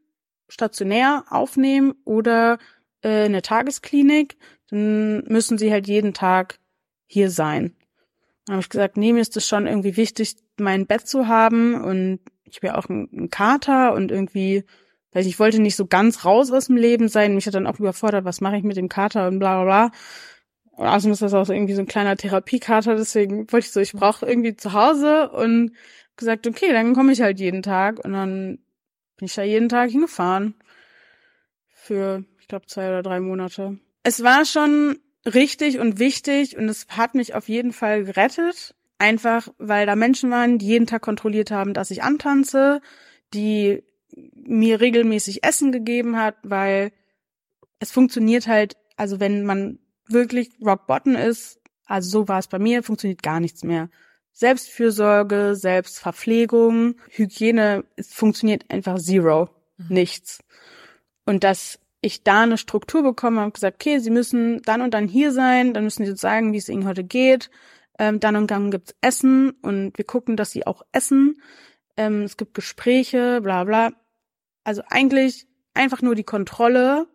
stationär 0.49 1.25
aufnehmen 1.29 1.95
oder 2.05 2.59
äh, 3.03 3.25
eine 3.25 3.43
Tagesklinik. 3.43 4.37
Dann 4.71 5.25
müssen 5.25 5.59
sie 5.59 5.71
halt 5.71 5.87
jeden 5.87 6.15
Tag 6.15 6.59
hier 7.07 7.31
sein. 7.31 7.77
Dann 8.47 8.55
habe 8.55 8.61
ich 8.63 8.69
gesagt, 8.69 8.97
nee, 8.97 9.13
mir 9.13 9.21
ist 9.21 9.37
es 9.37 9.47
schon 9.47 9.67
irgendwie 9.67 9.97
wichtig, 9.97 10.37
mein 10.59 10.87
Bett 10.87 11.07
zu 11.07 11.27
haben 11.27 11.83
und 11.83 12.21
ich 12.45 12.57
habe 12.59 12.69
ja 12.69 12.79
auch 12.79 12.89
einen 12.89 13.29
Kater 13.29 13.93
und 13.93 14.13
irgendwie, 14.13 14.65
weil 15.13 15.27
ich 15.27 15.39
wollte 15.41 15.61
nicht 15.61 15.75
so 15.75 15.87
ganz 15.87 16.25
raus 16.25 16.53
aus 16.53 16.67
dem 16.67 16.77
Leben 16.77 17.09
sein. 17.09 17.35
Mich 17.35 17.47
hat 17.47 17.55
dann 17.55 17.67
auch 17.67 17.81
überfordert, 17.81 18.25
was 18.25 18.41
mache 18.41 18.57
ich 18.57 18.63
mit 18.63 18.77
dem 18.77 18.89
Kater 18.89 19.27
und 19.27 19.41
bla 19.41 19.63
bla 19.63 19.89
bla. 19.89 19.99
Außerdem 20.77 21.13
ist 21.13 21.23
das 21.23 21.35
auch 21.35 21.49
irgendwie 21.49 21.75
so 21.75 21.81
ein 21.81 21.87
kleiner 21.87 22.17
Therapiekater, 22.17 22.97
deswegen 22.97 23.51
wollte 23.51 23.67
ich 23.67 23.73
so, 23.73 23.81
ich 23.81 23.93
brauche 23.93 24.27
irgendwie 24.27 24.57
zu 24.57 24.73
Hause 24.73 25.31
und 25.31 25.73
gesagt, 26.17 26.47
okay, 26.47 26.73
dann 26.73 26.95
komme 26.95 27.13
ich 27.13 27.21
halt 27.21 27.41
jeden 27.41 27.63
Tag 27.63 28.05
und 28.05 28.13
dann 28.13 28.59
bin 29.17 29.27
ich 29.27 29.35
da 29.35 29.43
jeden 29.43 29.69
Tag 29.69 29.91
hingefahren. 29.91 30.55
Für, 31.69 32.25
ich 32.41 32.49
glaube, 32.49 32.67
zwei 32.67 32.89
oder 32.89 33.03
drei 33.03 33.21
Monate. 33.21 33.79
Es 34.03 34.23
war 34.23 34.45
schon 34.45 34.99
richtig 35.25 35.79
und 35.79 35.99
wichtig 35.99 36.57
und 36.57 36.69
es 36.69 36.87
hat 36.89 37.15
mich 37.15 37.35
auf 37.35 37.49
jeden 37.49 37.73
Fall 37.73 38.05
gerettet. 38.05 38.75
Einfach, 38.99 39.49
weil 39.59 39.87
da 39.87 39.95
Menschen 39.95 40.31
waren, 40.31 40.59
die 40.59 40.67
jeden 40.67 40.87
Tag 40.87 41.03
kontrolliert 41.03 41.51
haben, 41.51 41.75
dass 41.75 41.91
ich 41.91 42.03
antanze, 42.03 42.81
die 43.35 43.83
mir 44.35 44.81
regelmäßig 44.81 45.45
Essen 45.45 45.73
gegeben 45.73 46.17
hat, 46.17 46.37
weil 46.43 46.93
es 47.79 47.91
funktioniert 47.91 48.47
halt, 48.47 48.77
also 48.97 49.21
wenn 49.21 49.45
man 49.45 49.79
wirklich 50.09 50.51
Rock 50.65 50.87
Bottom 50.87 51.17
ist, 51.17 51.61
also 51.87 52.11
so 52.11 52.29
war 52.29 52.39
es 52.39 52.49
bei 52.49 52.59
mir, 52.59 52.83
funktioniert 52.83 53.23
gar 53.23 53.41
nichts 53.41 53.65
mehr. 53.65 53.89
Selbstfürsorge, 54.33 55.55
Selbstverpflegung, 55.55 56.97
Hygiene, 57.11 57.85
es 57.97 58.13
funktioniert 58.13 58.71
einfach 58.71 58.99
zero, 58.99 59.49
mhm. 59.79 59.87
nichts. 59.89 60.41
Und 61.25 61.43
dass 61.43 61.79
ich 62.03 62.23
da 62.23 62.43
eine 62.43 62.59
Struktur 62.59 63.03
bekommen 63.03 63.39
habe, 63.39 63.53
gesagt, 63.53 63.77
okay, 63.77 63.99
Sie 63.99 64.11
müssen 64.11 64.63
dann 64.63 64.83
und 64.83 64.93
dann 64.93 65.09
hier 65.09 65.33
sein, 65.33 65.75
dann 65.75 65.85
müssen 65.85 66.05
Sie 66.05 66.11
uns 66.11 66.21
sagen, 66.21 66.53
wie 66.53 66.59
es 66.59 66.69
Ihnen 66.69 66.87
heute 66.87 67.05
geht. 67.05 67.51
Ähm, 67.99 68.21
dann 68.21 68.37
und 68.37 68.51
dann 68.51 68.71
gibt's 68.71 68.95
Essen 69.01 69.53
und 69.63 69.97
wir 69.97 70.05
gucken, 70.05 70.37
dass 70.37 70.51
Sie 70.51 70.67
auch 70.67 70.83
essen. 70.93 71.41
Ähm, 71.97 72.23
es 72.23 72.37
gibt 72.37 72.55
Gespräche, 72.55 73.41
bla 73.43 73.65
bla. 73.65 73.93
Also 74.65 74.83
eigentlich 74.89 75.47
einfach 75.73 76.03
nur 76.03 76.15
die 76.15 76.25
Kontrolle, 76.25 77.07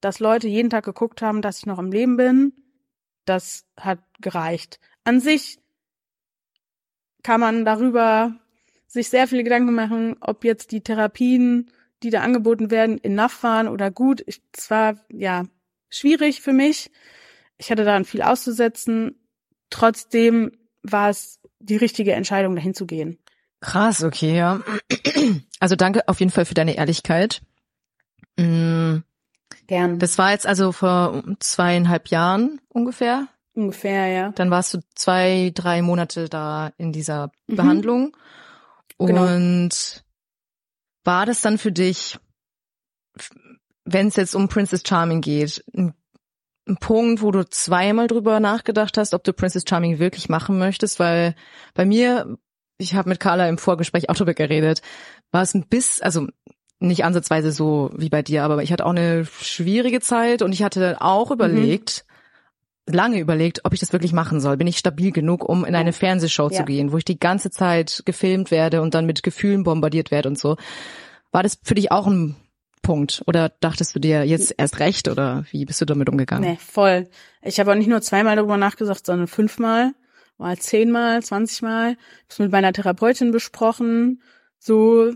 dass 0.00 0.20
Leute 0.20 0.48
jeden 0.48 0.70
Tag 0.70 0.84
geguckt 0.84 1.22
haben, 1.22 1.42
dass 1.42 1.58
ich 1.58 1.66
noch 1.66 1.78
am 1.78 1.90
Leben 1.92 2.16
bin. 2.16 2.52
Das 3.24 3.66
hat 3.76 4.00
gereicht. 4.20 4.80
An 5.04 5.20
sich 5.20 5.58
kann 7.22 7.40
man 7.40 7.64
darüber 7.64 8.34
sich 8.86 9.08
sehr 9.10 9.28
viele 9.28 9.44
Gedanken 9.44 9.74
machen, 9.74 10.16
ob 10.20 10.44
jetzt 10.44 10.72
die 10.72 10.80
Therapien, 10.82 11.70
die 12.02 12.10
da 12.10 12.20
angeboten 12.20 12.70
werden, 12.70 13.02
enough 13.02 13.42
waren 13.42 13.68
oder 13.68 13.90
gut. 13.90 14.24
Es 14.26 14.70
war 14.70 14.98
ja 15.12 15.44
schwierig 15.90 16.40
für 16.40 16.52
mich. 16.52 16.90
Ich 17.58 17.70
hatte 17.70 17.84
daran 17.84 18.04
viel 18.04 18.22
auszusetzen. 18.22 19.16
Trotzdem 19.68 20.52
war 20.82 21.10
es 21.10 21.40
die 21.58 21.76
richtige 21.76 22.12
Entscheidung, 22.12 22.54
dahin 22.54 22.74
zu 22.74 22.86
gehen. 22.86 23.18
Krass, 23.60 24.04
okay, 24.04 24.36
ja. 24.36 24.60
Also 25.60 25.74
danke 25.74 26.06
auf 26.06 26.20
jeden 26.20 26.30
Fall 26.30 26.44
für 26.44 26.54
deine 26.54 26.76
Ehrlichkeit. 26.76 27.42
Mm. 28.36 28.98
Gern. 29.66 29.98
Das 29.98 30.18
war 30.18 30.32
jetzt 30.32 30.46
also 30.46 30.72
vor 30.72 31.22
zweieinhalb 31.40 32.08
Jahren 32.08 32.60
ungefähr. 32.68 33.28
Ungefähr, 33.54 34.06
ja. 34.06 34.30
Dann 34.30 34.50
warst 34.50 34.74
du 34.74 34.78
zwei, 34.94 35.50
drei 35.52 35.82
Monate 35.82 36.28
da 36.28 36.72
in 36.76 36.92
dieser 36.92 37.32
mhm. 37.48 37.56
Behandlung. 37.56 38.16
Genau. 38.98 39.26
Und 39.26 40.04
war 41.04 41.26
das 41.26 41.42
dann 41.42 41.58
für 41.58 41.72
dich, 41.72 42.18
wenn 43.84 44.08
es 44.08 44.16
jetzt 44.16 44.34
um 44.34 44.48
Princess 44.48 44.82
Charming 44.86 45.20
geht, 45.20 45.64
ein, 45.74 45.94
ein, 46.68 46.76
Punkt, 46.76 47.22
wo 47.22 47.30
du 47.30 47.48
zweimal 47.48 48.06
drüber 48.06 48.40
nachgedacht 48.40 48.98
hast, 48.98 49.14
ob 49.14 49.24
du 49.24 49.32
Princess 49.32 49.64
Charming 49.68 49.98
wirklich 49.98 50.28
machen 50.28 50.58
möchtest? 50.58 51.00
Weil 51.00 51.34
bei 51.74 51.84
mir, 51.84 52.36
ich 52.76 52.94
habe 52.94 53.08
mit 53.08 53.20
Carla 53.20 53.48
im 53.48 53.58
Vorgespräch 53.58 54.08
auch 54.08 54.16
drüber 54.16 54.34
geredet, 54.34 54.82
war 55.30 55.42
es 55.42 55.54
ein 55.54 55.66
bisschen, 55.66 56.04
also 56.04 56.26
nicht 56.80 57.04
ansatzweise 57.04 57.50
so 57.52 57.90
wie 57.96 58.08
bei 58.08 58.22
dir, 58.22 58.44
aber 58.44 58.62
ich 58.62 58.72
hatte 58.72 58.86
auch 58.86 58.90
eine 58.90 59.24
schwierige 59.24 60.00
Zeit 60.00 60.42
und 60.42 60.52
ich 60.52 60.62
hatte 60.62 60.98
auch 61.00 61.30
mhm. 61.30 61.34
überlegt, 61.34 62.04
mhm 62.04 62.08
lange 62.88 63.18
überlegt, 63.18 63.64
ob 63.64 63.72
ich 63.72 63.80
das 63.80 63.92
wirklich 63.92 64.12
machen 64.12 64.40
soll. 64.40 64.56
Bin 64.56 64.66
ich 64.66 64.78
stabil 64.78 65.12
genug, 65.12 65.48
um 65.48 65.64
in 65.64 65.74
eine 65.74 65.92
Fernsehshow 65.92 66.48
ja. 66.50 66.58
zu 66.58 66.64
gehen, 66.64 66.92
wo 66.92 66.98
ich 66.98 67.04
die 67.04 67.18
ganze 67.18 67.50
Zeit 67.50 68.02
gefilmt 68.04 68.50
werde 68.50 68.82
und 68.82 68.94
dann 68.94 69.06
mit 69.06 69.22
Gefühlen 69.22 69.62
bombardiert 69.62 70.10
werde 70.10 70.28
und 70.28 70.38
so. 70.38 70.56
War 71.30 71.42
das 71.42 71.58
für 71.62 71.74
dich 71.74 71.92
auch 71.92 72.06
ein 72.06 72.36
Punkt? 72.82 73.22
Oder 73.26 73.50
dachtest 73.60 73.94
du 73.94 74.00
dir 74.00 74.24
jetzt 74.24 74.54
erst 74.56 74.78
recht 74.78 75.08
oder 75.08 75.44
wie 75.50 75.64
bist 75.64 75.80
du 75.80 75.84
damit 75.84 76.08
umgegangen? 76.08 76.50
Nee, 76.50 76.58
voll. 76.58 77.08
Ich 77.42 77.60
habe 77.60 77.70
auch 77.70 77.76
nicht 77.76 77.88
nur 77.88 78.00
zweimal 78.00 78.36
darüber 78.36 78.56
nachgedacht, 78.56 79.04
sondern 79.04 79.26
fünfmal, 79.26 79.92
mal 80.38 80.58
zehnmal, 80.58 81.22
zwanzigmal. 81.22 81.96
Ich 82.28 82.36
habe 82.36 82.44
mit 82.44 82.52
meiner 82.52 82.72
Therapeutin 82.72 83.30
besprochen, 83.30 84.22
so, 84.58 85.12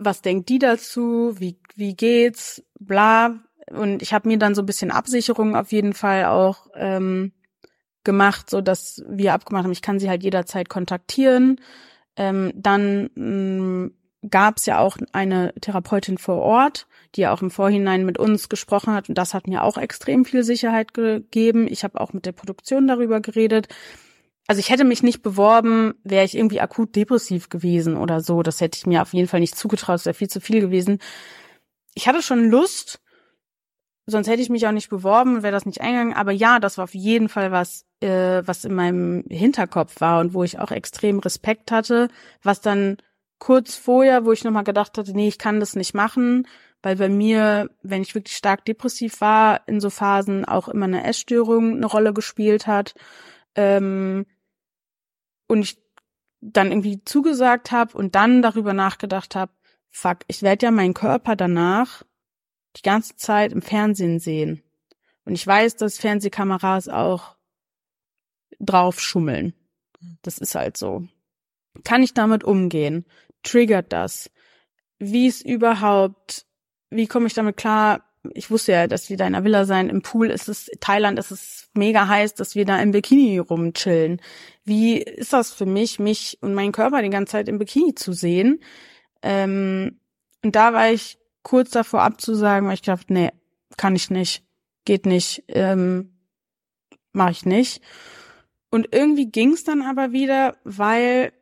was 0.00 0.22
denkt 0.22 0.48
die 0.48 0.58
dazu, 0.58 1.34
wie, 1.38 1.58
wie 1.76 1.94
geht's, 1.94 2.62
bla, 2.78 3.38
und 3.70 4.02
ich 4.02 4.12
habe 4.12 4.28
mir 4.28 4.38
dann 4.38 4.54
so 4.54 4.62
ein 4.62 4.66
bisschen 4.66 4.90
Absicherung 4.90 5.54
auf 5.54 5.72
jeden 5.72 5.92
Fall 5.92 6.24
auch 6.24 6.66
ähm, 6.74 7.32
gemacht, 8.04 8.50
so 8.50 8.60
dass 8.60 9.02
wir 9.08 9.34
abgemacht 9.34 9.64
haben, 9.64 9.72
ich 9.72 9.82
kann 9.82 9.98
sie 9.98 10.08
halt 10.08 10.22
jederzeit 10.22 10.68
kontaktieren. 10.68 11.60
Ähm, 12.16 12.52
dann 12.56 13.10
ähm, 13.16 13.94
gab 14.28 14.58
es 14.58 14.66
ja 14.66 14.80
auch 14.80 14.96
eine 15.12 15.54
Therapeutin 15.60 16.18
vor 16.18 16.38
Ort, 16.38 16.86
die 17.14 17.22
ja 17.22 17.32
auch 17.32 17.42
im 17.42 17.50
Vorhinein 17.50 18.04
mit 18.04 18.18
uns 18.18 18.48
gesprochen 18.48 18.92
hat 18.92 19.08
und 19.08 19.16
das 19.16 19.34
hat 19.34 19.46
mir 19.46 19.62
auch 19.62 19.78
extrem 19.78 20.24
viel 20.24 20.42
Sicherheit 20.42 20.92
gegeben. 20.92 21.68
Ich 21.68 21.84
habe 21.84 22.00
auch 22.00 22.12
mit 22.12 22.26
der 22.26 22.32
Produktion 22.32 22.88
darüber 22.88 23.20
geredet. 23.20 23.68
Also 24.50 24.58
ich 24.58 24.70
hätte 24.70 24.82
mich 24.82 25.04
nicht 25.04 25.22
beworben, 25.22 25.94
wäre 26.02 26.24
ich 26.24 26.36
irgendwie 26.36 26.60
akut 26.60 26.96
depressiv 26.96 27.50
gewesen 27.50 27.96
oder 27.96 28.20
so. 28.20 28.42
Das 28.42 28.60
hätte 28.60 28.76
ich 28.76 28.84
mir 28.84 29.00
auf 29.00 29.14
jeden 29.14 29.28
Fall 29.28 29.38
nicht 29.38 29.54
zugetraut, 29.54 29.94
das 29.94 30.06
wäre 30.06 30.14
viel 30.14 30.26
zu 30.26 30.40
viel 30.40 30.60
gewesen. 30.60 30.98
Ich 31.94 32.08
hatte 32.08 32.20
schon 32.20 32.50
Lust, 32.50 33.00
Sonst 34.06 34.26
hätte 34.26 34.42
ich 34.42 34.50
mich 34.50 34.66
auch 34.66 34.72
nicht 34.72 34.90
beworben, 34.90 35.44
wäre 35.44 35.52
das 35.52 35.66
nicht 35.66 35.80
eingegangen. 35.80 36.14
Aber 36.14 36.32
ja, 36.32 36.58
das 36.58 36.78
war 36.78 36.84
auf 36.84 36.96
jeden 36.96 37.28
Fall 37.28 37.52
was, 37.52 37.86
äh, 38.00 38.42
was 38.44 38.64
in 38.64 38.74
meinem 38.74 39.22
Hinterkopf 39.30 40.00
war 40.00 40.18
und 40.20 40.34
wo 40.34 40.42
ich 40.42 40.58
auch 40.58 40.72
extrem 40.72 41.20
Respekt 41.20 41.70
hatte, 41.70 42.08
was 42.42 42.60
dann 42.60 42.96
kurz 43.38 43.76
vorher, 43.76 44.24
wo 44.24 44.32
ich 44.32 44.42
nochmal 44.42 44.64
gedacht 44.64 44.98
hatte, 44.98 45.12
nee, 45.12 45.28
ich 45.28 45.38
kann 45.38 45.60
das 45.60 45.76
nicht 45.76 45.94
machen, 45.94 46.48
weil 46.82 46.96
bei 46.96 47.08
mir, 47.08 47.70
wenn 47.82 48.02
ich 48.02 48.16
wirklich 48.16 48.36
stark 48.36 48.64
depressiv 48.64 49.20
war, 49.20 49.60
in 49.68 49.78
so 49.78 49.90
Phasen 49.90 50.44
auch 50.44 50.66
immer 50.66 50.86
eine 50.86 51.04
Essstörung 51.04 51.76
eine 51.76 51.86
Rolle 51.86 52.12
gespielt 52.12 52.66
hat. 52.66 52.94
Ähm, 53.54 54.26
und 55.50 55.62
ich 55.62 55.82
dann 56.40 56.70
irgendwie 56.70 57.02
zugesagt 57.04 57.72
habe 57.72 57.98
und 57.98 58.14
dann 58.14 58.40
darüber 58.40 58.72
nachgedacht 58.72 59.34
habe, 59.34 59.52
fuck, 59.90 60.18
ich 60.28 60.42
werde 60.42 60.66
ja 60.66 60.70
meinen 60.70 60.94
Körper 60.94 61.34
danach 61.34 62.04
die 62.76 62.82
ganze 62.82 63.16
Zeit 63.16 63.52
im 63.52 63.60
Fernsehen 63.60 64.20
sehen. 64.20 64.62
Und 65.24 65.34
ich 65.34 65.44
weiß, 65.44 65.74
dass 65.74 65.98
Fernsehkameras 65.98 66.88
auch 66.88 67.36
drauf 68.60 69.00
schummeln. 69.00 69.54
Das 70.22 70.38
ist 70.38 70.54
halt 70.54 70.76
so. 70.76 71.08
Kann 71.82 72.04
ich 72.04 72.14
damit 72.14 72.44
umgehen? 72.44 73.04
Triggert 73.42 73.92
das? 73.92 74.30
Wie 75.00 75.26
ist 75.26 75.44
überhaupt, 75.44 76.46
wie 76.90 77.08
komme 77.08 77.26
ich 77.26 77.34
damit 77.34 77.56
klar? 77.56 78.08
Ich 78.34 78.50
wusste 78.50 78.72
ja, 78.72 78.86
dass 78.86 79.08
wir 79.08 79.16
da 79.16 79.26
in 79.26 79.34
einer 79.34 79.44
Villa 79.44 79.64
sein. 79.64 79.88
Im 79.88 80.02
Pool 80.02 80.30
ist 80.30 80.48
es, 80.48 80.70
Thailand 80.80 81.18
ist 81.18 81.30
es 81.30 81.70
mega 81.74 82.06
heiß, 82.06 82.34
dass 82.34 82.54
wir 82.54 82.64
da 82.64 82.80
im 82.80 82.90
Bikini 82.90 83.38
rumchillen. 83.38 84.20
Wie 84.64 84.98
ist 84.98 85.32
das 85.32 85.52
für 85.52 85.66
mich, 85.66 85.98
mich 85.98 86.38
und 86.42 86.54
meinen 86.54 86.72
Körper 86.72 87.02
die 87.02 87.10
ganze 87.10 87.32
Zeit 87.32 87.48
im 87.48 87.58
Bikini 87.58 87.94
zu 87.94 88.12
sehen? 88.12 88.62
Ähm, 89.22 90.00
und 90.42 90.54
da 90.54 90.72
war 90.72 90.90
ich 90.90 91.18
kurz 91.42 91.70
davor 91.70 92.02
abzusagen, 92.02 92.68
weil 92.68 92.74
ich 92.74 92.82
dachte, 92.82 93.12
nee, 93.12 93.30
kann 93.76 93.96
ich 93.96 94.10
nicht, 94.10 94.44
geht 94.84 95.06
nicht, 95.06 95.44
ähm, 95.48 96.18
mache 97.12 97.30
ich 97.30 97.46
nicht. 97.46 97.82
Und 98.70 98.88
irgendwie 98.92 99.30
ging 99.30 99.52
es 99.52 99.64
dann 99.64 99.82
aber 99.82 100.12
wieder, 100.12 100.56
weil 100.64 101.32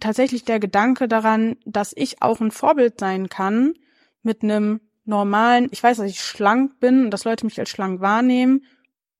tatsächlich 0.00 0.44
der 0.44 0.60
Gedanke 0.60 1.08
daran, 1.08 1.56
dass 1.64 1.92
ich 1.96 2.22
auch 2.22 2.40
ein 2.40 2.50
Vorbild 2.50 3.00
sein 3.00 3.28
kann 3.28 3.74
mit 4.22 4.42
einem 4.42 4.80
normalen, 5.04 5.68
ich 5.70 5.82
weiß, 5.82 5.98
dass 5.98 6.10
ich 6.10 6.20
schlank 6.20 6.80
bin 6.80 7.04
und 7.06 7.10
dass 7.10 7.24
Leute 7.24 7.44
mich 7.44 7.58
als 7.58 7.70
schlank 7.70 8.00
wahrnehmen. 8.00 8.64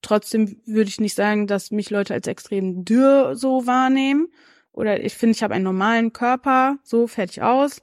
Trotzdem 0.03 0.61
würde 0.67 0.89
ich 0.89 1.01
nicht 1.01 1.15
sagen, 1.15 1.47
dass 1.47 1.71
mich 1.71 1.91
Leute 1.91 2.15
als 2.15 2.27
extrem 2.27 2.85
dürr 2.85 3.37
so 3.37 3.67
wahrnehmen. 3.67 4.29
Oder 4.73 5.03
ich 5.03 5.15
finde, 5.15 5.37
ich 5.37 5.43
habe 5.43 5.55
einen 5.55 5.65
normalen 5.65 6.13
Körper, 6.13 6.79
so 6.83 7.07
fertig 7.07 7.43
aus. 7.43 7.83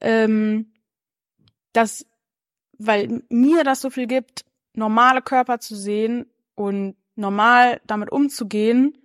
Ähm, 0.00 0.72
dass, 1.72 2.06
weil 2.78 3.22
mir 3.28 3.64
das 3.64 3.80
so 3.80 3.90
viel 3.90 4.06
gibt, 4.06 4.44
normale 4.74 5.22
Körper 5.22 5.60
zu 5.60 5.76
sehen 5.76 6.26
und 6.54 6.96
normal 7.14 7.80
damit 7.86 8.10
umzugehen, 8.10 8.98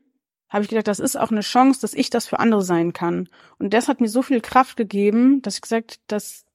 habe 0.49 0.63
ich 0.63 0.69
gedacht, 0.69 0.87
das 0.87 0.99
ist 0.99 1.17
auch 1.17 1.31
eine 1.31 1.41
Chance, 1.41 1.81
dass 1.81 1.93
ich 1.93 2.09
das 2.09 2.27
für 2.27 2.39
andere 2.39 2.63
sein 2.63 2.93
kann. 2.93 3.27
Und 3.59 3.73
das 3.73 3.87
hat 3.87 3.99
mir 3.99 4.07
so 4.07 4.21
viel 4.21 4.41
Kraft 4.41 4.77
gegeben, 4.77 5.41
dass 5.41 5.55
ich 5.55 5.61
gesagt, 5.61 5.99
dass 6.07 6.46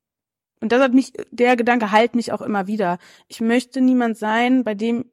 und 0.62 0.70
das 0.70 0.80
hat 0.80 0.94
mich, 0.94 1.12
der 1.32 1.56
Gedanke 1.56 1.90
halt 1.90 2.14
mich 2.14 2.32
auch 2.32 2.40
immer 2.40 2.68
wieder. 2.68 2.98
Ich 3.26 3.40
möchte 3.40 3.80
niemand 3.80 4.16
sein, 4.16 4.62
bei 4.62 4.74
dem 4.74 5.10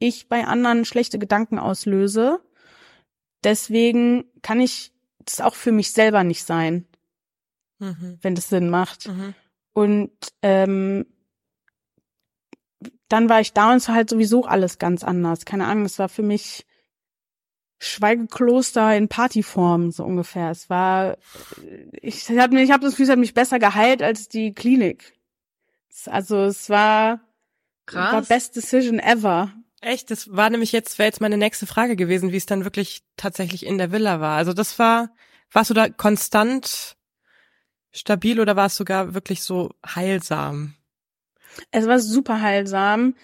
ich 0.00 0.28
bei 0.28 0.44
anderen 0.44 0.84
schlechte 0.84 1.20
Gedanken 1.20 1.60
auslöse. 1.60 2.40
Deswegen 3.44 4.24
kann 4.42 4.60
ich 4.60 4.92
das 5.24 5.40
auch 5.40 5.54
für 5.54 5.70
mich 5.70 5.92
selber 5.92 6.24
nicht 6.24 6.44
sein, 6.44 6.84
mhm. 7.78 8.18
wenn 8.22 8.34
das 8.34 8.48
Sinn 8.48 8.70
macht. 8.70 9.06
Mhm. 9.06 9.34
Und 9.72 10.10
ähm, 10.42 11.06
dann 13.08 13.28
war 13.28 13.40
ich 13.40 13.52
da 13.52 13.70
und 13.70 13.76
es 13.76 13.86
war 13.86 13.94
halt 13.94 14.10
sowieso 14.10 14.44
alles 14.44 14.78
ganz 14.78 15.04
anders. 15.04 15.44
Keine 15.44 15.66
Ahnung, 15.66 15.84
es 15.84 16.00
war 16.00 16.08
für 16.08 16.24
mich 16.24 16.66
Schweigekloster 17.84 18.96
in 18.96 19.08
Partyform, 19.08 19.90
so 19.90 20.04
ungefähr. 20.04 20.52
Es 20.52 20.70
war, 20.70 21.16
ich 22.00 22.28
habe 22.30 22.60
ich 22.62 22.70
hab 22.70 22.80
das 22.80 22.92
Gefühl, 22.92 23.06
es 23.06 23.10
hat 23.10 23.18
mich 23.18 23.34
besser 23.34 23.58
geheilt 23.58 24.02
als 24.02 24.28
die 24.28 24.54
Klinik. 24.54 25.18
Also 26.06 26.44
es 26.44 26.70
war, 26.70 27.20
Krass. 27.86 28.12
war 28.12 28.22
best 28.22 28.54
decision 28.54 29.00
ever. 29.00 29.52
Echt, 29.80 30.12
das 30.12 30.30
war 30.30 30.48
nämlich 30.48 30.70
jetzt, 30.70 31.00
wäre 31.00 31.08
jetzt 31.08 31.20
meine 31.20 31.36
nächste 31.36 31.66
Frage 31.66 31.96
gewesen, 31.96 32.30
wie 32.30 32.36
es 32.36 32.46
dann 32.46 32.62
wirklich 32.62 33.02
tatsächlich 33.16 33.66
in 33.66 33.78
der 33.78 33.90
Villa 33.90 34.20
war. 34.20 34.36
Also 34.36 34.52
das 34.52 34.78
war, 34.78 35.10
warst 35.50 35.70
du 35.70 35.74
da 35.74 35.88
konstant 35.88 36.96
stabil 37.90 38.38
oder 38.38 38.54
war 38.54 38.66
es 38.66 38.76
sogar 38.76 39.12
wirklich 39.12 39.42
so 39.42 39.74
heilsam? 39.84 40.76
Es 41.72 41.88
war 41.88 41.98
super 41.98 42.40
heilsam, 42.40 43.16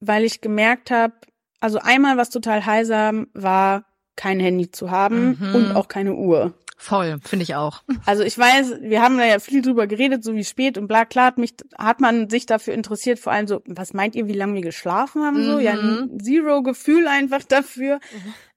weil 0.00 0.24
ich 0.24 0.42
gemerkt 0.42 0.90
habe, 0.90 1.14
also 1.60 1.78
einmal 1.78 2.18
was 2.18 2.28
total 2.28 2.66
heilsam 2.66 3.28
war, 3.32 3.86
kein 4.16 4.40
Handy 4.40 4.70
zu 4.70 4.90
haben 4.90 5.38
Mhm. 5.40 5.54
und 5.54 5.76
auch 5.76 5.88
keine 5.88 6.14
Uhr. 6.14 6.54
Voll, 6.76 7.18
finde 7.22 7.44
ich 7.44 7.54
auch. 7.54 7.82
Also 8.06 8.24
ich 8.24 8.36
weiß, 8.36 8.80
wir 8.80 9.02
haben 9.02 9.16
da 9.16 9.24
ja 9.24 9.38
viel 9.38 9.62
drüber 9.62 9.86
geredet, 9.86 10.24
so 10.24 10.34
wie 10.34 10.42
spät 10.44 10.76
und 10.78 10.88
bla, 10.88 11.04
klar 11.04 11.26
hat 11.26 11.38
mich, 11.38 11.54
hat 11.78 12.00
man 12.00 12.28
sich 12.28 12.44
dafür 12.44 12.74
interessiert, 12.74 13.20
vor 13.20 13.32
allem 13.32 13.46
so, 13.46 13.62
was 13.66 13.94
meint 13.94 14.16
ihr, 14.16 14.26
wie 14.26 14.32
lange 14.32 14.54
wir 14.54 14.62
geschlafen 14.62 15.22
haben, 15.22 15.44
so? 15.44 15.58
Ja, 15.60 15.76
Mhm. 15.76 16.18
zero 16.20 16.62
Gefühl 16.62 17.06
einfach 17.06 17.44
dafür. 17.44 18.00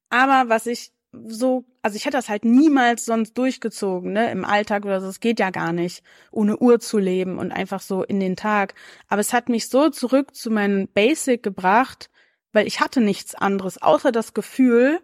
Aber 0.10 0.50
was 0.50 0.66
ich 0.66 0.92
so, 1.28 1.64
also 1.82 1.96
ich 1.96 2.06
hätte 2.06 2.18
das 2.18 2.28
halt 2.28 2.44
niemals 2.46 3.06
sonst 3.06 3.38
durchgezogen, 3.38 4.12
ne, 4.12 4.32
im 4.32 4.44
Alltag 4.44 4.86
oder 4.86 5.00
so, 5.00 5.08
es 5.08 5.20
geht 5.20 5.40
ja 5.40 5.50
gar 5.52 5.72
nicht, 5.72 6.04
ohne 6.32 6.58
Uhr 6.58 6.80
zu 6.80 6.98
leben 6.98 7.38
und 7.38 7.52
einfach 7.52 7.80
so 7.80 8.04
in 8.04 8.20
den 8.20 8.36
Tag. 8.36 8.74
Aber 9.08 9.22
es 9.22 9.32
hat 9.34 9.48
mich 9.50 9.70
so 9.70 9.90
zurück 9.90 10.36
zu 10.36 10.50
meinem 10.52 10.88
Basic 10.90 11.42
gebracht, 11.42 12.10
weil 12.52 12.68
ich 12.68 12.82
hatte 12.82 13.02
nichts 13.02 13.36
anderes, 13.36 13.82
außer 13.82 14.12
das 14.12 14.34
Gefühl, 14.34 15.00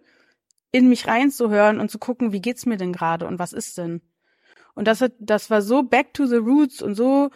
in 0.72 0.90
mich 0.90 1.08
reinzuhören 1.08 1.80
und 1.80 1.92
zu 1.92 2.00
gucken, 2.00 2.32
wie 2.32 2.42
geht's 2.42 2.66
mir 2.66 2.78
denn 2.78 2.94
gerade 2.94 3.28
und 3.28 3.40
was 3.40 3.54
ist 3.54 3.78
denn? 3.78 4.02
Und 4.74 4.88
das 4.88 5.02
hat, 5.02 5.14
das 5.20 5.50
war 5.50 5.62
so 5.62 5.84
back 5.84 6.14
to 6.14 6.26
the 6.26 6.38
roots 6.38 6.82
und 6.82 6.96
so, 6.96 7.30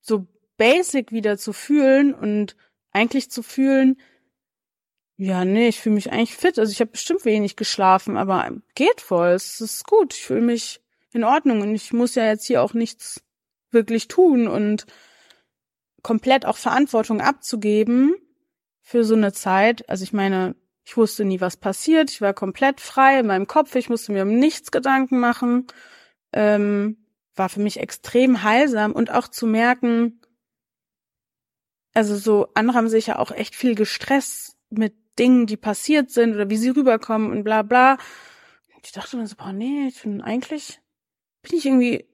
so 0.00 0.26
basic 0.58 1.12
wieder 1.12 1.38
zu 1.38 1.52
fühlen 1.52 2.14
und 2.14 2.56
eigentlich 2.92 3.30
zu 3.30 3.42
fühlen, 3.42 3.96
ja, 5.16 5.44
nee, 5.44 5.68
ich 5.68 5.80
fühle 5.80 5.94
mich 5.94 6.10
eigentlich 6.10 6.36
fit. 6.36 6.58
Also 6.58 6.72
ich 6.72 6.80
habe 6.80 6.90
bestimmt 6.90 7.24
wenig 7.24 7.56
geschlafen, 7.56 8.16
aber 8.16 8.50
geht 8.74 9.00
voll. 9.00 9.28
Es 9.30 9.60
ist 9.60 9.84
gut. 9.86 10.14
Ich 10.14 10.24
fühle 10.24 10.40
mich 10.40 10.80
in 11.12 11.22
Ordnung 11.22 11.60
und 11.60 11.74
ich 11.74 11.92
muss 11.92 12.14
ja 12.14 12.26
jetzt 12.26 12.46
hier 12.46 12.62
auch 12.62 12.74
nichts 12.74 13.22
wirklich 13.70 14.08
tun 14.08 14.48
und 14.48 14.86
komplett 16.02 16.44
auch 16.44 16.56
Verantwortung 16.56 17.20
abzugeben 17.20 18.16
für 18.80 19.04
so 19.04 19.14
eine 19.14 19.32
Zeit. 19.32 19.88
Also 19.88 20.02
ich 20.02 20.12
meine, 20.12 20.56
ich 20.84 20.96
wusste 20.96 21.24
nie, 21.24 21.40
was 21.40 21.56
passiert. 21.56 22.10
Ich 22.10 22.20
war 22.20 22.34
komplett 22.34 22.80
frei 22.80 23.20
in 23.20 23.26
meinem 23.26 23.46
Kopf. 23.46 23.74
Ich 23.74 23.88
musste 23.88 24.12
mir 24.12 24.22
um 24.22 24.38
nichts 24.38 24.70
Gedanken 24.70 25.20
machen. 25.20 25.66
Ähm, 26.32 27.06
war 27.34 27.48
für 27.48 27.60
mich 27.60 27.78
extrem 27.78 28.42
heilsam 28.42 28.92
und 28.92 29.10
auch 29.10 29.28
zu 29.28 29.46
merken, 29.46 30.20
also 31.94 32.16
so 32.16 32.48
andere 32.54 32.76
haben 32.76 32.88
sich 32.88 33.08
ja 33.08 33.18
auch 33.18 33.30
echt 33.30 33.54
viel 33.54 33.74
gestresst 33.74 34.56
mit 34.70 34.94
Dingen, 35.18 35.46
die 35.46 35.58
passiert 35.58 36.10
sind 36.10 36.34
oder 36.34 36.48
wie 36.48 36.56
sie 36.56 36.70
rüberkommen 36.70 37.30
und 37.30 37.44
bla 37.44 37.62
bla. 37.62 37.92
Und 38.74 38.86
ich 38.86 38.92
dachte 38.92 39.16
mir 39.16 39.26
so, 39.26 39.36
boah, 39.36 39.52
nee, 39.52 39.88
ich 39.88 40.02
bin 40.02 40.22
eigentlich, 40.22 40.80
bin 41.42 41.58
ich 41.58 41.66
irgendwie 41.66 42.08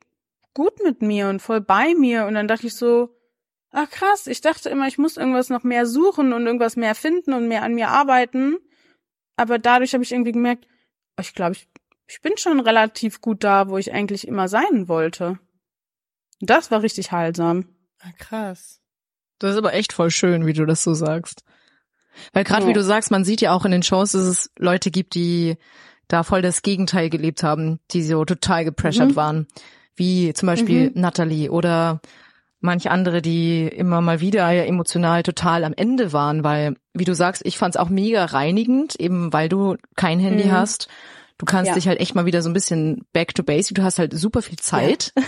gut 0.54 0.82
mit 0.82 1.00
mir 1.00 1.28
und 1.28 1.40
voll 1.40 1.60
bei 1.60 1.94
mir. 1.94 2.26
Und 2.26 2.34
dann 2.34 2.48
dachte 2.48 2.66
ich 2.66 2.74
so, 2.74 3.16
ach 3.70 3.88
krass, 3.90 4.26
ich 4.26 4.40
dachte 4.40 4.68
immer, 4.70 4.86
ich 4.88 4.98
muss 4.98 5.16
irgendwas 5.16 5.50
noch 5.50 5.62
mehr 5.64 5.86
suchen 5.86 6.32
und 6.32 6.46
irgendwas 6.46 6.76
mehr 6.76 6.94
finden 6.94 7.32
und 7.32 7.48
mehr 7.48 7.62
an 7.62 7.74
mir 7.74 7.88
arbeiten. 7.88 8.56
Aber 9.36 9.58
dadurch 9.58 9.94
habe 9.94 10.02
ich 10.04 10.12
irgendwie 10.12 10.32
gemerkt, 10.32 10.66
oh, 11.16 11.20
ich 11.20 11.34
glaube, 11.34 11.52
ich, 11.52 11.68
ich 12.06 12.20
bin 12.22 12.36
schon 12.36 12.60
relativ 12.60 13.20
gut 13.20 13.44
da, 13.44 13.68
wo 13.68 13.78
ich 13.78 13.92
eigentlich 13.92 14.26
immer 14.26 14.48
sein 14.48 14.88
wollte. 14.88 15.38
Das 16.40 16.70
war 16.70 16.82
richtig 16.82 17.12
heilsam. 17.12 17.66
Ah, 18.00 18.12
krass. 18.18 18.80
Das 19.38 19.52
ist 19.52 19.58
aber 19.58 19.74
echt 19.74 19.92
voll 19.92 20.10
schön, 20.10 20.46
wie 20.46 20.52
du 20.52 20.64
das 20.66 20.82
so 20.82 20.94
sagst. 20.94 21.44
Weil 22.32 22.44
gerade 22.44 22.62
Ja. 22.62 22.68
wie 22.68 22.72
du 22.72 22.82
sagst, 22.82 23.10
man 23.10 23.24
sieht 23.24 23.40
ja 23.40 23.52
auch 23.52 23.64
in 23.64 23.70
den 23.70 23.82
Shows, 23.82 24.12
dass 24.12 24.22
es 24.22 24.50
Leute 24.58 24.90
gibt, 24.90 25.14
die 25.14 25.56
da 26.08 26.22
voll 26.22 26.42
das 26.42 26.62
Gegenteil 26.62 27.10
gelebt 27.10 27.42
haben, 27.42 27.80
die 27.90 28.02
so 28.02 28.24
total 28.24 28.64
gepressured 28.64 29.10
Mhm. 29.10 29.16
waren. 29.16 29.46
Wie 29.94 30.32
zum 30.32 30.46
Beispiel 30.46 30.90
Mhm. 30.90 31.00
Natalie 31.00 31.50
oder 31.50 32.00
manche 32.60 32.90
andere, 32.90 33.22
die 33.22 33.66
immer 33.68 34.00
mal 34.00 34.20
wieder 34.20 34.50
ja 34.50 34.64
emotional 34.64 35.22
total 35.22 35.64
am 35.64 35.72
Ende 35.76 36.12
waren, 36.12 36.42
weil, 36.44 36.74
wie 36.94 37.04
du 37.04 37.14
sagst, 37.14 37.42
ich 37.44 37.56
fand's 37.58 37.76
auch 37.76 37.88
mega 37.88 38.24
reinigend, 38.24 38.98
eben 39.00 39.32
weil 39.32 39.48
du 39.48 39.76
kein 39.96 40.18
Handy 40.20 40.46
Mhm. 40.46 40.52
hast. 40.52 40.88
Du 41.38 41.46
kannst 41.46 41.68
Ja. 41.68 41.74
dich 41.74 41.86
halt 41.86 42.00
echt 42.00 42.16
mal 42.16 42.26
wieder 42.26 42.42
so 42.42 42.50
ein 42.50 42.52
bisschen 42.52 43.04
back 43.12 43.32
to 43.34 43.44
basic. 43.44 43.76
Du 43.76 43.82
hast 43.84 43.98
halt 44.00 44.12
super 44.12 44.42
viel 44.42 44.58
Zeit. 44.58 45.12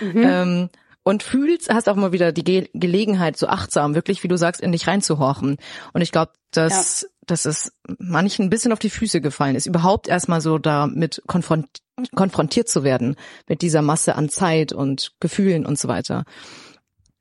Mhm. 0.00 0.22
Ähm, 0.22 0.68
und 1.02 1.22
fühlst, 1.22 1.72
hast 1.72 1.88
auch 1.88 1.96
mal 1.96 2.12
wieder 2.12 2.32
die 2.32 2.44
Ge 2.44 2.68
Gelegenheit, 2.74 3.36
so 3.36 3.46
achtsam, 3.48 3.94
wirklich, 3.94 4.22
wie 4.22 4.28
du 4.28 4.36
sagst, 4.36 4.60
in 4.60 4.72
dich 4.72 4.86
reinzuhorchen. 4.86 5.56
Und 5.92 6.00
ich 6.02 6.12
glaube, 6.12 6.32
dass, 6.52 7.08
dass 7.30 7.44
es 7.44 7.72
manchen 7.98 8.46
ein 8.46 8.50
bisschen 8.50 8.72
auf 8.72 8.78
die 8.78 8.90
Füße 8.90 9.20
gefallen 9.20 9.56
ist, 9.56 9.66
überhaupt 9.66 10.08
erstmal 10.08 10.40
so 10.40 10.58
damit 10.58 11.22
konfront 11.26 11.82
konfrontiert 12.14 12.68
zu 12.68 12.84
werden, 12.84 13.16
mit 13.48 13.60
dieser 13.60 13.82
Masse 13.82 14.14
an 14.14 14.28
Zeit 14.28 14.72
und 14.72 15.14
Gefühlen 15.18 15.66
und 15.66 15.78
so 15.78 15.88
weiter. 15.88 16.24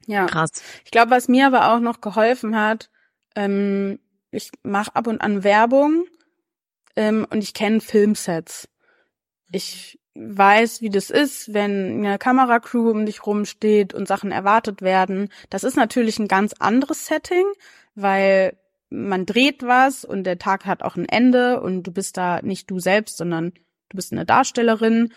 ja. 0.05 0.27
Krass. 0.27 0.51
Ich 0.85 0.91
glaube, 0.91 1.11
was 1.11 1.27
mir 1.27 1.47
aber 1.47 1.73
auch 1.73 1.79
noch 1.79 1.99
geholfen 1.99 2.55
hat, 2.55 2.91
ähm, 3.35 3.99
ich 4.31 4.51
mache 4.63 4.95
ab 4.95 5.07
und 5.07 5.21
an 5.21 5.43
Werbung 5.43 6.05
ähm, 6.95 7.25
und 7.29 7.43
ich 7.43 7.53
kenne 7.53 7.81
Filmsets. 7.81 8.67
Ich 9.51 9.99
weiß, 10.15 10.81
wie 10.81 10.89
das 10.89 11.09
ist, 11.09 11.53
wenn 11.53 12.05
eine 12.05 12.17
Kameracrew 12.17 12.89
um 12.89 13.05
dich 13.05 13.25
rumsteht 13.25 13.93
und 13.93 14.07
Sachen 14.07 14.31
erwartet 14.31 14.81
werden. 14.81 15.29
Das 15.49 15.63
ist 15.63 15.77
natürlich 15.77 16.19
ein 16.19 16.27
ganz 16.27 16.53
anderes 16.59 17.05
Setting, 17.05 17.45
weil 17.95 18.57
man 18.89 19.25
dreht 19.25 19.63
was 19.63 20.05
und 20.05 20.23
der 20.23 20.39
Tag 20.39 20.65
hat 20.65 20.81
auch 20.81 20.95
ein 20.95 21.07
Ende 21.07 21.61
und 21.61 21.83
du 21.83 21.91
bist 21.91 22.17
da 22.17 22.41
nicht 22.41 22.69
du 22.69 22.79
selbst, 22.79 23.17
sondern 23.17 23.51
du 23.89 23.95
bist 23.95 24.11
eine 24.11 24.25
Darstellerin. 24.25 25.13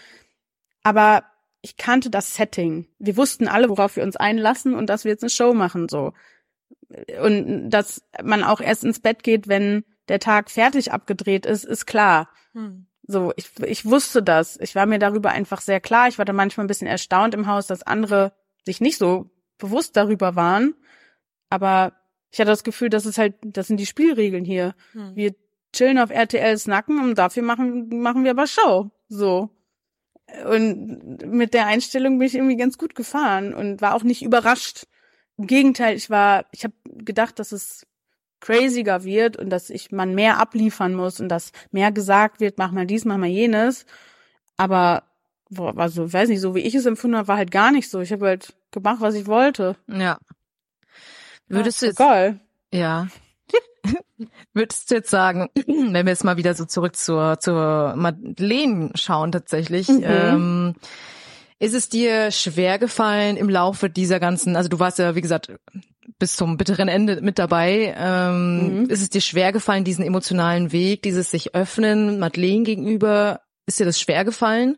Aber 0.83 1.25
ich 1.63 1.77
kannte 1.77 2.11
das 2.11 2.35
Setting. 2.35 2.87
Wir 2.99 3.17
wussten 3.17 3.49
alle, 3.49 3.69
worauf 3.69 3.97
wir 3.97 4.03
uns 4.03 4.17
einlassen 4.17 4.75
und 4.75 4.89
dass 4.89 5.05
wir 5.05 5.13
jetzt 5.13 5.23
eine 5.23 5.31
Show 5.31 5.55
machen, 5.55 5.89
so. 5.89 6.13
Und 7.23 7.71
dass 7.71 8.03
man 8.23 8.43
auch 8.43 8.61
erst 8.61 8.85
ins 8.85 9.01
Bett 9.01 9.23
geht, 9.23 9.47
wenn 9.47 9.85
der 10.09 10.19
Tag 10.19 10.51
fertig 10.51 10.93
abgedreht 10.93 11.47
ist, 11.47 11.65
ist 11.65 11.87
klar. 11.87 12.29
Hm. 12.53 12.87
So, 13.03 13.33
ich, 13.37 13.51
ich 13.65 13.85
wusste 13.85 14.23
das. 14.23 14.59
Ich 14.61 14.75
war 14.75 14.87
mir 14.87 14.99
darüber 14.99 15.31
einfach 15.31 15.61
sehr 15.61 15.81
klar. 15.81 16.09
Ich 16.09 16.19
war 16.19 16.25
da 16.25 16.33
manchmal 16.33 16.65
ein 16.65 16.69
bisschen 16.69 16.87
erstaunt 16.87 17.35
im 17.35 17.47
Haus, 17.47 17.67
dass 17.67 17.83
andere 17.83 18.33
sich 18.65 18.81
nicht 18.81 18.99
so 18.99 19.31
bewusst 19.59 19.97
darüber 19.97 20.37
waren. 20.37 20.75
Aber 21.49 21.93
ich 22.31 22.39
hatte 22.39 22.51
das 22.51 22.65
Gefühl, 22.65 22.91
das 22.91 23.07
ist 23.07 23.19
halt, 23.19 23.35
das 23.43 23.67
sind 23.67 23.79
die 23.79 23.87
Spielregeln 23.87 24.45
hier. 24.45 24.75
Hm. 24.93 25.17
Wir 25.17 25.35
chillen 25.73 25.99
auf 25.99 26.11
RTLs 26.11 26.67
Nacken 26.67 27.03
und 27.03 27.19
dafür 27.19 27.43
machen, 27.43 28.01
machen 28.01 28.25
wir 28.25 28.33
aber 28.33 28.47
Show. 28.47 28.91
So. 29.09 29.51
Und 30.49 31.27
mit 31.27 31.55
der 31.55 31.67
Einstellung 31.67 32.19
bin 32.19 32.29
ich 32.29 32.37
irgendwie 32.37 32.57
ganz 32.57 32.79
gut 32.79 32.95
gefahren 32.95 33.53
und 33.53 33.81
war 33.81 33.95
auch 33.95 34.05
nicht 34.05 34.23
überrascht. 34.23 34.87
Im 35.37 35.47
Gegenteil, 35.47 35.97
ich 35.97 36.09
war, 36.09 36.47
ich 36.53 36.65
habe 36.65 36.75
gedacht, 36.85 37.39
dass 37.39 37.51
es 37.51 37.87
craziger 38.41 39.05
wird 39.05 39.37
und 39.37 39.51
dass 39.51 39.71
ich 39.71 39.91
man 39.91 40.15
mehr 40.15 40.39
abliefern 40.39 40.95
muss 40.95 41.21
und 41.21 41.29
dass 41.29 41.53
mehr 41.73 41.93
gesagt 41.93 42.41
wird, 42.41 42.59
mach 42.59 42.71
mal 42.71 42.87
dies, 42.87 43.05
mach 43.05 43.19
mal 43.19 43.27
jenes. 43.27 43.87
Aber 44.57 45.05
boah, 45.51 45.77
also 45.77 46.11
weiß 46.11 46.29
nicht, 46.29 46.41
so 46.41 46.55
wie 46.55 46.61
ich 46.61 46.75
es 46.75 46.87
empfunden 46.87 47.17
habe, 47.17 47.29
war 47.29 47.37
halt 47.37 47.51
gar 47.51 47.73
nicht 47.73 47.91
so. 47.91 48.01
Ich 48.01 48.13
habe 48.13 48.27
halt 48.27 48.55
gemacht, 48.71 49.01
was 49.01 49.15
ich 49.15 49.27
wollte. 49.27 49.77
Ja. 49.89 50.19
Würdest 51.51 51.83
du 51.83 51.87
jetzt, 51.87 52.01
Egal. 52.01 52.41
ja. 52.73 53.09
Würdest 54.55 54.91
du 54.91 54.95
jetzt 54.97 55.11
sagen, 55.11 55.49
wenn 55.67 55.93
wir 56.07 56.13
jetzt 56.13 56.25
mal 56.25 56.37
wieder 56.37 56.55
so 56.55 56.65
zurück 56.65 56.97
zur, 56.97 57.39
zur 57.41 57.95
Madeleine 57.97 58.91
schauen 58.95 59.33
tatsächlich, 59.33 59.89
Mhm. 59.89 60.03
ähm, 60.05 60.75
ist 61.59 61.75
es 61.75 61.89
dir 61.89 62.31
schwer 62.31 62.79
gefallen 62.79 63.37
im 63.37 63.49
Laufe 63.51 63.91
dieser 63.91 64.19
ganzen, 64.21 64.57
also 64.57 64.69
du 64.69 64.79
warst 64.79 64.99
ja, 64.99 65.15
wie 65.15 65.21
gesagt, 65.21 65.53
bis 66.19 66.37
zum 66.37 66.57
bitteren 66.57 66.89
Ende 66.89 67.21
mit 67.21 67.39
dabei, 67.39 67.95
ähm, 67.99 68.81
Mhm. 68.83 68.85
ist 68.87 69.03
es 69.03 69.11
dir 69.11 69.21
schwer 69.21 69.53
gefallen, 69.53 69.85
diesen 69.85 70.05
emotionalen 70.05 70.73
Weg, 70.73 71.03
dieses 71.03 71.31
sich 71.31 71.55
öffnen, 71.55 72.19
Madeleine 72.19 72.63
gegenüber, 72.63 73.41
ist 73.67 73.79
dir 73.79 73.87
das 73.87 74.01
schwer 74.01 74.25
gefallen? 74.25 74.77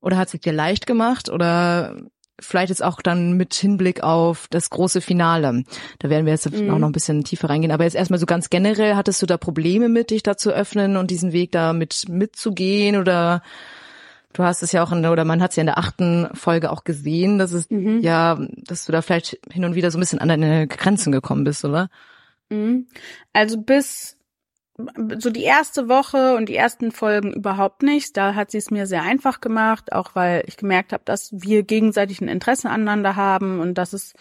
Oder 0.00 0.16
hat 0.16 0.32
es 0.34 0.40
dir 0.40 0.52
leicht 0.52 0.86
gemacht? 0.86 1.28
Oder 1.28 1.96
vielleicht 2.42 2.68
jetzt 2.70 2.84
auch 2.84 3.00
dann 3.00 3.32
mit 3.36 3.54
Hinblick 3.54 4.02
auf 4.02 4.46
das 4.50 4.68
große 4.70 5.00
Finale. 5.00 5.64
Da 5.98 6.10
werden 6.10 6.26
wir 6.26 6.32
jetzt 6.32 6.50
Mhm. 6.50 6.70
auch 6.70 6.78
noch 6.78 6.88
ein 6.88 6.92
bisschen 6.92 7.24
tiefer 7.24 7.48
reingehen. 7.48 7.72
Aber 7.72 7.84
jetzt 7.84 7.94
erstmal 7.96 8.18
so 8.20 8.26
ganz 8.26 8.50
generell, 8.50 8.94
hattest 8.96 9.22
du 9.22 9.26
da 9.26 9.36
Probleme 9.38 9.88
mit, 9.88 10.10
dich 10.10 10.22
da 10.22 10.36
zu 10.36 10.50
öffnen 10.50 10.96
und 10.96 11.10
diesen 11.10 11.32
Weg 11.32 11.52
da 11.52 11.72
mit 11.72 12.04
mitzugehen? 12.08 12.96
Oder 12.96 13.42
du 14.32 14.42
hast 14.42 14.62
es 14.62 14.72
ja 14.72 14.82
auch 14.82 14.92
in 14.92 15.02
der, 15.02 15.12
oder 15.12 15.24
man 15.24 15.42
hat 15.42 15.50
es 15.50 15.56
ja 15.56 15.60
in 15.62 15.66
der 15.66 15.78
achten 15.78 16.28
Folge 16.34 16.70
auch 16.70 16.84
gesehen, 16.84 17.38
dass 17.38 17.52
es 17.52 17.70
Mhm. 17.70 18.00
ja, 18.00 18.38
dass 18.66 18.84
du 18.86 18.92
da 18.92 19.02
vielleicht 19.02 19.38
hin 19.50 19.64
und 19.64 19.74
wieder 19.74 19.90
so 19.90 19.98
ein 19.98 20.00
bisschen 20.00 20.18
an 20.18 20.28
deine 20.28 20.66
Grenzen 20.66 21.12
gekommen 21.12 21.44
bist, 21.44 21.64
oder? 21.64 21.88
Mhm. 22.50 22.86
Also 23.32 23.60
bis 23.60 24.16
so 24.76 25.30
die 25.30 25.42
erste 25.42 25.88
Woche 25.88 26.34
und 26.36 26.48
die 26.48 26.56
ersten 26.56 26.92
Folgen 26.92 27.32
überhaupt 27.32 27.82
nicht. 27.82 28.16
Da 28.16 28.34
hat 28.34 28.50
sie 28.50 28.58
es 28.58 28.70
mir 28.70 28.86
sehr 28.86 29.02
einfach 29.02 29.40
gemacht, 29.40 29.92
auch 29.92 30.14
weil 30.14 30.44
ich 30.46 30.56
gemerkt 30.56 30.92
habe, 30.92 31.04
dass 31.04 31.30
wir 31.32 31.62
gegenseitig 31.62 32.20
ein 32.20 32.28
Interesse 32.28 32.70
aneinander 32.70 33.16
haben 33.16 33.60
und 33.60 33.74
dass 33.74 33.92
es 33.92 34.14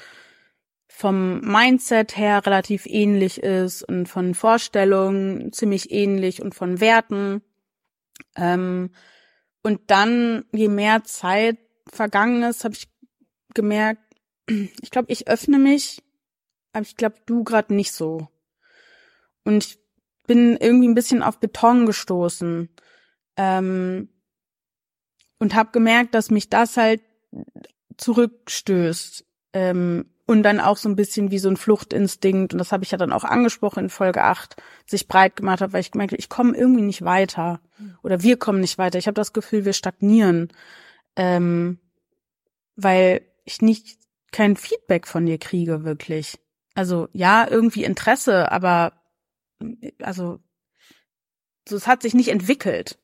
vom 0.87 1.39
Mindset 1.39 2.17
her 2.17 2.45
relativ 2.45 2.85
ähnlich 2.85 3.41
ist 3.41 3.81
und 3.83 4.07
von 4.07 4.35
Vorstellungen 4.35 5.51
ziemlich 5.53 5.91
ähnlich 5.91 6.41
und 6.41 6.53
von 6.53 6.79
Werten. 6.79 7.41
Ähm, 8.35 8.91
und 9.63 9.79
dann, 9.87 10.45
je 10.51 10.67
mehr 10.67 11.03
Zeit 11.03 11.57
vergangen 11.87 12.43
ist, 12.43 12.65
habe 12.65 12.75
ich 12.75 12.89
gemerkt, 13.53 14.01
ich 14.47 14.91
glaube, 14.91 15.11
ich 15.11 15.27
öffne 15.27 15.59
mich, 15.59 16.03
aber 16.73 16.83
ich 16.83 16.97
glaube, 16.97 17.15
du 17.25 17.43
gerade 17.43 17.73
nicht 17.73 17.93
so. 17.93 18.27
Und 19.43 19.65
ich 19.65 19.80
bin 20.27 20.57
irgendwie 20.57 20.87
ein 20.87 20.95
bisschen 20.95 21.23
auf 21.23 21.39
Beton 21.39 21.85
gestoßen 21.85 22.69
ähm, 23.37 24.09
und 25.39 25.55
habe 25.55 25.71
gemerkt, 25.71 26.13
dass 26.15 26.31
mich 26.31 26.49
das 26.49 26.77
halt 26.77 27.01
zurückstößt 27.97 29.25
ähm, 29.53 30.05
und 30.25 30.43
dann 30.43 30.59
auch 30.59 30.77
so 30.77 30.87
ein 30.87 30.95
bisschen 30.95 31.31
wie 31.31 31.39
so 31.39 31.49
ein 31.49 31.57
Fluchtinstinkt 31.57 32.53
und 32.53 32.59
das 32.59 32.71
habe 32.71 32.83
ich 32.83 32.91
ja 32.91 32.97
dann 32.97 33.11
auch 33.11 33.23
angesprochen 33.23 33.85
in 33.85 33.89
Folge 33.89 34.23
8, 34.23 34.55
sich 34.85 35.07
breit 35.07 35.35
gemacht 35.35 35.61
habe, 35.61 35.73
weil 35.73 35.81
ich 35.81 35.91
gemerkt 35.91 36.13
habe, 36.13 36.19
ich 36.19 36.29
komme 36.29 36.55
irgendwie 36.55 36.83
nicht 36.83 37.03
weiter 37.03 37.59
oder 38.03 38.21
wir 38.21 38.37
kommen 38.37 38.61
nicht 38.61 38.77
weiter. 38.77 38.99
Ich 38.99 39.07
habe 39.07 39.15
das 39.15 39.33
Gefühl, 39.33 39.65
wir 39.65 39.73
stagnieren, 39.73 40.49
ähm, 41.15 41.79
weil 42.75 43.21
ich 43.43 43.61
nicht 43.61 43.99
kein 44.31 44.55
Feedback 44.55 45.07
von 45.07 45.25
dir 45.25 45.37
kriege 45.37 45.83
wirklich. 45.83 46.39
Also 46.73 47.09
ja, 47.11 47.47
irgendwie 47.49 47.83
Interesse, 47.83 48.51
aber 48.51 48.93
also 50.01 50.39
so 51.67 51.75
es 51.75 51.87
hat 51.87 52.01
sich 52.01 52.13
nicht 52.13 52.29
entwickelt. 52.29 52.99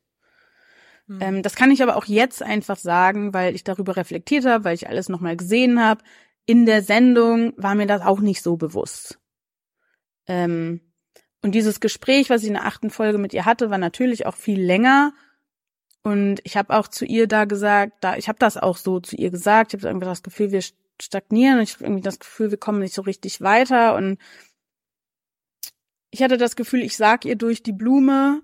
Hm. 1.06 1.18
Ähm, 1.20 1.42
das 1.42 1.54
kann 1.54 1.70
ich 1.70 1.82
aber 1.82 1.96
auch 1.96 2.04
jetzt 2.04 2.42
einfach 2.42 2.76
sagen, 2.76 3.34
weil 3.34 3.54
ich 3.54 3.64
darüber 3.64 3.96
reflektiert 3.96 4.44
habe, 4.44 4.64
weil 4.64 4.74
ich 4.74 4.88
alles 4.88 5.08
nochmal 5.08 5.36
gesehen 5.36 5.82
habe. 5.82 6.02
In 6.46 6.66
der 6.66 6.82
Sendung 6.82 7.52
war 7.56 7.74
mir 7.74 7.86
das 7.86 8.02
auch 8.02 8.20
nicht 8.20 8.42
so 8.42 8.56
bewusst. 8.56 9.18
Ähm, 10.26 10.80
und 11.42 11.52
dieses 11.54 11.80
Gespräch, 11.80 12.30
was 12.30 12.42
ich 12.42 12.48
in 12.48 12.54
der 12.54 12.66
achten 12.66 12.90
Folge 12.90 13.18
mit 13.18 13.32
ihr 13.32 13.44
hatte, 13.44 13.70
war 13.70 13.78
natürlich 13.78 14.26
auch 14.26 14.36
viel 14.36 14.60
länger. 14.60 15.12
Und 16.02 16.40
ich 16.44 16.56
habe 16.56 16.76
auch 16.76 16.88
zu 16.88 17.04
ihr 17.04 17.26
da 17.26 17.44
gesagt, 17.44 17.92
da 18.00 18.16
ich 18.16 18.28
habe 18.28 18.38
das 18.38 18.56
auch 18.56 18.76
so 18.76 19.00
zu 19.00 19.16
ihr 19.16 19.30
gesagt. 19.30 19.72
Ich 19.72 19.80
habe 19.80 19.88
irgendwie 19.88 20.06
das 20.06 20.22
Gefühl, 20.22 20.52
wir 20.52 20.62
stagnieren. 21.00 21.60
Ich 21.60 21.74
habe 21.74 21.84
irgendwie 21.84 22.02
das 22.02 22.18
Gefühl, 22.18 22.50
wir 22.50 22.58
kommen 22.58 22.80
nicht 22.80 22.94
so 22.94 23.02
richtig 23.02 23.40
weiter. 23.40 23.94
Und 23.94 24.18
ich 26.10 26.22
hatte 26.22 26.36
das 26.36 26.56
Gefühl, 26.56 26.82
ich 26.82 26.96
sag 26.96 27.24
ihr 27.24 27.36
durch 27.36 27.62
die 27.62 27.72
Blume, 27.72 28.42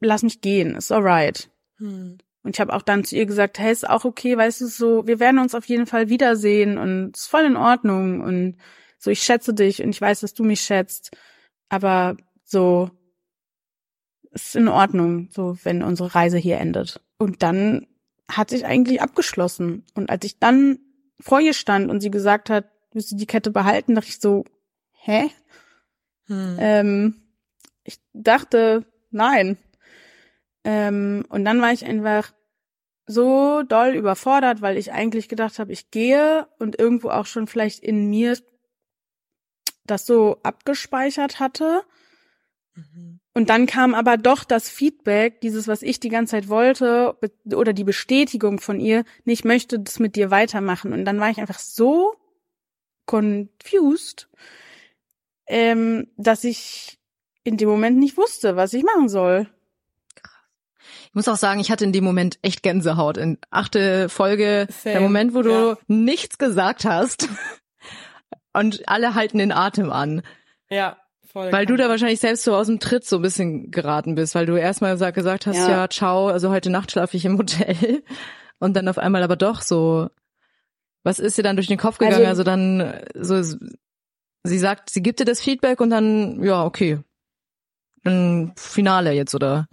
lass 0.00 0.22
mich 0.22 0.40
gehen, 0.40 0.76
ist 0.76 0.92
alright. 0.92 1.50
Hm. 1.78 2.18
Und 2.42 2.56
ich 2.56 2.60
habe 2.60 2.72
auch 2.72 2.82
dann 2.82 3.04
zu 3.04 3.16
ihr 3.16 3.26
gesagt, 3.26 3.58
hey, 3.58 3.72
ist 3.72 3.88
auch 3.88 4.04
okay, 4.04 4.36
weißt 4.36 4.62
du, 4.62 4.66
so, 4.66 5.06
wir 5.06 5.20
werden 5.20 5.38
uns 5.38 5.54
auf 5.54 5.66
jeden 5.66 5.86
Fall 5.86 6.08
wiedersehen 6.08 6.76
und 6.76 7.16
ist 7.16 7.26
voll 7.26 7.44
in 7.44 7.56
Ordnung 7.56 8.20
und 8.20 8.56
so, 8.98 9.10
ich 9.10 9.22
schätze 9.22 9.54
dich 9.54 9.82
und 9.82 9.90
ich 9.90 10.00
weiß, 10.00 10.20
dass 10.20 10.34
du 10.34 10.44
mich 10.44 10.60
schätzt, 10.60 11.10
aber 11.68 12.16
so, 12.44 12.90
ist 14.32 14.56
in 14.56 14.68
Ordnung, 14.68 15.28
so, 15.30 15.56
wenn 15.62 15.82
unsere 15.82 16.14
Reise 16.14 16.38
hier 16.38 16.58
endet. 16.58 17.00
Und 17.18 17.42
dann 17.42 17.86
hat 18.28 18.50
sich 18.50 18.64
eigentlich 18.64 19.02
abgeschlossen. 19.02 19.84
Und 19.94 20.10
als 20.10 20.24
ich 20.24 20.38
dann 20.38 20.78
vor 21.20 21.40
ihr 21.40 21.52
stand 21.52 21.90
und 21.90 22.00
sie 22.00 22.10
gesagt 22.10 22.50
hat, 22.50 22.70
willst 22.92 23.12
du 23.12 23.16
die 23.16 23.26
Kette 23.26 23.50
behalten, 23.50 23.94
dachte 23.94 24.08
ich 24.08 24.20
so, 24.20 24.44
hä? 24.92 25.30
Hm. 26.32 26.56
Ähm, 26.58 27.22
ich 27.84 28.00
dachte, 28.12 28.86
nein. 29.10 29.58
Ähm, 30.64 31.24
und 31.28 31.44
dann 31.44 31.60
war 31.60 31.72
ich 31.72 31.84
einfach 31.84 32.32
so 33.06 33.62
doll 33.62 33.94
überfordert, 33.94 34.62
weil 34.62 34.76
ich 34.76 34.92
eigentlich 34.92 35.28
gedacht 35.28 35.58
habe, 35.58 35.72
ich 35.72 35.90
gehe 35.90 36.46
und 36.58 36.78
irgendwo 36.78 37.10
auch 37.10 37.26
schon 37.26 37.46
vielleicht 37.46 37.80
in 37.80 38.08
mir 38.08 38.38
das 39.84 40.06
so 40.06 40.38
abgespeichert 40.42 41.40
hatte. 41.40 41.82
Mhm. 42.74 43.20
Und 43.34 43.50
dann 43.50 43.66
kam 43.66 43.94
aber 43.94 44.16
doch 44.16 44.44
das 44.44 44.68
Feedback, 44.68 45.40
dieses, 45.40 45.66
was 45.66 45.82
ich 45.82 46.00
die 46.00 46.10
ganze 46.10 46.32
Zeit 46.32 46.48
wollte, 46.48 47.16
oder 47.52 47.72
die 47.72 47.84
Bestätigung 47.84 48.60
von 48.60 48.78
ihr, 48.78 49.04
nee, 49.24 49.32
ich 49.32 49.44
möchte 49.44 49.80
das 49.80 49.98
mit 49.98 50.16
dir 50.16 50.30
weitermachen. 50.30 50.92
Und 50.92 51.04
dann 51.04 51.18
war 51.18 51.30
ich 51.30 51.40
einfach 51.40 51.58
so 51.58 52.14
confused, 53.06 54.28
ähm, 55.46 56.08
dass 56.16 56.44
ich 56.44 56.98
in 57.44 57.56
dem 57.56 57.68
Moment 57.68 57.98
nicht 57.98 58.16
wusste, 58.16 58.56
was 58.56 58.72
ich 58.72 58.84
machen 58.84 59.08
soll. 59.08 59.48
Ich 61.08 61.14
muss 61.14 61.28
auch 61.28 61.36
sagen, 61.36 61.60
ich 61.60 61.70
hatte 61.70 61.84
in 61.84 61.92
dem 61.92 62.04
Moment 62.04 62.38
echt 62.42 62.62
Gänsehaut. 62.62 63.16
In 63.18 63.38
achte 63.50 64.08
Folge, 64.08 64.66
Same, 64.70 64.94
der 64.94 65.00
Moment, 65.02 65.34
wo 65.34 65.42
du 65.42 65.50
ja. 65.50 65.76
nichts 65.86 66.38
gesagt 66.38 66.84
hast 66.84 67.28
und 68.52 68.88
alle 68.88 69.14
halten 69.14 69.38
den 69.38 69.52
Atem 69.52 69.90
an. 69.92 70.22
Ja, 70.70 70.96
voll. 71.30 71.52
Weil 71.52 71.66
du 71.66 71.76
da 71.76 71.88
wahrscheinlich 71.88 72.20
selbst 72.20 72.44
so 72.44 72.54
aus 72.54 72.66
dem 72.66 72.80
Tritt 72.80 73.04
so 73.04 73.16
ein 73.16 73.22
bisschen 73.22 73.70
geraten 73.70 74.14
bist, 74.14 74.34
weil 74.34 74.46
du 74.46 74.56
erstmal 74.56 74.92
gesagt, 74.92 75.14
gesagt 75.14 75.46
hast, 75.46 75.56
ja. 75.56 75.68
Ja. 75.68 75.88
ciao, 75.88 76.28
also 76.28 76.50
heute 76.50 76.70
Nacht 76.70 76.90
schlafe 76.92 77.16
ich 77.16 77.24
im 77.24 77.36
Hotel. 77.38 78.02
Und 78.58 78.74
dann 78.74 78.88
auf 78.88 78.96
einmal 78.98 79.22
aber 79.22 79.36
doch 79.36 79.60
so, 79.60 80.08
was 81.02 81.18
ist 81.18 81.36
dir 81.36 81.42
dann 81.42 81.56
durch 81.56 81.66
den 81.66 81.78
Kopf 81.78 81.98
gegangen? 81.98 82.24
Also, 82.24 82.28
Also- 82.28 82.44
dann 82.44 82.80
äh, 82.80 83.04
so, 83.14 83.56
sie 84.44 84.58
sagt, 84.58 84.90
sie 84.90 85.02
gibt 85.02 85.20
dir 85.20 85.24
das 85.24 85.40
Feedback 85.40 85.80
und 85.80 85.90
dann, 85.90 86.42
ja, 86.42 86.64
okay. 86.64 86.98
Dann 88.04 88.52
Finale 88.56 89.12
jetzt, 89.12 89.34
oder? 89.34 89.68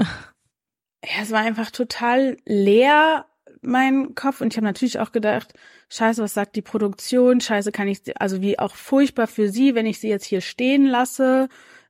Ja, 1.03 1.21
es 1.21 1.32
war 1.32 1.39
einfach 1.39 1.71
total 1.71 2.38
leer, 2.45 3.25
mein 3.62 4.15
Kopf. 4.15 4.41
Und 4.41 4.53
ich 4.53 4.58
habe 4.58 4.65
natürlich 4.65 4.99
auch 4.99 5.12
gedacht, 5.12 5.53
scheiße, 5.89 6.21
was 6.21 6.34
sagt 6.34 6.55
die 6.55 6.62
Produktion? 6.62 7.41
Scheiße, 7.41 7.71
kann 7.71 7.88
ich, 7.88 8.01
also 8.19 8.41
wie 8.41 8.60
auch 8.60 8.75
furchtbar 8.75 9.27
für 9.27 9.49
sie, 9.49 9.75
wenn 9.75 9.86
ich 9.86 9.99
sie 9.99 10.10
jetzt 10.10 10.25
hier 10.25 10.41
stehen 10.41 10.86
lasse. 10.86 11.49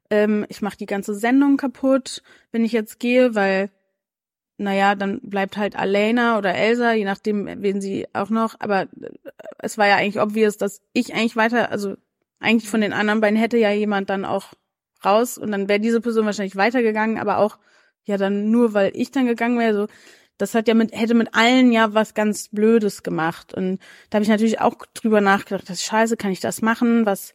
Ähm, 0.09 0.45
ich 0.49 0.61
mache 0.61 0.77
die 0.77 0.85
ganze 0.85 1.13
Sendung 1.15 1.57
kaputt, 1.57 2.23
wenn 2.51 2.63
ich 2.63 2.71
jetzt 2.71 2.99
gehe, 2.99 3.35
weil, 3.35 3.69
naja, 4.57 4.95
dann 4.95 5.19
bleibt 5.21 5.57
halt 5.57 5.75
Alena 5.75 6.37
oder 6.37 6.55
Elsa, 6.55 6.93
je 6.93 7.05
nachdem, 7.05 7.47
wen 7.61 7.81
sie 7.81 8.07
auch 8.13 8.29
noch. 8.29 8.55
Aber 8.59 8.83
äh, 8.83 8.87
es 9.59 9.77
war 9.77 9.87
ja 9.87 9.97
eigentlich 9.97 10.21
obvious, 10.21 10.57
dass 10.57 10.81
ich 10.93 11.13
eigentlich 11.13 11.35
weiter, 11.35 11.71
also 11.71 11.95
eigentlich 12.39 12.69
von 12.69 12.81
den 12.81 12.93
anderen 12.93 13.21
beiden 13.21 13.37
hätte 13.39 13.57
ja 13.57 13.71
jemand 13.71 14.09
dann 14.09 14.25
auch 14.25 14.53
raus 15.03 15.37
und 15.37 15.51
dann 15.51 15.69
wäre 15.69 15.79
diese 15.79 16.01
Person 16.01 16.25
wahrscheinlich 16.25 16.55
weitergegangen, 16.55 17.17
aber 17.17 17.37
auch 17.37 17.57
ja 18.03 18.17
dann 18.17 18.49
nur, 18.51 18.73
weil 18.73 18.91
ich 18.95 19.11
dann 19.11 19.27
gegangen 19.27 19.59
wäre, 19.59 19.73
so 19.73 19.87
das 20.37 20.55
hat 20.55 20.67
ja 20.69 20.73
mit 20.73 20.93
hätte 20.93 21.13
mit 21.15 21.35
allen 21.35 21.71
ja 21.71 21.93
was 21.93 22.13
ganz 22.13 22.47
Blödes 22.47 23.03
gemacht 23.03 23.53
und 23.53 23.79
da 24.09 24.15
habe 24.15 24.23
ich 24.23 24.29
natürlich 24.29 24.61
auch 24.61 24.75
drüber 24.93 25.21
nachgedacht, 25.21 25.69
das 25.69 25.83
scheiße, 25.83 26.17
kann 26.17 26.31
ich 26.31 26.39
das 26.39 26.61
machen? 26.61 27.05
Was 27.05 27.33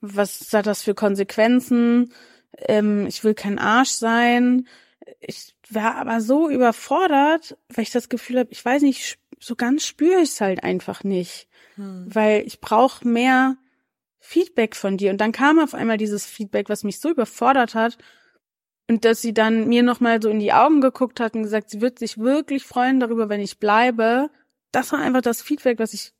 was 0.00 0.52
hat 0.52 0.66
das 0.66 0.82
für 0.82 0.94
Konsequenzen? 0.94 2.12
Ähm, 2.58 3.06
ich 3.06 3.24
will 3.24 3.34
kein 3.34 3.58
Arsch 3.58 3.90
sein. 3.90 4.66
Ich 5.20 5.54
war 5.70 5.94
aber 5.96 6.20
so 6.20 6.50
überfordert, 6.50 7.56
weil 7.68 7.84
ich 7.84 7.90
das 7.90 8.08
Gefühl 8.08 8.40
habe, 8.40 8.50
ich 8.50 8.64
weiß 8.64 8.82
nicht, 8.82 9.18
so 9.38 9.56
ganz 9.56 9.86
spüre 9.86 10.20
ich 10.20 10.30
es 10.30 10.40
halt 10.40 10.62
einfach 10.62 11.04
nicht, 11.04 11.48
Hm. 11.76 12.04
weil 12.12 12.46
ich 12.46 12.60
brauche 12.60 13.06
mehr 13.08 13.56
Feedback 14.22 14.76
von 14.76 14.96
dir. 14.96 15.10
Und 15.10 15.20
dann 15.20 15.32
kam 15.32 15.58
auf 15.58 15.74
einmal 15.74 15.98
dieses 15.98 16.24
Feedback, 16.24 16.68
was 16.68 16.84
mich 16.84 17.00
so 17.00 17.10
überfordert 17.10 17.74
hat. 17.74 17.98
Und 18.88 19.04
dass 19.04 19.20
sie 19.20 19.34
dann 19.34 19.68
mir 19.68 19.82
nochmal 19.82 20.22
so 20.22 20.28
in 20.30 20.38
die 20.38 20.52
Augen 20.52 20.80
geguckt 20.80 21.20
hat 21.20 21.34
und 21.34 21.42
gesagt, 21.42 21.70
sie 21.70 21.80
wird 21.80 21.98
sich 21.98 22.18
wirklich 22.18 22.64
freuen 22.64 23.00
darüber, 23.00 23.28
wenn 23.28 23.40
ich 23.40 23.58
bleibe. 23.58 24.30
Das 24.70 24.92
war 24.92 25.00
einfach 25.00 25.22
das 25.22 25.42
Feedback, 25.42 25.78
was 25.78 25.92
ich 25.92 26.12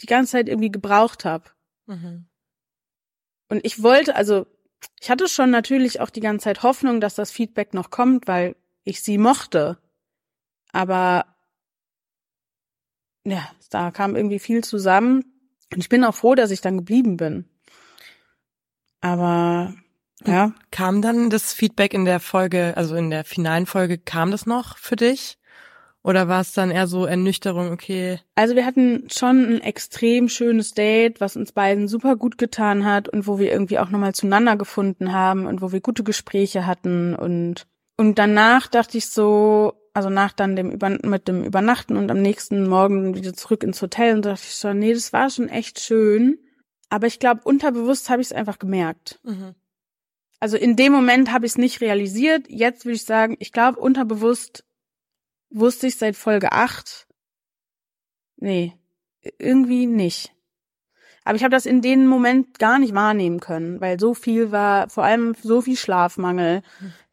die 0.00 0.06
ganze 0.06 0.32
Zeit 0.32 0.48
irgendwie 0.48 0.70
gebraucht 0.70 1.24
habe. 1.24 1.50
Mhm. 1.86 2.26
Und 3.48 3.64
ich 3.64 3.82
wollte, 3.82 4.14
also 4.14 4.46
ich 5.00 5.10
hatte 5.10 5.28
schon 5.28 5.50
natürlich 5.50 6.00
auch 6.00 6.10
die 6.10 6.20
ganze 6.20 6.44
Zeit 6.44 6.62
Hoffnung, 6.62 7.00
dass 7.00 7.14
das 7.14 7.32
Feedback 7.32 7.74
noch 7.74 7.90
kommt, 7.90 8.28
weil 8.28 8.56
ich 8.84 9.02
sie 9.02 9.18
mochte. 9.18 9.78
Aber 10.72 11.36
ja, 13.24 13.50
da 13.70 13.90
kam 13.90 14.16
irgendwie 14.16 14.38
viel 14.38 14.62
zusammen. 14.62 15.37
Und 15.72 15.80
ich 15.80 15.88
bin 15.88 16.04
auch 16.04 16.14
froh, 16.14 16.34
dass 16.34 16.50
ich 16.50 16.60
dann 16.60 16.78
geblieben 16.78 17.16
bin. 17.16 17.44
Aber 19.00 19.74
ja, 20.26 20.52
Kam 20.70 21.02
dann 21.02 21.30
das 21.30 21.52
Feedback 21.52 21.94
in 21.94 22.04
der 22.04 22.20
Folge, 22.20 22.76
also 22.76 22.96
in 22.96 23.10
der 23.10 23.24
finalen 23.24 23.66
Folge, 23.66 23.98
kam 23.98 24.30
das 24.30 24.46
noch 24.46 24.76
für 24.78 24.96
dich? 24.96 25.38
Oder 26.02 26.28
war 26.28 26.40
es 26.40 26.52
dann 26.52 26.70
eher 26.70 26.86
so 26.86 27.04
Ernüchterung, 27.04 27.70
okay, 27.70 28.20
also 28.34 28.54
wir 28.54 28.64
hatten 28.64 29.08
schon 29.10 29.44
ein 29.44 29.60
extrem 29.60 30.28
schönes 30.28 30.72
Date, 30.72 31.20
was 31.20 31.36
uns 31.36 31.52
beiden 31.52 31.88
super 31.88 32.16
gut 32.16 32.38
getan 32.38 32.84
hat 32.84 33.08
und 33.08 33.26
wo 33.26 33.38
wir 33.38 33.50
irgendwie 33.50 33.78
auch 33.78 33.90
nochmal 33.90 34.14
zueinander 34.14 34.56
gefunden 34.56 35.12
haben 35.12 35.46
und 35.46 35.60
wo 35.60 35.72
wir 35.72 35.80
gute 35.80 36.04
Gespräche 36.04 36.66
hatten 36.66 37.14
und 37.14 37.66
und 38.00 38.16
danach 38.20 38.68
dachte 38.68 38.96
ich 38.96 39.08
so, 39.08 39.72
also 39.94 40.10
nach 40.10 40.32
dann 40.32 40.56
dem 40.56 40.70
Über 40.70 40.90
mit 40.90 41.28
dem 41.28 41.44
Übernachten 41.44 41.96
und 41.96 42.10
am 42.10 42.20
nächsten 42.20 42.68
Morgen 42.68 43.14
wieder 43.14 43.34
zurück 43.34 43.62
ins 43.62 43.80
Hotel 43.82 44.14
und 44.14 44.24
dachte 44.24 44.42
ich 44.44 44.54
so, 44.54 44.72
nee, 44.72 44.92
das 44.92 45.12
war 45.12 45.30
schon 45.30 45.48
echt 45.48 45.80
schön, 45.80 46.38
aber 46.88 47.06
ich 47.06 47.18
glaube 47.18 47.42
unterbewusst 47.44 48.10
habe 48.10 48.22
ich 48.22 48.28
es 48.28 48.32
einfach 48.32 48.58
gemerkt. 48.58 49.20
mhm. 49.22 49.54
Also 50.40 50.56
in 50.56 50.76
dem 50.76 50.92
Moment 50.92 51.32
habe 51.32 51.46
ich 51.46 51.52
es 51.52 51.58
nicht 51.58 51.80
realisiert. 51.80 52.46
Jetzt 52.48 52.84
würde 52.84 52.94
ich 52.94 53.04
sagen, 53.04 53.36
ich 53.40 53.50
glaube 53.50 53.80
unterbewusst 53.80 54.64
wusste 55.50 55.88
ich 55.88 55.96
seit 55.96 56.16
Folge 56.16 56.52
8. 56.52 57.08
Nee, 58.36 58.74
irgendwie 59.38 59.86
nicht. 59.86 60.32
Aber 61.28 61.36
ich 61.36 61.42
habe 61.44 61.54
das 61.54 61.66
in 61.66 61.82
dem 61.82 62.06
Moment 62.06 62.58
gar 62.58 62.78
nicht 62.78 62.94
wahrnehmen 62.94 63.38
können, 63.38 63.82
weil 63.82 64.00
so 64.00 64.14
viel 64.14 64.50
war, 64.50 64.88
vor 64.88 65.04
allem 65.04 65.34
so 65.42 65.60
viel 65.60 65.76
Schlafmangel. 65.76 66.62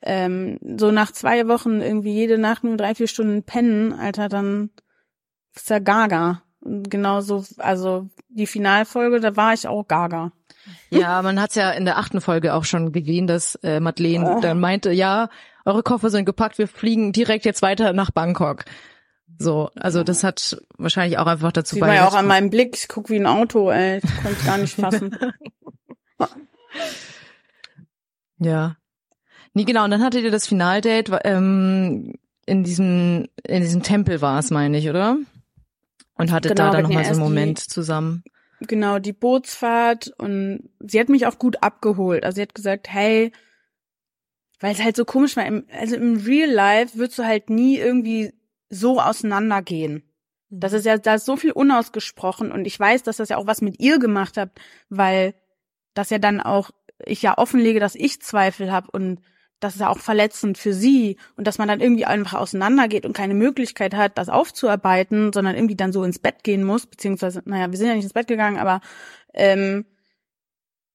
Ähm, 0.02 0.58
so 0.78 0.90
nach 0.90 1.12
zwei 1.12 1.50
Wochen 1.50 1.82
irgendwie 1.82 2.14
jede 2.14 2.38
Nacht 2.38 2.64
nur 2.64 2.78
drei, 2.78 2.96
vier 2.96 3.10
Stunden 3.10 3.44
pennen, 3.44 3.92
Alter, 3.92 4.30
dann 4.30 4.70
ist 5.54 5.70
ja 5.70 5.80
gaga. 5.80 6.44
Und 6.62 6.90
genauso, 6.90 7.44
also 7.58 8.08
die 8.30 8.48
Finalfolge, 8.48 9.20
da 9.20 9.36
war 9.36 9.54
ich 9.54 9.68
auch 9.68 9.86
gaga. 9.86 10.32
Ja, 10.90 11.22
man 11.22 11.42
hat's 11.42 11.56
ja 11.56 11.72
in 11.72 11.84
der 11.84 11.98
achten 11.98 12.22
Folge 12.22 12.54
auch 12.54 12.64
schon 12.64 12.94
gesehen, 12.94 13.28
dass 13.28 13.56
äh, 13.64 13.82
Madeleine 13.82 14.38
Oh. 14.38 14.40
dann 14.40 14.62
meinte, 14.62 14.94
ja, 14.94 15.28
eure 15.66 15.84
Koffer 15.84 16.10
sind 16.10 16.24
gepackt, 16.24 16.58
wir 16.58 16.70
fliegen 16.70 17.12
direkt 17.12 17.44
jetzt 17.44 17.62
weiter 17.62 17.92
nach 17.92 18.12
Bangkok. 18.12 18.64
So, 19.38 19.70
also 19.76 20.04
das 20.04 20.24
hat 20.24 20.58
wahrscheinlich 20.78 21.18
auch 21.18 21.28
einfach 21.28 21.52
dazu 21.52 21.76
Sie 21.76 21.82
war 21.82 21.90
ja 21.90 22.02
auch 22.08 22.12
beigetragen. 22.12 22.20
an 22.24 22.28
meinem 22.28 22.50
Blick, 22.50 22.76
ich 22.78 22.88
guck 22.88 23.10
wie 23.10 23.18
ein 23.18 23.26
Auto, 23.26 23.70
ey. 23.70 23.98
Ich 24.04 24.24
konnte 24.24 24.46
gar 24.46 24.58
nicht 24.58 24.76
fassen. 24.76 25.16
Ja. 28.38 28.78
Nee, 29.54 29.64
genau, 29.64 29.86
und 29.86 29.92
dann 29.92 30.04
hattet 30.04 30.24
ihr 30.24 30.32
das 30.32 30.48
Finaldate, 30.48 31.20
ähm, 31.24 32.14
in 32.46 32.64
diesem, 32.64 33.28
in 33.48 33.62
diesem 33.62 33.82
Tempel 33.82 34.22
war 34.22 34.40
es, 34.40 34.52
meine 34.52 34.78
ich, 34.78 34.90
oder? 34.90 35.18
Und 36.16 36.32
hattet 36.32 36.56
Genau, 36.56 36.66
da 36.72 36.72
dann 36.72 36.84
nochmal 36.84 37.04
so 37.06 37.10
einen 37.10 37.10
erst 37.10 37.20
die- 37.20 37.24
Moment 37.24 37.60
zusammen. 37.60 38.24
genau, 38.62 39.00
die 39.00 39.14
Bootsfahrt 39.14 40.10
und 40.18 40.70
sie 40.80 41.00
hat 41.00 41.10
mich 41.10 41.26
auch 41.28 41.40
gut 41.40 41.64
abgeholt. 41.64 42.26
Also 42.26 42.36
sie 42.36 42.42
hat 42.42 42.56
gesagt, 42.56 42.88
hey, 42.90 43.32
weil 44.60 44.74
es 44.74 44.84
halt 44.84 44.96
so 44.96 45.06
komisch 45.06 45.36
war, 45.38 45.46
im, 45.46 45.66
also 45.72 45.96
im 45.96 46.18
Real 46.18 46.50
Life 46.50 46.98
würdest 46.98 47.20
du 47.20 47.24
halt 47.24 47.50
nie 47.50 47.78
irgendwie 47.78 48.34
so 48.76 49.00
auseinandergehen. 49.00 50.04
Das 50.50 50.74
ist 50.74 50.86
ja, 50.86 50.98
da 50.98 51.16
ist 51.16 51.26
so 51.26 51.38
viel 51.38 51.52
unausgesprochen 51.52 52.52
und 52.52 52.66
ich 52.66 52.80
weiß, 52.80 53.04
dass 53.04 53.18
das 53.18 53.30
ja 53.30 53.38
auch 53.38 53.48
was 53.48 53.62
mit 53.62 53.80
ihr 53.80 54.00
gemacht 54.00 54.38
hat, 54.38 54.52
weil 54.90 55.34
das 55.94 56.10
ja 56.10 56.20
dann 56.20 56.40
auch, 56.40 56.72
ich 57.04 57.22
ja 57.22 57.38
offenlege, 57.38 57.80
dass 57.80 57.96
ich 57.96 58.22
Zweifel 58.22 58.72
habe 58.72 58.92
und 58.92 59.22
das 59.60 59.76
ist 59.76 59.82
ja 59.82 59.90
auch 59.90 60.00
verletzend 60.00 60.58
für 60.58 60.74
sie 60.74 61.18
und 61.36 61.48
dass 61.48 61.58
man 61.58 61.68
dann 61.68 61.82
irgendwie 61.82 62.06
einfach 62.06 62.40
auseinandergeht 62.40 63.06
und 63.06 63.14
keine 63.14 63.34
Möglichkeit 63.34 63.96
hat, 63.96 64.18
das 64.18 64.30
aufzuarbeiten, 64.30 65.34
sondern 65.34 65.56
irgendwie 65.56 65.76
dann 65.76 65.94
so 65.94 66.04
ins 66.04 66.20
Bett 66.20 66.44
gehen 66.44 66.64
muss, 66.64 66.86
beziehungsweise, 66.86 67.42
naja, 67.46 67.72
wir 67.72 67.78
sind 67.78 67.88
ja 67.88 67.96
nicht 67.96 68.04
ins 68.04 68.14
Bett 68.14 68.28
gegangen, 68.28 68.58
aber 68.58 68.82
ähm, 69.34 69.86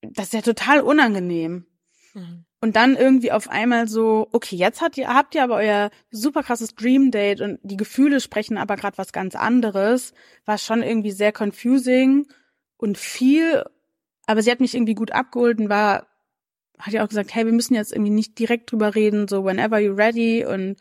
das 0.03 0.27
ist 0.27 0.35
ja 0.35 0.43
total 0.43 0.81
unangenehm. 0.81 1.67
Mhm. 2.15 2.45
Und 2.63 2.77
dann 2.77 2.95
irgendwie 2.95 3.33
auf 3.33 3.49
einmal 3.49 3.89
so, 3.89 4.29
okay, 4.33 4.55
jetzt 4.55 4.83
habt 4.83 4.99
ihr, 4.99 5.09
habt 5.09 5.35
ihr 5.35 5.43
aber 5.43 5.57
euer 5.57 5.91
super 6.11 6.43
krasses 6.43 6.75
Dream 6.75 7.11
Date 7.11 7.41
und 7.41 7.59
die 7.63 7.79
Gefühle 7.79 8.21
sprechen 8.21 8.59
aber 8.59 8.77
gerade 8.77 8.99
was 8.99 9.13
ganz 9.13 9.35
anderes, 9.35 10.13
war 10.45 10.59
schon 10.59 10.83
irgendwie 10.83 11.11
sehr 11.11 11.33
confusing 11.33 12.27
und 12.77 12.99
viel, 12.99 13.65
aber 14.27 14.43
sie 14.43 14.51
hat 14.51 14.61
mich 14.61 14.75
irgendwie 14.75 14.95
gut 14.95 15.11
abgeholt 15.11 15.59
und 15.59 15.71
war, 15.71 16.07
hat 16.79 16.93
ja 16.93 17.03
auch 17.03 17.09
gesagt, 17.09 17.35
hey, 17.35 17.47
wir 17.47 17.53
müssen 17.53 17.75
jetzt 17.75 17.93
irgendwie 17.93 18.11
nicht 18.11 18.39
direkt 18.39 18.71
drüber 18.71 18.95
reden, 18.95 19.27
so 19.27 19.43
whenever 19.45 19.79
you're 19.79 19.97
ready. 19.97 20.45
Und 20.45 20.77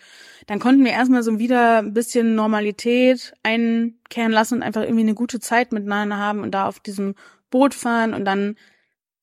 dann 0.48 0.60
konnten 0.60 0.84
wir 0.84 0.92
erstmal 0.92 1.24
so 1.24 1.40
wieder 1.40 1.80
ein 1.80 1.94
bisschen 1.94 2.36
Normalität 2.36 3.34
einkehren 3.44 4.32
lassen 4.34 4.56
und 4.56 4.64
einfach 4.64 4.84
irgendwie 4.84 5.04
eine 5.04 5.16
gute 5.16 5.40
Zeit 5.40 5.72
miteinander 5.72 6.18
haben 6.18 6.42
und 6.42 6.52
da 6.52 6.68
auf 6.68 6.82
diesem 6.82 7.16
Boot 7.50 7.74
fahren. 7.74 8.14
Und 8.14 8.26
dann 8.26 8.56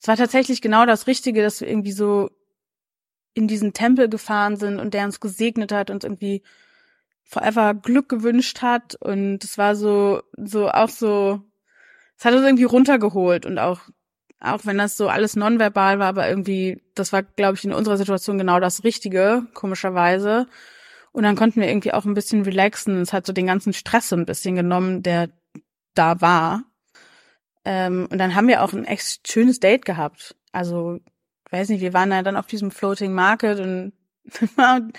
es 0.00 0.08
war 0.08 0.16
tatsächlich 0.16 0.62
genau 0.62 0.86
das 0.86 1.06
Richtige, 1.06 1.42
dass 1.42 1.60
wir 1.60 1.68
irgendwie 1.68 1.92
so 1.92 2.30
in 3.36 3.48
diesen 3.48 3.72
Tempel 3.72 4.08
gefahren 4.08 4.56
sind 4.56 4.78
und 4.80 4.94
der 4.94 5.04
uns 5.04 5.20
gesegnet 5.20 5.72
hat 5.72 5.90
und 5.90 6.04
irgendwie 6.04 6.42
forever 7.22 7.74
Glück 7.74 8.08
gewünscht 8.08 8.62
hat 8.62 8.94
und 8.96 9.44
es 9.44 9.58
war 9.58 9.76
so 9.76 10.22
so 10.36 10.70
auch 10.70 10.88
so 10.88 11.40
es 12.18 12.24
hat 12.24 12.34
uns 12.34 12.44
irgendwie 12.44 12.64
runtergeholt 12.64 13.46
und 13.46 13.58
auch 13.58 13.80
auch 14.40 14.60
wenn 14.64 14.78
das 14.78 14.96
so 14.96 15.08
alles 15.08 15.36
nonverbal 15.36 15.98
war, 15.98 16.08
aber 16.08 16.28
irgendwie 16.28 16.82
das 16.94 17.12
war 17.12 17.22
glaube 17.22 17.56
ich 17.56 17.64
in 17.64 17.72
unserer 17.72 17.96
Situation 17.96 18.38
genau 18.38 18.60
das 18.60 18.84
Richtige 18.84 19.46
komischerweise 19.54 20.46
und 21.16 21.22
dann 21.22 21.34
konnten 21.34 21.62
wir 21.62 21.68
irgendwie 21.68 21.94
auch 21.94 22.04
ein 22.04 22.12
bisschen 22.12 22.42
relaxen. 22.42 23.00
Es 23.00 23.14
hat 23.14 23.24
so 23.24 23.32
den 23.32 23.46
ganzen 23.46 23.72
Stress 23.72 24.12
ein 24.12 24.26
bisschen 24.26 24.54
genommen, 24.54 25.02
der 25.02 25.30
da 25.94 26.20
war. 26.20 26.64
Ähm, 27.64 28.06
und 28.10 28.18
dann 28.18 28.34
haben 28.34 28.48
wir 28.48 28.62
auch 28.62 28.74
ein 28.74 28.84
echt 28.84 29.26
schönes 29.26 29.58
Date 29.58 29.86
gehabt. 29.86 30.36
Also, 30.52 31.00
weiß 31.50 31.68
nicht, 31.68 31.80
wir 31.80 31.92
waren 31.92 32.10
da 32.10 32.22
dann 32.22 32.36
auf 32.36 32.46
diesem 32.46 32.70
Floating 32.70 33.12
Market 33.12 33.60
und 33.60 33.92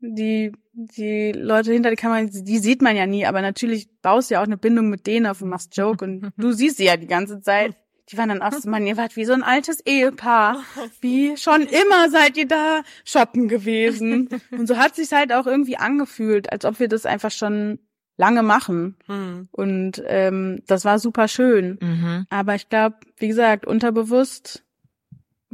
die, 0.00 0.52
die 0.72 1.32
Leute 1.32 1.72
hinter 1.72 1.90
der 1.90 1.96
Kamera, 1.96 2.24
die 2.24 2.58
sieht 2.58 2.82
man 2.82 2.96
ja 2.96 3.06
nie, 3.06 3.26
aber 3.26 3.42
natürlich 3.42 3.88
baust 4.02 4.30
du 4.30 4.34
ja 4.34 4.40
auch 4.40 4.46
eine 4.46 4.56
Bindung 4.56 4.90
mit 4.90 5.06
denen 5.06 5.26
auf 5.26 5.42
und 5.42 5.48
machst 5.48 5.76
Joke 5.76 6.04
und 6.04 6.32
du 6.36 6.52
siehst 6.52 6.78
sie 6.78 6.84
ja 6.84 6.96
die 6.96 7.06
ganze 7.06 7.40
Zeit. 7.40 7.76
Die 8.10 8.18
waren 8.18 8.28
dann 8.28 8.42
auch 8.42 8.52
so, 8.52 8.68
man, 8.68 8.86
ihr 8.86 8.98
wart 8.98 9.16
wie 9.16 9.24
so 9.24 9.32
ein 9.32 9.42
altes 9.42 9.80
Ehepaar. 9.80 10.62
Wie 11.00 11.38
schon 11.38 11.62
immer 11.62 12.10
seid 12.10 12.36
ihr 12.36 12.46
da 12.46 12.82
shoppen 13.06 13.48
gewesen. 13.48 14.28
Und 14.50 14.66
so 14.66 14.76
hat 14.76 14.94
sich's 14.94 15.10
halt 15.10 15.32
auch 15.32 15.46
irgendwie 15.46 15.78
angefühlt, 15.78 16.52
als 16.52 16.66
ob 16.66 16.80
wir 16.80 16.88
das 16.88 17.06
einfach 17.06 17.30
schon 17.30 17.78
lange 18.18 18.42
machen. 18.42 18.96
Mhm. 19.08 19.48
Und 19.52 20.02
ähm, 20.06 20.60
das 20.66 20.84
war 20.84 20.98
super 20.98 21.28
schön. 21.28 21.78
Mhm. 21.80 22.26
Aber 22.28 22.54
ich 22.54 22.68
glaube, 22.68 22.96
wie 23.16 23.28
gesagt, 23.28 23.66
unterbewusst 23.66 24.64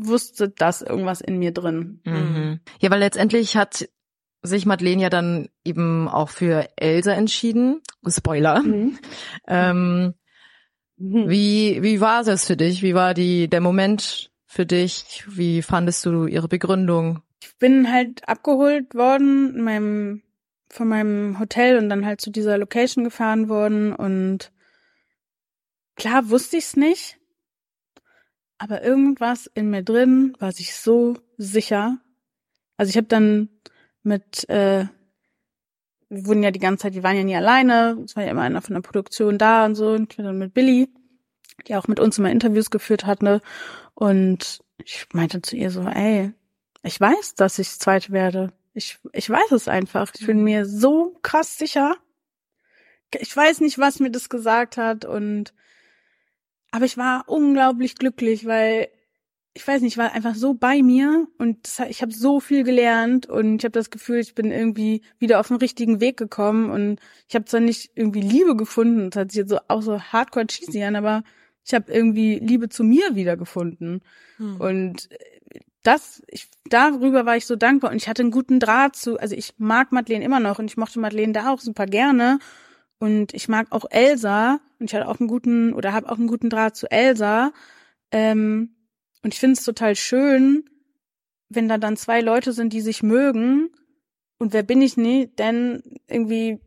wusste 0.06 0.48
das 0.48 0.82
irgendwas 0.82 1.20
in 1.20 1.38
mir 1.38 1.52
drin. 1.52 2.00
Mhm. 2.04 2.60
Ja, 2.80 2.90
weil 2.90 3.00
letztendlich 3.00 3.56
hat 3.56 3.88
sich 4.42 4.66
Madeleine 4.66 5.02
ja 5.02 5.10
dann 5.10 5.48
eben 5.64 6.08
auch 6.08 6.30
für 6.30 6.68
Elsa 6.76 7.12
entschieden. 7.12 7.82
Spoiler. 8.06 8.62
Ähm, 9.46 10.14
wie, 10.96 11.82
wie 11.82 12.00
war 12.00 12.26
es 12.26 12.44
für 12.44 12.56
dich? 12.56 12.82
Wie 12.82 12.94
war 12.94 13.14
die, 13.14 13.48
der 13.48 13.60
Moment 13.60 14.30
für 14.46 14.66
dich? 14.66 15.24
Wie 15.28 15.62
fandest 15.62 16.04
du 16.04 16.26
ihre 16.26 16.48
Begründung? 16.48 17.22
Ich 17.42 17.56
bin 17.58 17.90
halt 17.90 18.28
abgeholt 18.28 18.94
worden 18.94 19.54
in 19.54 19.62
meinem, 19.62 20.22
von 20.68 20.88
meinem 20.88 21.38
Hotel 21.38 21.78
und 21.78 21.88
dann 21.88 22.04
halt 22.04 22.20
zu 22.20 22.30
dieser 22.30 22.58
Location 22.58 23.04
gefahren 23.04 23.48
worden 23.48 23.94
und 23.94 24.52
klar 25.96 26.28
wusste 26.30 26.56
ich's 26.56 26.76
nicht, 26.76 27.19
aber 28.60 28.82
irgendwas 28.82 29.50
in 29.54 29.70
mir 29.70 29.82
drin 29.82 30.36
war 30.38 30.52
sich 30.52 30.76
so 30.76 31.16
sicher. 31.38 31.98
Also 32.76 32.90
ich 32.90 32.96
habe 32.98 33.06
dann 33.06 33.48
mit, 34.02 34.46
äh, 34.50 34.84
wir 36.10 36.26
wurden 36.26 36.42
ja 36.42 36.50
die 36.50 36.58
ganze 36.58 36.82
Zeit, 36.82 36.94
wir 36.94 37.02
waren 37.02 37.16
ja 37.16 37.24
nie 37.24 37.34
alleine, 37.34 37.98
es 38.04 38.16
war 38.16 38.22
ja 38.22 38.30
immer 38.30 38.42
einer 38.42 38.60
von 38.60 38.74
der 38.74 38.82
Produktion 38.82 39.38
da 39.38 39.64
und 39.64 39.76
so, 39.76 39.92
und 39.92 40.12
ich 40.12 40.18
war 40.18 40.26
dann 40.26 40.36
mit 40.36 40.52
Billy, 40.52 40.92
die 41.66 41.74
auch 41.74 41.88
mit 41.88 42.00
uns 42.00 42.18
immer 42.18 42.30
Interviews 42.30 42.68
geführt 42.68 43.06
hat, 43.06 43.22
ne? 43.22 43.40
Und 43.94 44.60
ich 44.84 45.06
meinte 45.14 45.40
zu 45.40 45.56
ihr 45.56 45.70
so, 45.70 45.80
ey, 45.80 46.34
ich 46.82 47.00
weiß, 47.00 47.36
dass 47.36 47.58
ich 47.58 47.70
Zweite 47.78 48.12
werde. 48.12 48.52
Ich, 48.74 48.98
ich 49.14 49.30
weiß 49.30 49.52
es 49.52 49.68
einfach. 49.68 50.12
Ich 50.18 50.26
bin 50.26 50.44
mir 50.44 50.66
so 50.66 51.18
krass 51.22 51.56
sicher. 51.56 51.96
Ich 53.18 53.34
weiß 53.34 53.62
nicht, 53.62 53.78
was 53.78 54.00
mir 54.00 54.10
das 54.10 54.28
gesagt 54.28 54.76
hat 54.76 55.06
und 55.06 55.54
aber 56.70 56.84
ich 56.84 56.96
war 56.96 57.24
unglaublich 57.26 57.96
glücklich, 57.96 58.46
weil 58.46 58.88
ich 59.52 59.66
weiß 59.66 59.82
nicht, 59.82 59.94
ich 59.94 59.98
war 59.98 60.12
einfach 60.12 60.36
so 60.36 60.54
bei 60.54 60.82
mir 60.82 61.26
und 61.38 61.66
das, 61.66 61.80
ich 61.88 62.02
habe 62.02 62.12
so 62.12 62.38
viel 62.38 62.62
gelernt 62.62 63.26
und 63.26 63.56
ich 63.56 63.64
habe 63.64 63.72
das 63.72 63.90
Gefühl, 63.90 64.18
ich 64.18 64.34
bin 64.34 64.52
irgendwie 64.52 65.02
wieder 65.18 65.40
auf 65.40 65.48
den 65.48 65.56
richtigen 65.56 66.00
Weg 66.00 66.16
gekommen 66.16 66.70
und 66.70 67.00
ich 67.28 67.34
habe 67.34 67.46
zwar 67.46 67.60
nicht 67.60 67.90
irgendwie 67.96 68.20
Liebe 68.20 68.54
gefunden, 68.54 69.10
das 69.10 69.20
hat 69.20 69.32
sich 69.32 69.40
jetzt 69.40 69.50
so 69.50 69.58
auch 69.66 69.82
so 69.82 70.00
hardcore 70.00 70.46
cheesy 70.46 70.82
an, 70.84 70.94
aber 70.94 71.24
ich 71.64 71.74
habe 71.74 71.92
irgendwie 71.92 72.38
Liebe 72.38 72.68
zu 72.68 72.84
mir 72.84 73.16
wiedergefunden. 73.16 74.02
Mhm. 74.38 74.56
Und 74.60 75.08
das, 75.82 76.22
ich, 76.28 76.48
darüber 76.66 77.26
war 77.26 77.36
ich 77.36 77.46
so 77.46 77.56
dankbar 77.56 77.90
und 77.90 77.96
ich 77.96 78.08
hatte 78.08 78.22
einen 78.22 78.30
guten 78.30 78.60
Draht 78.60 78.94
zu, 78.94 79.18
also 79.18 79.34
ich 79.34 79.54
mag 79.58 79.90
Madeleine 79.90 80.24
immer 80.24 80.40
noch 80.40 80.60
und 80.60 80.66
ich 80.66 80.76
mochte 80.76 81.00
Madeleine 81.00 81.32
da 81.32 81.50
auch 81.50 81.60
super 81.60 81.86
gerne 81.86 82.38
und 83.00 83.34
ich 83.34 83.48
mag 83.48 83.68
auch 83.70 83.86
Elsa 83.90 84.60
und 84.78 84.90
ich 84.90 84.94
hatte 84.94 85.08
auch 85.08 85.18
einen 85.18 85.28
guten 85.28 85.72
oder 85.72 85.92
habe 85.92 86.08
auch 86.10 86.18
einen 86.18 86.28
guten 86.28 86.50
Draht 86.50 86.76
zu 86.76 86.88
Elsa. 86.90 87.52
Ähm, 88.12 88.76
und 89.22 89.34
ich 89.34 89.40
finde 89.40 89.54
es 89.54 89.64
total 89.64 89.96
schön, 89.96 90.68
wenn 91.48 91.68
da 91.68 91.78
dann 91.78 91.96
zwei 91.96 92.20
Leute 92.20 92.52
sind, 92.52 92.72
die 92.72 92.82
sich 92.82 93.02
mögen. 93.02 93.70
Und 94.38 94.52
wer 94.52 94.62
bin 94.62 94.82
ich 94.82 94.96
nie, 94.96 95.26
denn 95.26 95.82
irgendwie 96.08 96.60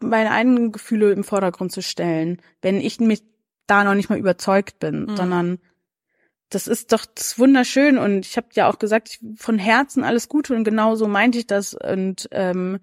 meine 0.00 0.30
eigenen 0.30 0.72
Gefühle 0.72 1.12
im 1.12 1.24
Vordergrund 1.24 1.72
zu 1.72 1.82
stellen, 1.82 2.40
wenn 2.62 2.80
ich 2.80 2.98
mich 2.98 3.22
da 3.66 3.84
noch 3.84 3.94
nicht 3.94 4.08
mal 4.08 4.18
überzeugt 4.18 4.78
bin, 4.78 5.06
Mhm. 5.06 5.16
sondern 5.16 5.58
das 6.50 6.68
ist 6.68 6.92
doch 6.92 7.04
das 7.04 7.38
wunderschön. 7.38 7.98
Und 7.98 8.26
ich 8.26 8.36
habe 8.36 8.46
ja 8.52 8.68
auch 8.68 8.78
gesagt, 8.78 9.08
ich, 9.08 9.20
von 9.36 9.58
Herzen 9.58 10.04
alles 10.04 10.28
Gute. 10.28 10.54
Und 10.54 10.62
genau 10.64 10.94
so 10.94 11.08
meinte 11.08 11.38
ich 11.38 11.46
das. 11.48 11.74
Und 11.74 12.28
ähm, 12.30 12.78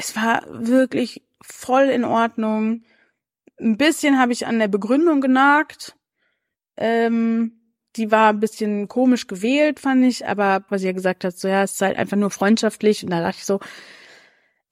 es 0.00 0.16
war 0.16 0.42
wirklich 0.48 1.22
voll 1.42 1.84
in 1.84 2.04
Ordnung. 2.04 2.84
Ein 3.60 3.76
bisschen 3.76 4.18
habe 4.18 4.32
ich 4.32 4.46
an 4.46 4.58
der 4.58 4.68
Begründung 4.68 5.20
genagt. 5.20 5.94
Ähm, 6.78 7.60
die 7.96 8.10
war 8.10 8.30
ein 8.30 8.40
bisschen 8.40 8.88
komisch 8.88 9.26
gewählt, 9.26 9.78
fand 9.78 10.04
ich, 10.06 10.26
aber 10.26 10.64
was 10.70 10.82
ja 10.82 10.92
gesagt 10.92 11.24
hat, 11.24 11.36
so 11.36 11.48
ja, 11.48 11.64
es 11.64 11.72
ist 11.72 11.82
halt 11.82 11.98
einfach 11.98 12.16
nur 12.16 12.30
freundschaftlich 12.30 13.04
und 13.04 13.10
da 13.10 13.20
dachte 13.20 13.38
ich 13.40 13.44
so, 13.44 13.60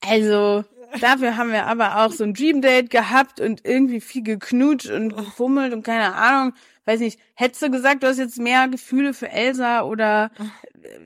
also 0.01 0.63
dafür 0.99 1.37
haben 1.37 1.51
wir 1.51 1.67
aber 1.67 1.97
auch 1.97 2.11
so 2.11 2.23
ein 2.23 2.33
Dream 2.33 2.61
Date 2.61 2.89
gehabt 2.89 3.39
und 3.39 3.65
irgendwie 3.65 4.01
viel 4.01 4.23
geknutscht 4.23 4.89
und 4.89 5.15
gefummelt 5.15 5.73
und 5.73 5.83
keine 5.83 6.15
Ahnung, 6.15 6.53
weiß 6.85 7.01
nicht, 7.01 7.19
hättest 7.35 7.61
du 7.61 7.69
gesagt, 7.69 8.01
du 8.01 8.07
hast 8.07 8.17
jetzt 8.17 8.39
mehr 8.39 8.67
Gefühle 8.67 9.13
für 9.13 9.29
Elsa 9.29 9.81
oder 9.81 10.31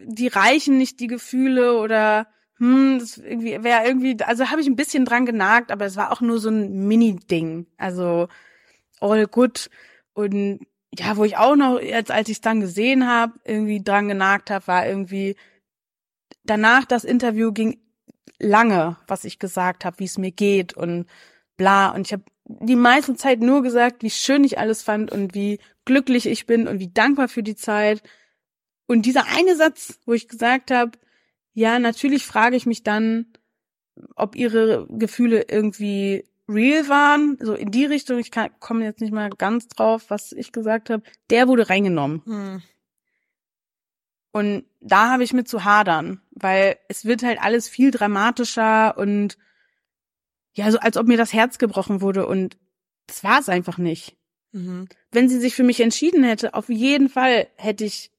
die 0.05 0.27
reichen 0.27 0.77
nicht 0.77 0.99
die 1.01 1.07
Gefühle 1.07 1.79
oder 1.79 2.27
hm, 2.63 2.99
das 2.99 3.17
irgendwie 3.17 3.61
wäre 3.61 3.85
irgendwie, 3.85 4.17
also 4.23 4.49
habe 4.49 4.61
ich 4.61 4.67
ein 4.67 4.77
bisschen 4.77 5.03
dran 5.03 5.25
genagt, 5.25 5.69
aber 5.69 5.85
es 5.85 5.97
war 5.97 6.13
auch 6.13 6.21
nur 6.21 6.39
so 6.39 6.49
ein 6.49 6.87
Mini-Ding. 6.87 7.67
Also 7.77 8.29
all 9.01 9.27
good. 9.27 9.69
Und 10.13 10.61
ja, 10.97 11.17
wo 11.17 11.25
ich 11.25 11.35
auch 11.35 11.57
noch, 11.57 11.81
jetzt 11.81 12.09
als 12.11 12.29
ich 12.29 12.37
es 12.37 12.41
dann 12.41 12.61
gesehen 12.61 13.05
habe, 13.05 13.33
irgendwie 13.43 13.83
dran 13.83 14.07
genagt 14.07 14.49
habe, 14.49 14.65
war 14.67 14.87
irgendwie 14.87 15.35
danach 16.45 16.85
das 16.85 17.03
Interview 17.03 17.51
ging 17.51 17.79
lange, 18.39 18.95
was 19.07 19.25
ich 19.25 19.39
gesagt 19.39 19.83
habe, 19.83 19.99
wie 19.99 20.05
es 20.05 20.17
mir 20.17 20.31
geht 20.31 20.73
und 20.73 21.07
bla. 21.57 21.89
Und 21.89 22.07
ich 22.07 22.13
habe 22.13 22.23
die 22.45 22.77
meiste 22.77 23.15
Zeit 23.15 23.41
nur 23.41 23.61
gesagt, 23.61 24.03
wie 24.03 24.09
schön 24.09 24.45
ich 24.45 24.57
alles 24.57 24.83
fand 24.83 25.11
und 25.11 25.33
wie 25.33 25.59
glücklich 25.83 26.27
ich 26.27 26.45
bin 26.45 26.67
und 26.69 26.79
wie 26.79 26.93
dankbar 26.93 27.27
für 27.27 27.43
die 27.43 27.55
Zeit. 27.55 28.01
Und 28.87 29.05
dieser 29.05 29.25
eine 29.27 29.57
Satz, 29.57 29.99
wo 30.05 30.13
ich 30.13 30.29
gesagt 30.29 30.71
habe, 30.71 30.91
ja, 31.53 31.79
natürlich 31.79 32.25
frage 32.25 32.55
ich 32.55 32.65
mich 32.65 32.83
dann, 32.83 33.27
ob 34.15 34.35
ihre 34.35 34.87
Gefühle 34.89 35.45
irgendwie 35.49 36.25
real 36.49 36.89
waren, 36.89 37.37
so 37.39 37.53
in 37.53 37.71
die 37.71 37.85
Richtung, 37.85 38.19
ich 38.19 38.31
komme 38.59 38.83
jetzt 38.83 39.01
nicht 39.01 39.13
mal 39.13 39.29
ganz 39.29 39.67
drauf, 39.67 40.05
was 40.09 40.31
ich 40.31 40.51
gesagt 40.51 40.89
habe, 40.89 41.03
der 41.29 41.47
wurde 41.47 41.69
reingenommen. 41.69 42.21
Hm. 42.25 42.61
Und 44.31 44.65
da 44.81 45.11
habe 45.11 45.23
ich 45.23 45.31
mit 45.31 45.47
zu 45.47 45.63
hadern, 45.63 46.21
weil 46.31 46.77
es 46.89 47.05
wird 47.05 47.21
halt 47.21 47.39
alles 47.39 47.69
viel 47.69 47.91
dramatischer 47.91 48.97
und 48.97 49.37
ja, 50.53 50.71
so 50.71 50.79
als 50.79 50.97
ob 50.97 51.07
mir 51.07 51.17
das 51.17 51.33
Herz 51.33 51.59
gebrochen 51.59 52.01
wurde 52.01 52.27
und 52.27 52.57
das 53.05 53.23
war 53.23 53.39
es 53.39 53.47
einfach 53.47 53.77
nicht. 53.77 54.17
Mhm. 54.51 54.87
Wenn 55.11 55.29
sie 55.29 55.39
sich 55.39 55.55
für 55.55 55.63
mich 55.63 55.81
entschieden 55.81 56.23
hätte, 56.23 56.53
auf 56.55 56.69
jeden 56.69 57.09
Fall 57.09 57.47
hätte 57.57 57.85
ich 57.85 58.11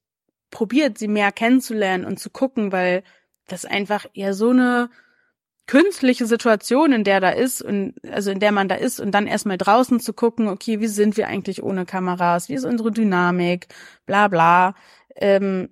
probiert, 0.51 0.99
sie 0.99 1.09
mehr 1.09 1.33
kennenzulernen 1.33 2.05
und 2.05 2.21
zu 2.21 2.31
gucken, 2.31 2.71
weil 2.71 3.03
das 3.47 3.65
einfach 3.65 4.07
ja 4.15 4.33
so 4.33 4.51
eine 4.51 4.91
künstliche 5.67 6.27
Situation, 6.27 6.93
in 6.93 7.05
der 7.05 7.21
da 7.21 7.31
ist 7.31 7.63
und 7.63 7.95
also 8.11 8.31
in 8.31 8.41
der 8.41 8.53
man 8.53 8.69
da 8.69 8.75
ist 8.75 9.01
und 9.01 9.13
dann 9.13 9.27
erstmal 9.27 9.57
draußen 9.57 9.99
zu 10.01 10.13
gucken, 10.13 10.49
okay, 10.49 10.81
wie 10.81 10.89
sind 10.89 11.17
wir 11.17 11.29
eigentlich 11.29 11.63
ohne 11.63 11.87
Kameras, 11.87 12.49
wie 12.49 12.55
ist 12.55 12.67
unsere 12.67 12.93
Dynamik, 12.93 13.69
bla 14.05 14.29
bla. 14.29 14.75
Ähm, 15.17 15.71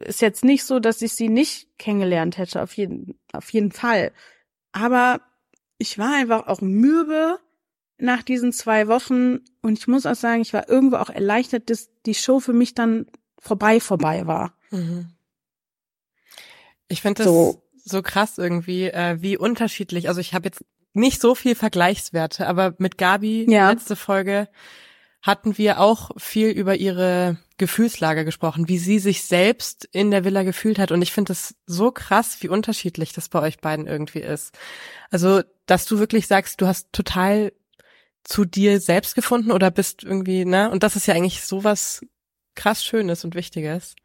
ist 0.00 0.20
jetzt 0.20 0.44
nicht 0.44 0.64
so, 0.64 0.80
dass 0.80 1.00
ich 1.00 1.14
sie 1.14 1.30
nicht 1.30 1.78
kennengelernt 1.78 2.36
hätte, 2.36 2.62
auf 2.62 2.76
jeden, 2.76 3.18
auf 3.32 3.50
jeden 3.50 3.72
Fall. 3.72 4.12
Aber 4.72 5.22
ich 5.78 5.98
war 5.98 6.14
einfach 6.14 6.46
auch 6.46 6.60
mürbe 6.60 7.38
nach 7.98 8.22
diesen 8.22 8.52
zwei 8.52 8.88
Wochen 8.88 9.38
und 9.62 9.78
ich 9.78 9.88
muss 9.88 10.04
auch 10.04 10.14
sagen, 10.14 10.42
ich 10.42 10.52
war 10.52 10.68
irgendwo 10.68 10.96
auch 10.96 11.08
erleichtert, 11.08 11.70
dass 11.70 11.88
die 12.04 12.14
Show 12.14 12.40
für 12.40 12.52
mich 12.52 12.74
dann 12.74 13.06
vorbei 13.38 13.80
vorbei 13.80 14.26
war. 14.26 14.54
Mhm. 14.70 15.08
Ich 16.88 17.02
finde 17.02 17.24
das 17.24 17.26
so. 17.26 17.62
so 17.84 18.02
krass 18.02 18.38
irgendwie, 18.38 18.86
äh, 18.86 19.16
wie 19.20 19.36
unterschiedlich. 19.36 20.08
Also 20.08 20.20
ich 20.20 20.34
habe 20.34 20.46
jetzt 20.46 20.64
nicht 20.92 21.20
so 21.20 21.34
viel 21.34 21.54
Vergleichswerte, 21.54 22.46
aber 22.46 22.74
mit 22.78 22.98
Gabi 22.98 23.46
ja. 23.50 23.70
letzte 23.70 23.96
Folge 23.96 24.48
hatten 25.22 25.58
wir 25.58 25.80
auch 25.80 26.10
viel 26.16 26.50
über 26.50 26.76
ihre 26.76 27.38
Gefühlslage 27.58 28.24
gesprochen, 28.24 28.68
wie 28.68 28.78
sie 28.78 28.98
sich 28.98 29.24
selbst 29.24 29.88
in 29.90 30.10
der 30.10 30.24
Villa 30.24 30.44
gefühlt 30.44 30.78
hat. 30.78 30.92
Und 30.92 31.02
ich 31.02 31.12
finde 31.12 31.32
es 31.32 31.56
so 31.66 31.90
krass, 31.90 32.38
wie 32.40 32.48
unterschiedlich 32.48 33.12
das 33.12 33.28
bei 33.28 33.40
euch 33.40 33.58
beiden 33.58 33.86
irgendwie 33.86 34.20
ist. 34.20 34.56
Also, 35.10 35.42
dass 35.66 35.86
du 35.86 35.98
wirklich 35.98 36.28
sagst, 36.28 36.60
du 36.60 36.66
hast 36.66 36.92
total 36.92 37.52
zu 38.22 38.44
dir 38.44 38.80
selbst 38.80 39.14
gefunden 39.14 39.52
oder 39.52 39.70
bist 39.70 40.04
irgendwie, 40.04 40.44
ne? 40.44 40.70
Und 40.70 40.82
das 40.82 40.96
ist 40.96 41.06
ja 41.06 41.14
eigentlich 41.14 41.42
sowas 41.42 42.02
krass 42.54 42.84
Schönes 42.84 43.24
und 43.24 43.34
Wichtiges. 43.34 43.96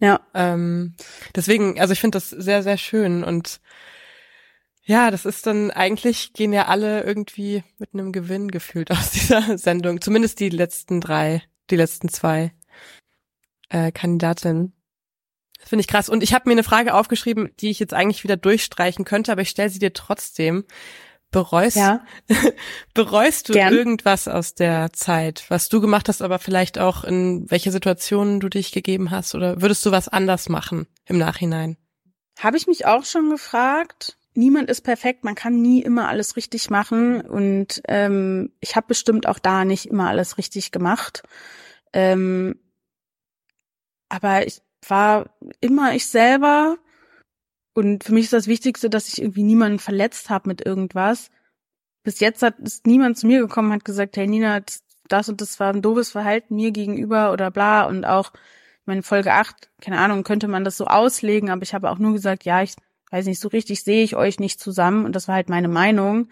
Ja. 0.00 0.20
Ähm, 0.34 0.94
deswegen, 1.34 1.78
also 1.78 1.92
ich 1.92 2.00
finde 2.00 2.16
das 2.16 2.30
sehr, 2.30 2.62
sehr 2.62 2.78
schön 2.78 3.22
und 3.22 3.60
ja, 4.82 5.10
das 5.10 5.24
ist 5.24 5.46
dann 5.46 5.70
eigentlich 5.70 6.32
gehen 6.32 6.52
ja 6.52 6.66
alle 6.66 7.04
irgendwie 7.04 7.62
mit 7.78 7.90
einem 7.94 8.10
Gewinn 8.10 8.50
gefühlt 8.50 8.90
aus 8.92 9.10
dieser 9.12 9.56
Sendung. 9.58 10.00
Zumindest 10.00 10.40
die 10.40 10.48
letzten 10.48 11.00
drei, 11.00 11.42
die 11.70 11.76
letzten 11.76 12.08
zwei 12.08 12.52
äh, 13.68 13.92
Kandidatinnen. 13.92 14.72
Finde 15.62 15.82
ich 15.82 15.88
krass. 15.88 16.08
Und 16.08 16.22
ich 16.22 16.32
habe 16.32 16.48
mir 16.48 16.52
eine 16.52 16.64
Frage 16.64 16.94
aufgeschrieben, 16.94 17.50
die 17.60 17.70
ich 17.70 17.78
jetzt 17.78 17.92
eigentlich 17.92 18.24
wieder 18.24 18.38
durchstreichen 18.38 19.04
könnte, 19.04 19.30
aber 19.30 19.42
ich 19.42 19.50
stelle 19.50 19.68
sie 19.68 19.78
dir 19.78 19.92
trotzdem. 19.92 20.64
Bereust, 21.30 21.76
ja. 21.76 22.04
bereust 22.94 23.48
du 23.48 23.52
Gern. 23.52 23.72
irgendwas 23.72 24.26
aus 24.26 24.54
der 24.54 24.92
Zeit, 24.92 25.44
was 25.48 25.68
du 25.68 25.80
gemacht 25.80 26.08
hast, 26.08 26.22
aber 26.22 26.40
vielleicht 26.40 26.78
auch 26.78 27.04
in 27.04 27.48
welche 27.50 27.70
Situationen 27.70 28.40
du 28.40 28.48
dich 28.48 28.72
gegeben 28.72 29.12
hast? 29.12 29.36
Oder 29.36 29.62
würdest 29.62 29.86
du 29.86 29.92
was 29.92 30.08
anders 30.08 30.48
machen 30.48 30.88
im 31.06 31.18
Nachhinein? 31.18 31.76
Habe 32.38 32.56
ich 32.56 32.66
mich 32.66 32.86
auch 32.86 33.04
schon 33.04 33.30
gefragt. 33.30 34.16
Niemand 34.34 34.70
ist 34.70 34.80
perfekt, 34.80 35.22
man 35.24 35.34
kann 35.34 35.60
nie 35.60 35.82
immer 35.82 36.08
alles 36.08 36.36
richtig 36.36 36.70
machen 36.70 37.20
und 37.20 37.82
ähm, 37.86 38.52
ich 38.60 38.74
habe 38.76 38.86
bestimmt 38.88 39.26
auch 39.26 39.38
da 39.38 39.64
nicht 39.64 39.86
immer 39.86 40.08
alles 40.08 40.38
richtig 40.38 40.72
gemacht. 40.72 41.22
Ähm, 41.92 42.58
aber 44.08 44.46
ich 44.46 44.62
war 44.86 45.30
immer 45.60 45.94
ich 45.94 46.06
selber 46.06 46.78
und 47.80 48.04
für 48.04 48.14
mich 48.14 48.24
ist 48.24 48.32
das 48.32 48.46
Wichtigste, 48.46 48.90
dass 48.90 49.08
ich 49.08 49.20
irgendwie 49.20 49.42
niemanden 49.42 49.78
verletzt 49.78 50.30
habe 50.30 50.48
mit 50.48 50.64
irgendwas. 50.64 51.30
Bis 52.02 52.20
jetzt 52.20 52.42
hat 52.42 52.58
ist 52.60 52.86
niemand 52.86 53.18
zu 53.18 53.26
mir 53.26 53.40
gekommen, 53.40 53.72
hat 53.72 53.84
gesagt, 53.84 54.16
hey 54.16 54.26
Nina, 54.26 54.60
das 55.08 55.28
und 55.28 55.40
das 55.40 55.60
war 55.60 55.72
ein 55.72 55.82
doofes 55.82 56.10
Verhalten 56.10 56.54
mir 56.54 56.70
gegenüber 56.70 57.32
oder 57.32 57.50
bla. 57.50 57.84
Und 57.84 58.04
auch, 58.04 58.32
meine 58.86 59.02
Folge 59.02 59.32
8, 59.32 59.70
keine 59.80 59.98
Ahnung, 59.98 60.24
könnte 60.24 60.48
man 60.48 60.64
das 60.64 60.76
so 60.76 60.86
auslegen, 60.86 61.50
aber 61.50 61.62
ich 61.62 61.74
habe 61.74 61.90
auch 61.90 61.98
nur 61.98 62.12
gesagt, 62.12 62.44
ja, 62.44 62.62
ich 62.62 62.74
weiß 63.10 63.26
nicht, 63.26 63.40
so 63.40 63.48
richtig 63.48 63.82
sehe 63.82 64.04
ich 64.04 64.16
euch 64.16 64.40
nicht 64.40 64.60
zusammen. 64.60 65.04
Und 65.04 65.16
das 65.16 65.28
war 65.28 65.34
halt 65.34 65.48
meine 65.48 65.68
Meinung, 65.68 66.28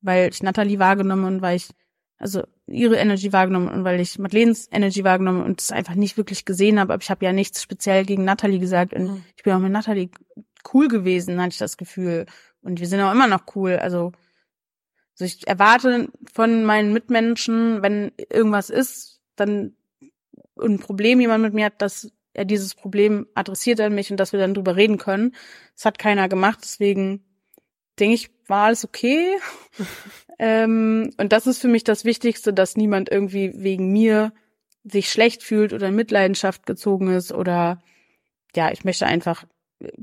weil 0.00 0.30
ich 0.30 0.42
Natalie 0.42 0.78
wahrgenommen 0.78 1.24
und 1.24 1.42
weil 1.42 1.56
ich, 1.56 1.70
also 2.18 2.42
ihre 2.66 2.96
Energy 2.96 3.32
wahrgenommen 3.32 3.68
und 3.68 3.84
weil 3.84 4.00
ich 4.00 4.18
Madeleines 4.18 4.68
Energy 4.70 5.02
wahrgenommen 5.02 5.42
und 5.42 5.60
es 5.60 5.72
einfach 5.72 5.94
nicht 5.94 6.16
wirklich 6.16 6.44
gesehen 6.44 6.78
habe. 6.78 6.92
Aber 6.92 7.02
ich 7.02 7.10
habe 7.10 7.24
ja 7.24 7.32
nichts 7.32 7.62
speziell 7.62 8.04
gegen 8.04 8.24
Natalie 8.24 8.60
gesagt 8.60 8.92
und 8.94 9.04
mhm. 9.04 9.24
ich 9.36 9.42
bin 9.42 9.54
auch 9.54 9.58
mit 9.58 9.72
Natalie 9.72 10.10
cool 10.72 10.88
gewesen, 10.88 11.40
hatte 11.40 11.52
ich 11.52 11.58
das 11.58 11.76
Gefühl. 11.76 12.26
Und 12.62 12.80
wir 12.80 12.86
sind 12.86 13.00
auch 13.00 13.12
immer 13.12 13.28
noch 13.28 13.54
cool. 13.54 13.76
Also, 13.76 14.12
also 15.12 15.24
ich 15.24 15.46
erwarte 15.46 16.08
von 16.32 16.64
meinen 16.64 16.92
Mitmenschen, 16.92 17.82
wenn 17.82 18.12
irgendwas 18.30 18.70
ist, 18.70 19.20
dann 19.36 19.74
ein 20.60 20.78
Problem 20.78 21.20
jemand 21.20 21.42
mit 21.42 21.54
mir 21.54 21.66
hat, 21.66 21.80
dass 21.80 22.10
er 22.32 22.44
dieses 22.44 22.74
Problem 22.74 23.26
adressiert 23.34 23.80
an 23.80 23.94
mich 23.94 24.10
und 24.10 24.18
dass 24.18 24.32
wir 24.32 24.40
dann 24.40 24.54
drüber 24.54 24.76
reden 24.76 24.98
können. 24.98 25.34
Das 25.74 25.84
hat 25.84 25.98
keiner 25.98 26.28
gemacht, 26.28 26.60
deswegen 26.62 27.24
denke 27.98 28.14
ich, 28.14 28.30
war 28.46 28.66
alles 28.66 28.84
okay. 28.84 29.36
ähm, 30.38 31.10
und 31.18 31.32
das 31.32 31.46
ist 31.46 31.58
für 31.58 31.68
mich 31.68 31.84
das 31.84 32.04
Wichtigste, 32.04 32.52
dass 32.52 32.76
niemand 32.76 33.10
irgendwie 33.10 33.52
wegen 33.56 33.90
mir 33.90 34.32
sich 34.84 35.10
schlecht 35.10 35.42
fühlt 35.42 35.72
oder 35.72 35.88
in 35.88 35.96
Mitleidenschaft 35.96 36.66
gezogen 36.66 37.08
ist 37.08 37.32
oder 37.32 37.82
ja, 38.54 38.72
ich 38.72 38.84
möchte 38.84 39.06
einfach 39.06 39.44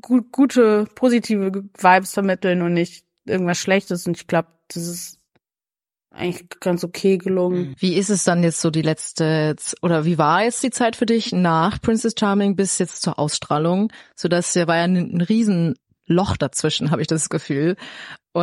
gut, 0.02 0.32
gute, 0.32 0.86
positive 0.96 1.64
Vibes 1.78 2.14
vermitteln 2.14 2.62
und 2.62 2.74
nicht 2.74 3.06
irgendwas 3.26 3.58
Schlechtes. 3.58 4.08
Und 4.08 4.18
ich 4.18 4.28
glaube, 4.28 4.50
das 4.70 4.88
ist 4.88 5.20
eigentlich 6.12 6.50
ganz 6.60 6.84
okay 6.84 7.18
gelungen. 7.18 7.76
Wie 7.78 7.96
ist 7.96 8.10
es 8.10 8.24
dann 8.24 8.44
jetzt 8.44 8.62
so 8.62 8.72
die 8.72 8.82
letzte, 8.82 9.56
oder 9.82 10.06
wie 10.06 10.18
war 10.18 10.44
jetzt 10.44 10.64
die 10.64 10.72
Zeit 10.72 10.96
für 10.96 11.06
dich 11.06 11.32
nach 11.32 11.80
Princess 11.80 12.16
Charming 12.20 12.56
bis 12.56 12.80
jetzt 12.80 13.02
zur 13.02 13.20
Ausstrahlung? 13.20 13.92
So 14.16 14.28
dass 14.28 14.54
ja 14.56 14.68
war 14.68 14.78
ja 14.78 14.84
ein, 14.84 14.96
ein 14.96 15.22
Riesenloch 15.22 16.38
dazwischen, 16.38 16.92
habe 16.92 17.02
ich 17.02 17.08
das 17.08 17.30
Gefühl. 17.30 17.76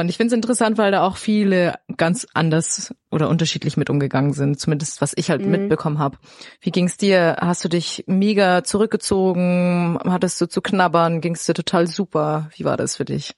Und 0.00 0.08
ich 0.08 0.16
finde 0.16 0.34
es 0.34 0.36
interessant, 0.36 0.76
weil 0.76 0.90
da 0.90 1.06
auch 1.06 1.16
viele 1.16 1.74
ganz 1.96 2.26
anders 2.34 2.92
oder 3.12 3.28
unterschiedlich 3.28 3.76
mit 3.76 3.90
umgegangen 3.90 4.32
sind, 4.32 4.58
zumindest 4.58 5.00
was 5.00 5.12
ich 5.14 5.30
halt 5.30 5.42
mhm. 5.42 5.52
mitbekommen 5.52 6.00
habe. 6.00 6.18
Wie 6.60 6.72
ging's 6.72 6.96
dir? 6.96 7.36
Hast 7.40 7.64
du 7.64 7.68
dich 7.68 8.02
mega 8.08 8.64
zurückgezogen? 8.64 9.96
Hattest 10.04 10.40
du 10.40 10.46
zu 10.46 10.60
knabbern? 10.62 11.20
Ging's 11.20 11.46
dir 11.46 11.54
total 11.54 11.86
super? 11.86 12.50
Wie 12.56 12.64
war 12.64 12.76
das 12.76 12.96
für 12.96 13.04
dich? 13.04 13.36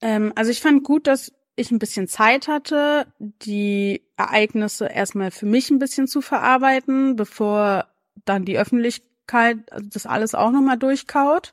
Ähm, 0.00 0.32
also 0.36 0.52
ich 0.52 0.60
fand 0.60 0.84
gut, 0.84 1.08
dass 1.08 1.32
ich 1.56 1.72
ein 1.72 1.80
bisschen 1.80 2.06
Zeit 2.06 2.46
hatte, 2.46 3.08
die 3.18 4.02
Ereignisse 4.16 4.86
erstmal 4.86 5.32
für 5.32 5.46
mich 5.46 5.70
ein 5.70 5.80
bisschen 5.80 6.06
zu 6.06 6.20
verarbeiten, 6.20 7.16
bevor 7.16 7.86
dann 8.24 8.44
die 8.44 8.58
Öffentlichkeit 8.58 9.58
das 9.82 10.06
alles 10.06 10.36
auch 10.36 10.52
nochmal 10.52 10.78
durchkaut. 10.78 11.52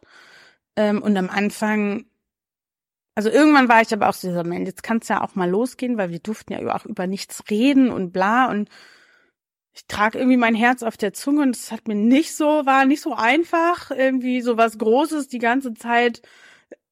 Ähm, 0.75 1.01
und 1.01 1.17
am 1.17 1.31
Anfang 1.31 2.05
also 3.17 3.31
irgendwann 3.31 3.67
war 3.67 3.81
ich 3.81 3.91
aber 3.91 4.09
auch 4.09 4.13
so, 4.13 4.29
jetzt 4.29 4.83
kann 4.83 4.99
es 5.01 5.07
ja 5.07 5.23
auch 5.23 5.33
mal 5.33 5.49
losgehen, 5.49 5.97
weil 5.97 6.11
wir 6.11 6.19
durften 6.19 6.53
ja 6.53 6.75
auch 6.75 6.85
über 6.85 7.07
nichts 7.07 7.41
reden 7.49 7.89
und 7.89 8.11
bla. 8.11 8.45
Und 8.47 8.69
ich 9.73 9.87
trage 9.87 10.19
irgendwie 10.19 10.37
mein 10.37 10.53
Herz 10.53 10.83
auf 10.83 10.97
der 10.97 11.13
Zunge 11.13 11.41
und 11.41 11.55
es 11.55 11.71
hat 11.71 11.87
mir 11.87 11.95
nicht 11.95 12.35
so, 12.35 12.67
war 12.67 12.85
nicht 12.85 13.01
so 13.01 13.15
einfach, 13.15 13.89
irgendwie 13.89 14.41
so 14.41 14.55
was 14.55 14.77
Großes 14.77 15.29
die 15.29 15.39
ganze 15.39 15.73
Zeit 15.73 16.21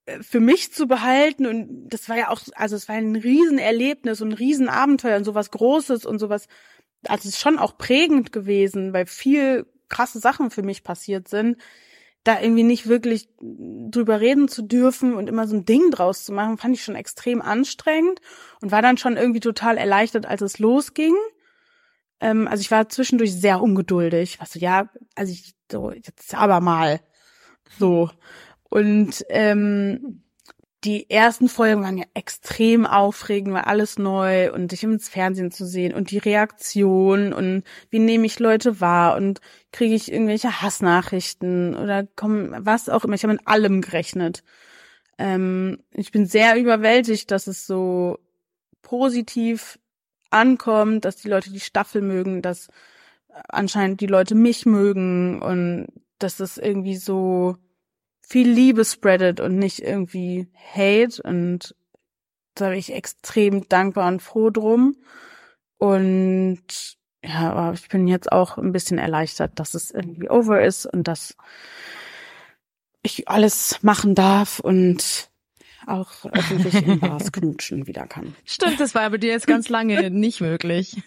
äh, 0.07 0.23
für 0.23 0.39
mich 0.39 0.73
zu 0.73 0.87
behalten. 0.87 1.45
Und 1.45 1.89
das 1.89 2.09
war 2.09 2.17
ja 2.17 2.29
auch, 2.29 2.41
also 2.55 2.75
es 2.75 2.89
war 2.89 2.95
ein 2.95 3.15
Riesenerlebnis 3.15 4.19
und 4.21 4.29
ein 4.29 4.33
Riesenabenteuer 4.33 5.17
und 5.17 5.25
sowas 5.25 5.51
Großes 5.51 6.07
und 6.07 6.17
sowas, 6.17 6.47
also 7.03 7.29
es 7.29 7.35
ist 7.35 7.39
schon 7.39 7.59
auch 7.59 7.77
prägend 7.77 8.31
gewesen, 8.31 8.93
weil 8.93 9.05
viel 9.05 9.67
krasse 9.89 10.17
Sachen 10.17 10.49
für 10.49 10.63
mich 10.63 10.83
passiert 10.83 11.27
sind. 11.27 11.57
Da 12.25 12.41
irgendwie 12.41 12.63
nicht 12.63 12.87
wirklich 12.87 13.29
drüber 13.39 14.19
reden 14.19 14.47
zu 14.47 14.63
dürfen 14.63 15.13
und 15.13 15.29
immer 15.29 15.47
so 15.47 15.55
ein 15.55 15.63
Ding 15.63 15.91
draus 15.91 16.25
zu 16.25 16.33
machen, 16.33 16.57
fand 16.57 16.75
ich 16.75 16.83
schon 16.83 16.95
extrem 16.95 17.41
anstrengend 17.41 18.19
und 18.61 18.71
war 18.71 18.81
dann 18.81 18.97
schon 18.97 19.15
irgendwie 19.15 19.39
total 19.39 19.77
erleichtert, 19.77 20.25
als 20.25 20.41
es 20.41 20.59
losging. 20.59 21.15
Ähm, 22.19 22.47
also 22.47 22.61
ich 22.61 22.71
war 22.71 22.89
zwischendurch 22.89 23.33
sehr 23.33 23.61
ungeduldig. 23.61 24.41
Was 24.41 24.53
so, 24.53 24.59
ja, 24.59 24.89
also 25.15 25.31
ich 25.31 25.55
so, 25.71 25.91
jetzt 25.91 26.33
aber 26.33 26.59
mal. 26.61 26.99
So. 27.77 28.09
Und 28.69 29.23
ähm, 29.29 30.24
die 30.85 31.09
ersten 31.09 31.49
Folgen 31.49 31.81
waren 31.81 31.97
ja 31.97 32.05
extrem 32.13 32.85
aufregend, 32.85 33.53
war 33.53 33.67
alles 33.67 33.97
neu 33.97 34.53
und 34.53 34.71
dich 34.71 34.83
ins 34.83 35.09
Fernsehen 35.09 35.51
zu 35.51 35.65
sehen 35.65 35.93
und 35.93 36.11
die 36.11 36.19
Reaktion 36.19 37.33
und 37.33 37.63
wie 37.89 37.99
nehme 37.99 38.25
ich 38.25 38.39
Leute 38.39 38.79
wahr 38.79 39.17
und 39.17 39.41
kriege 39.71 39.95
ich 39.95 40.11
irgendwelche 40.11 40.61
Hassnachrichten 40.61 41.75
oder 41.75 42.05
kommen 42.15 42.55
was 42.59 42.89
auch 42.89 43.03
immer. 43.03 43.15
Ich 43.15 43.23
habe 43.23 43.33
mit 43.33 43.47
allem 43.47 43.81
gerechnet. 43.81 44.43
Ähm, 45.17 45.79
ich 45.91 46.11
bin 46.11 46.27
sehr 46.27 46.55
überwältigt, 46.57 47.31
dass 47.31 47.47
es 47.47 47.65
so 47.65 48.19
positiv 48.81 49.79
ankommt, 50.29 51.05
dass 51.05 51.15
die 51.15 51.29
Leute 51.29 51.51
die 51.51 51.59
Staffel 51.59 52.01
mögen, 52.01 52.41
dass 52.41 52.67
anscheinend 53.49 54.01
die 54.01 54.07
Leute 54.07 54.35
mich 54.35 54.65
mögen 54.65 55.41
und 55.41 55.87
dass 56.19 56.37
das 56.37 56.57
irgendwie 56.57 56.95
so 56.95 57.57
viel 58.27 58.49
Liebe 58.49 58.85
spreadet 58.85 59.39
und 59.39 59.57
nicht 59.57 59.79
irgendwie 59.79 60.47
Hate 60.73 61.21
und 61.23 61.75
da 62.55 62.69
bin 62.69 62.79
ich 62.79 62.93
extrem 62.93 63.67
dankbar 63.67 64.07
und 64.07 64.21
froh 64.21 64.49
drum. 64.49 64.95
Und 65.77 66.97
ja, 67.23 67.51
aber 67.51 67.73
ich 67.73 67.89
bin 67.89 68.07
jetzt 68.07 68.31
auch 68.31 68.57
ein 68.57 68.71
bisschen 68.71 68.97
erleichtert, 68.97 69.59
dass 69.59 69.73
es 69.73 69.91
irgendwie 69.91 70.29
over 70.29 70.63
ist 70.63 70.85
und 70.85 71.07
dass 71.07 71.35
ich 73.03 73.27
alles 73.27 73.83
machen 73.83 74.15
darf 74.15 74.59
und 74.59 75.29
auch 75.87 76.25
öffentlich 76.25 76.73
in 76.75 76.99
Bars 76.99 77.31
knutschen 77.31 77.87
wieder 77.87 78.07
kann. 78.07 78.35
Stimmt, 78.45 78.79
das 78.79 78.95
war 78.95 79.09
bei 79.09 79.17
dir 79.17 79.31
jetzt 79.31 79.47
ganz 79.47 79.69
lange 79.69 80.09
nicht 80.11 80.41
möglich. 80.41 81.01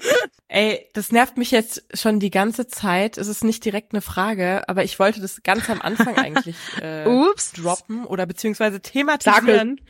Ey, 0.49 0.89
das 0.95 1.13
nervt 1.13 1.37
mich 1.37 1.51
jetzt 1.51 1.85
schon 1.95 2.21
die 2.21 2.31
ganze 2.31 2.67
Zeit. 2.69 3.19
Es 3.19 3.29
ist 3.29 3.45
nicht 3.45 3.65
direkt 3.65 3.93
eine 3.93 4.01
Frage, 4.01 4.69
aber 4.69 4.85
ich 4.85 4.99
wollte 4.99 5.21
das 5.21 5.43
ganz 5.43 5.69
am 5.69 5.81
Anfang 5.83 6.17
eigentlich 6.17 6.57
äh, 6.83 7.07
Ups. 7.07 7.53
droppen 7.53 8.05
oder 8.05 8.27
beziehungsweise 8.27 8.81
thematisieren, 8.81 9.81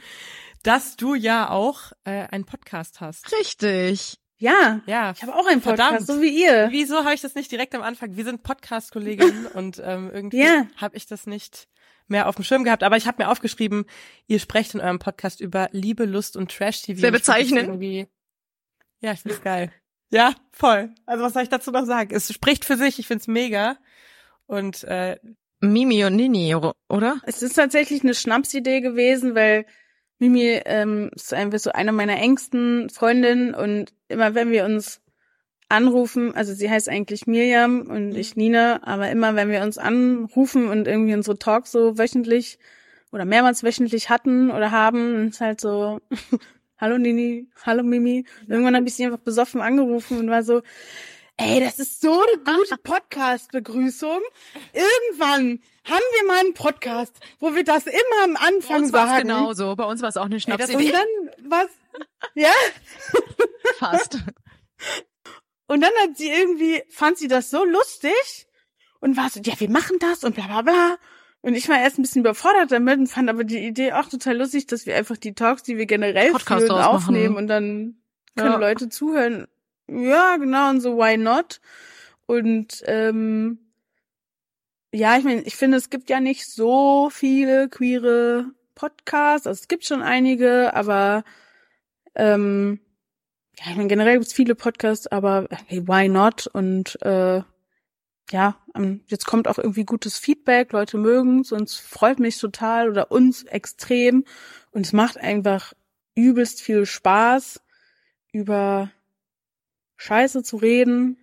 dass 0.63 0.97
du 0.97 1.15
ja 1.15 1.51
auch 1.51 1.93
äh, 2.05 2.27
einen 2.31 2.45
Podcast 2.45 3.01
hast. 3.01 3.31
Richtig. 3.39 4.19
Ja, 4.41 4.81
Ja, 4.87 5.13
ich 5.17 5.23
habe 5.23 5.35
auch 5.35 5.47
einen 5.47 5.61
Podcast, 5.61 5.89
Verdammt. 6.07 6.07
so 6.07 6.23
wie 6.23 6.29
ihr. 6.45 6.69
Wieso 6.71 6.99
habe 7.05 7.13
ich 7.15 7.21
das 7.21 7.35
nicht 7.35 7.51
direkt 7.51 7.75
am 7.75 7.83
Anfang? 7.83 8.15
Wir 8.17 8.25
sind 8.25 8.45
Podcast-Kolleginnen 8.45 9.47
und 9.47 9.83
ähm, 9.85 10.11
irgendwie 10.15 10.43
Ja. 10.45 10.67
habe 10.77 10.97
ich 10.97 11.07
das 11.07 11.27
nicht 11.27 11.67
mehr 12.09 12.29
auf 12.29 12.37
dem 12.37 12.45
Schirm 12.45 12.65
gehabt. 12.65 12.83
Aber 12.83 12.97
ich 12.97 13.07
habe 13.07 13.23
mir 13.23 13.31
aufgeschrieben, 13.31 13.85
ihr 14.27 14.39
sprecht 14.39 14.75
in 14.75 14.81
eurem 14.81 14.99
Podcast 14.99 15.41
über 15.41 15.69
Liebe, 15.73 16.05
Lust 16.05 16.37
und 16.37 16.51
Trash-TV. 16.51 17.01
Sehr 17.01 17.13
bezeichnend. 17.13 17.69
Irgendwie, 17.69 18.09
ja, 19.01 19.13
ich 19.13 19.21
find's 19.21 19.43
geil. 19.43 19.73
Ja, 20.11 20.35
voll. 20.53 20.95
Also 21.07 21.23
was 21.23 21.35
soll 21.35 21.43
ich 21.43 21.49
dazu 21.49 21.71
noch 21.71 21.85
sagen? 21.85 22.15
Es 22.15 22.33
spricht 22.33 22.65
für 22.65 22.77
sich, 22.77 22.99
ich 22.99 23.07
find's 23.07 23.27
mega. 23.27 23.77
Und 24.47 24.85
äh, 24.85 25.19
Mimi 25.61 26.05
und 26.05 26.17
Nini, 26.17 26.55
oder? 26.55 27.21
Es 27.25 27.43
ist 27.43 27.55
tatsächlich 27.55 28.03
eine 28.03 28.15
Schnapsidee 28.15 28.81
gewesen, 28.81 29.35
weil 29.35 29.67
Mimi 30.19 30.61
ähm, 30.65 31.11
ist 31.15 31.35
einfach 31.35 31.59
so 31.59 31.71
eine 31.73 31.93
meiner 31.93 32.17
engsten 32.17 32.89
Freundinnen 32.91 33.55
und 33.55 33.93
immer 34.09 34.35
wenn 34.35 34.51
wir 34.51 34.65
uns 34.65 35.01
anrufen, 35.69 36.35
also 36.35 36.55
sie 36.55 36.71
heißt 36.71 36.89
eigentlich 36.89 37.27
Miriam 37.27 37.83
und 37.83 38.15
ich 38.17 38.37
Nina, 38.37 38.81
aber 38.85 39.11
immer 39.11 39.35
wenn 39.37 39.51
wir 39.51 39.63
uns 39.63 39.77
anrufen 39.79 40.69
und 40.69 40.87
irgendwie 40.89 41.15
unsere 41.15 41.39
Talks 41.39 41.73
so 41.73 41.99
wöchentlich 41.99 42.59
oder 43.13 43.25
mehrmals 43.25 43.63
wöchentlich 43.63 44.09
hatten 44.11 44.51
oder 44.51 44.71
haben, 44.71 45.29
ist 45.29 45.41
halt 45.41 45.61
so, 45.61 46.01
hallo 46.79 46.97
Nini, 46.99 47.49
hallo 47.65 47.83
Mimi. 47.83 48.25
Irgendwann 48.47 48.77
habe 48.77 48.87
ich 48.87 48.95
sie 48.95 49.05
einfach 49.05 49.19
besoffen 49.19 49.61
angerufen 49.61 50.19
und 50.19 50.31
war 50.31 50.43
so, 50.43 50.63
ey, 51.37 51.61
das 51.61 51.79
ist 51.79 52.01
so 52.01 52.13
eine 52.13 52.43
gute 52.45 52.77
Podcast-Begrüßung. 52.83 54.21
Irgendwann 54.73 55.61
haben 55.85 56.05
wir 56.21 56.27
mal 56.29 56.41
einen 56.41 56.55
Podcast, 56.55 57.15
wo 57.41 57.55
wir 57.55 57.65
das 57.65 57.87
immer 57.87 58.25
am 58.25 58.35
Bei 58.35 58.41
Anfang 58.41 58.83
uns 58.85 58.93
war 58.93 59.05
es 59.05 59.11
sagen. 59.11 59.29
genauso. 59.29 59.77
Bei 59.77 59.85
uns 59.85 60.01
war 60.03 60.09
es 60.09 60.17
auch 60.17 60.25
eine 60.27 60.35
Und 60.37 60.41
Schnapsidee. 60.41 60.93
dann 60.93 61.51
was? 61.51 61.69
Ja. 62.35 62.53
Fast. 63.79 64.19
Und 65.69 65.81
dann 65.83 65.93
hat 66.03 66.17
sie 66.17 66.31
irgendwie, 66.31 66.83
fand 66.91 67.19
sie 67.19 67.29
das 67.29 67.51
so 67.51 67.65
lustig 67.65 68.47
und 69.01 69.17
war 69.17 69.31
so, 69.31 69.41
ja, 69.45 69.55
wir 69.59 69.71
machen 69.71 69.99
das 70.01 70.25
und 70.25 70.35
bla 70.35 70.47
bla 70.47 70.63
bla. 70.63 70.97
Und 71.41 71.55
ich 71.55 71.69
war 71.69 71.79
erst 71.81 71.99
ein 71.99 72.03
bisschen 72.03 72.23
überfordert 72.23 72.73
damit 72.73 72.99
und 72.99 73.07
fand 73.07 73.31
aber 73.31 73.45
die 73.45 73.59
Idee 73.65 73.93
auch 73.93 74.09
total 74.09 74.39
lustig, 74.39 74.67
dass 74.67 74.87
wir 74.87 74.97
einfach 74.97 75.17
die 75.17 75.35
Talks, 75.35 75.63
die 75.63 75.77
wir 75.77 75.87
generell 75.87 76.33
Podcast 76.33 76.67
führen, 76.67 76.79
machen. 76.79 76.97
aufnehmen 76.97 77.37
und 77.37 77.47
dann 77.47 77.99
können 78.37 78.53
Ja. 78.53 78.59
Leute 78.59 78.89
zuhören. 78.89 79.47
Ja, 79.89 80.37
genau, 80.37 80.71
und 80.71 80.81
so, 80.81 80.97
why 80.97 81.17
not? 81.17 81.61
Und 82.27 82.83
ähm, 82.87 83.59
ja, 84.93 85.17
ich 85.17 85.25
meine, 85.25 85.43
ich 85.43 85.57
finde, 85.57 85.77
es 85.77 85.91
gibt 85.91 86.11
ja 86.11 86.19
nicht 86.21 86.47
so 86.51 87.09
viele 87.11 87.69
queere 87.69 88.51
Podcasts. 88.75 89.47
Also 89.47 89.61
es 89.61 89.69
gibt 89.69 89.85
schon 89.85 90.03
einige, 90.03 90.75
aber 90.75 91.25
ähm, 92.15 92.81
ja, 93.59 93.71
ich 93.71 93.77
meine, 93.77 93.89
generell 93.89 94.19
gibt's 94.19 94.33
viele 94.33 94.55
Podcasts, 94.55 95.07
aber 95.07 95.49
hey, 95.67 95.87
why 95.87 96.09
not? 96.09 96.47
Und 96.47 97.01
äh, 97.03 97.43
ja, 98.31 98.57
ähm, 98.75 99.01
jetzt 99.07 99.27
kommt 99.27 99.49
auch 99.49 99.59
irgendwie 99.59 99.85
gutes 99.85 100.19
Feedback, 100.19 100.73
Leute 100.73 100.99
mögen's 100.99 101.51
und 101.51 101.63
es 101.69 101.77
freut 101.77 102.21
mich 102.21 102.39
total 102.39 102.91
oder 102.91 103.11
uns 103.11 103.43
extrem. 103.45 104.25
Und 104.71 104.87
es 104.87 104.93
macht 104.93 105.19
einfach 105.19 105.73
übelst 106.15 106.61
viel 106.61 106.87
Spaß, 106.87 107.61
über 108.33 108.91
Scheiße 109.97 110.43
zu 110.43 110.57
reden 110.57 111.17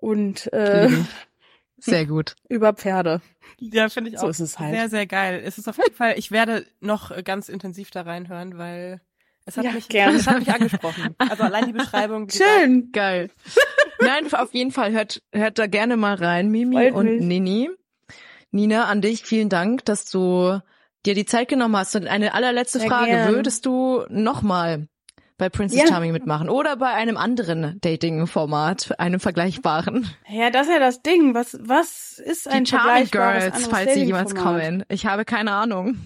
und 0.00 0.52
äh, 0.52 0.88
Sehr 1.78 2.06
gut. 2.06 2.36
über 2.48 2.74
Pferde. 2.74 3.22
ja, 3.58 3.88
finde 3.88 4.10
ich 4.10 4.18
So 4.18 4.26
auch 4.26 4.30
ist 4.30 4.40
es 4.40 4.58
halt. 4.58 4.74
sehr, 4.74 4.88
sehr 4.90 5.06
geil. 5.06 5.42
Es 5.44 5.58
ist 5.58 5.68
auf 5.68 5.78
jeden 5.78 5.94
Fall, 5.94 6.14
ich 6.18 6.30
werde 6.30 6.66
noch 6.80 7.24
ganz 7.24 7.48
intensiv 7.48 7.90
da 7.90 8.02
reinhören, 8.02 8.58
weil 8.58 9.00
es 9.50 9.56
hat 9.56 9.64
Ja, 9.64 9.72
mich, 9.72 9.88
gerne. 9.88 10.16
es 10.16 10.26
hat 10.26 10.38
mich 10.38 10.52
angesprochen. 10.52 11.14
Also 11.18 11.42
allein 11.42 11.66
die 11.66 11.72
Beschreibung. 11.72 12.26
gesagt, 12.26 12.48
Schön. 12.60 12.90
Geil. 12.92 13.30
Nein, 14.00 14.32
auf 14.32 14.54
jeden 14.54 14.70
Fall 14.70 14.92
hört, 14.92 15.22
hört 15.32 15.58
da 15.58 15.66
gerne 15.66 15.96
mal 15.96 16.14
rein, 16.14 16.48
Mimi 16.50 16.76
Freut 16.76 16.94
und 16.94 17.06
mich. 17.06 17.20
Nini. 17.22 17.70
Nina, 18.52 18.84
an 18.86 19.00
dich 19.00 19.22
vielen 19.24 19.48
Dank, 19.48 19.84
dass 19.84 20.06
du 20.10 20.58
dir 21.06 21.14
die 21.14 21.24
Zeit 21.24 21.48
genommen 21.48 21.76
hast. 21.76 21.94
Und 21.96 22.06
eine 22.06 22.34
allerletzte 22.34 22.78
Sehr 22.80 22.88
Frage. 22.88 23.10
gern. 23.10 23.34
Würdest 23.34 23.64
du 23.66 24.04
nochmal 24.08 24.88
bei 25.38 25.48
Princess 25.48 25.80
Ja. 25.80 25.86
Charming 25.86 26.12
mitmachen 26.12 26.48
oder 26.50 26.76
bei 26.76 26.88
einem 26.88 27.16
anderen 27.16 27.78
Dating-Format, 27.80 28.98
einem 28.98 29.20
vergleichbaren? 29.20 30.08
Ja, 30.28 30.50
das 30.50 30.66
ist 30.66 30.72
ja 30.74 30.78
das 30.80 31.00
Ding. 31.02 31.34
Was, 31.34 31.58
was 31.62 32.18
ist 32.18 32.46
ein 32.48 32.64
die 32.64 32.70
Charming 32.70 33.10
Girls, 33.10 33.66
falls 33.68 33.94
sie 33.94 34.04
jemals 34.04 34.34
kommen. 34.34 34.84
Ich 34.88 35.06
habe 35.06 35.24
keine 35.24 35.52
Ahnung. 35.52 35.96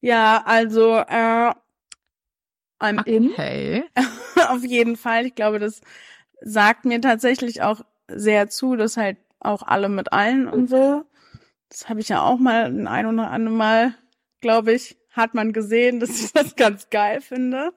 Ja, 0.00 0.42
also, 0.44 0.96
äh, 0.98 1.52
I'm 2.84 3.04
in. 3.06 3.32
Okay. 3.32 3.84
Auf 4.48 4.64
jeden 4.64 4.96
Fall. 4.96 5.26
Ich 5.26 5.34
glaube, 5.34 5.58
das 5.58 5.80
sagt 6.40 6.84
mir 6.84 7.00
tatsächlich 7.00 7.62
auch 7.62 7.80
sehr 8.08 8.48
zu, 8.48 8.76
dass 8.76 8.96
halt 8.96 9.16
auch 9.40 9.62
alle 9.62 9.88
mit 9.88 10.12
allen 10.12 10.48
und 10.48 10.68
so. 10.68 11.04
Das 11.68 11.88
habe 11.88 12.00
ich 12.00 12.08
ja 12.08 12.22
auch 12.22 12.38
mal 12.38 12.66
ein 12.66 12.86
ein 12.86 13.06
oder 13.06 13.30
andere 13.30 13.54
Mal, 13.54 13.94
glaube 14.40 14.72
ich, 14.72 14.96
hat 15.10 15.34
man 15.34 15.52
gesehen, 15.52 16.00
dass 16.00 16.20
ich 16.20 16.32
das 16.32 16.56
ganz 16.56 16.90
geil 16.90 17.20
finde. 17.20 17.72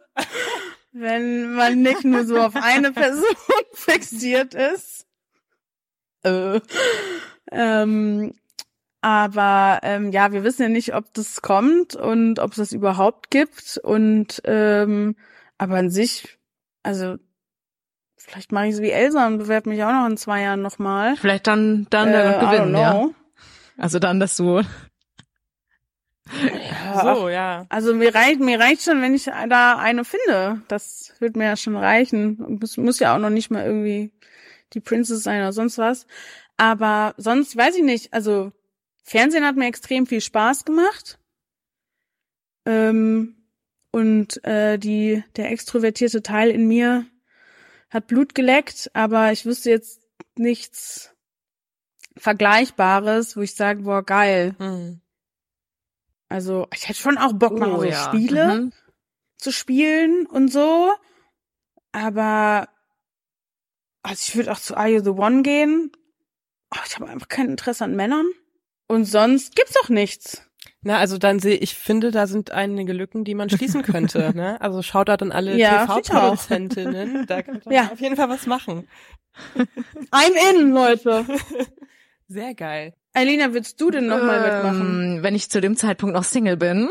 Wenn 0.91 1.53
man 1.53 1.81
nicht 1.81 2.03
nur 2.03 2.25
so 2.25 2.39
auf 2.39 2.55
eine 2.55 2.91
Person 2.91 3.23
fixiert 3.73 4.53
ist. 4.53 5.05
Äh. 6.23 6.59
Ähm, 7.51 8.33
aber 9.07 9.79
ähm, 9.83 10.11
ja, 10.11 10.33
wir 10.33 10.43
wissen 10.43 10.63
ja 10.63 10.67
nicht, 10.67 10.93
ob 10.93 11.13
das 11.13 11.41
kommt 11.41 11.95
und 11.95 12.39
ob 12.39 12.51
es 12.51 12.57
das 12.57 12.73
überhaupt 12.73 13.31
gibt. 13.31 13.79
Und 13.81 14.41
ähm, 14.43 15.15
aber 15.57 15.77
an 15.77 15.89
sich, 15.89 16.37
also 16.83 17.15
vielleicht 18.17 18.51
mache 18.51 18.67
ich 18.67 18.73
es 18.73 18.81
wie 18.81 18.91
Elsa 18.91 19.25
und 19.25 19.37
bewerbe 19.37 19.69
mich 19.69 19.81
auch 19.81 19.93
noch 19.93 20.07
in 20.07 20.17
zwei 20.17 20.41
Jahren 20.41 20.61
nochmal. 20.61 21.15
Vielleicht 21.15 21.47
dann, 21.47 21.87
dann 21.89 22.09
Äh, 22.09 22.35
äh, 22.35 22.39
gewinnen, 22.39 22.75
ja. 22.75 23.07
Also 23.77 23.99
dann, 23.99 24.19
dass 24.19 24.35
du 24.35 24.59
Ja, 26.29 27.15
So, 27.15 27.29
ja. 27.29 27.65
Also 27.69 27.95
mir 27.95 28.13
reicht, 28.13 28.41
mir 28.41 28.59
reicht 28.59 28.81
schon, 28.81 29.01
wenn 29.01 29.15
ich 29.15 29.31
da 29.47 29.77
eine 29.77 30.03
finde. 30.03 30.63
Das 30.67 31.13
wird 31.19 31.37
mir 31.37 31.45
ja 31.45 31.55
schon 31.55 31.77
reichen. 31.77 32.57
Muss, 32.59 32.75
muss 32.75 32.99
ja 32.99 33.15
auch 33.15 33.19
noch 33.19 33.29
nicht 33.29 33.51
mal 33.51 33.65
irgendwie 33.65 34.11
die 34.73 34.81
Princess 34.81 35.23
sein 35.23 35.39
oder 35.39 35.53
sonst 35.53 35.77
was. 35.77 36.07
Aber 36.57 37.13
sonst 37.15 37.55
weiß 37.55 37.77
ich 37.77 37.83
nicht. 37.83 38.13
Also 38.13 38.51
Fernsehen 39.07 39.45
hat 39.45 39.55
mir 39.55 39.67
extrem 39.67 40.05
viel 40.05 40.19
Spaß 40.19 40.65
gemacht. 40.65 41.17
Ähm, 42.65 43.37
und 43.91 44.43
äh, 44.43 44.77
die 44.77 45.23
der 45.37 45.49
extrovertierte 45.49 46.21
Teil 46.21 46.51
in 46.51 46.67
mir 46.67 47.05
hat 47.89 48.07
Blut 48.07 48.35
geleckt, 48.35 48.91
aber 48.93 49.31
ich 49.31 49.45
wüsste 49.45 49.69
jetzt 49.69 50.01
nichts, 50.35 51.13
Vergleichbares, 52.17 53.37
wo 53.37 53.41
ich 53.41 53.55
sage, 53.55 53.83
boah, 53.83 54.03
geil. 54.03 54.55
Mhm. 54.59 55.01
Also 56.27 56.67
ich 56.73 56.89
hätte 56.89 56.99
schon 56.99 57.17
auch 57.17 57.31
Bock, 57.31 57.57
mal 57.57 57.71
Oh, 57.71 57.77
so 57.77 57.83
ja. 57.85 58.03
Spiele 58.03 58.55
Mhm. 58.55 58.73
zu 59.37 59.53
spielen 59.53 60.25
und 60.25 60.51
so. 60.51 60.91
Aber 61.93 62.67
also 64.01 64.21
ich 64.27 64.35
würde 64.35 64.51
auch 64.51 64.59
zu 64.59 64.75
Are 64.75 64.89
You 64.89 65.01
the 65.01 65.11
One 65.11 65.43
gehen. 65.43 65.91
Oh, 66.75 66.79
ich 66.85 66.95
habe 66.99 67.09
einfach 67.09 67.29
kein 67.29 67.49
Interesse 67.49 67.85
an 67.85 67.95
Männern. 67.95 68.25
Und 68.87 69.05
sonst 69.05 69.55
gibt's 69.55 69.73
doch 69.73 69.89
nichts. 69.89 70.43
Na, 70.81 70.97
also 70.99 71.17
dann 71.17 71.39
sehe 71.39 71.55
ich 71.57 71.75
finde, 71.75 72.11
da 72.11 72.27
sind 72.27 72.51
einige 72.51 72.93
Lücken, 72.93 73.23
die 73.25 73.35
man 73.35 73.49
schließen 73.49 73.81
könnte. 73.81 74.31
ne? 74.35 74.59
Also 74.61 74.81
Shoutout 74.81 75.23
an 75.23 75.31
alle 75.31 75.57
Ja. 75.57 75.85
TV-Produzentinnen. 75.85 77.25
Da 77.27 77.41
kann 77.41 77.61
man 77.65 77.73
Ja. 77.73 77.89
auf 77.91 77.99
jeden 77.99 78.15
Fall 78.15 78.29
was 78.29 78.45
machen. 78.45 78.87
I'm 80.11 80.55
in, 80.61 80.71
Leute. 80.71 81.25
Sehr 82.27 82.53
geil. 82.55 82.93
Alina, 83.13 83.53
willst 83.53 83.79
du 83.81 83.89
denn 83.91 84.07
noch 84.07 84.21
mal 84.21 84.41
mitmachen? 84.41 85.17
Ähm, 85.17 85.23
wenn 85.23 85.35
ich 85.35 85.49
zu 85.49 85.59
dem 85.61 85.75
Zeitpunkt 85.75 86.15
noch 86.15 86.23
Single 86.23 86.57
bin, 86.57 86.87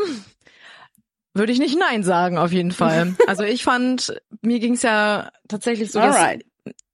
würde 1.35 1.53
ich 1.53 1.59
nicht 1.59 1.79
Nein 1.79 2.03
sagen, 2.03 2.39
auf 2.39 2.53
jeden 2.53 2.73
Fall. 2.73 3.15
Also 3.27 3.45
ich 3.45 3.63
fand, 3.63 4.21
mir 4.43 4.59
ging's 4.59 4.83
ja 4.83 5.31
tatsächlich 5.49 5.93
so, 5.93 6.01
dass 6.01 6.17
Alright. 6.17 6.45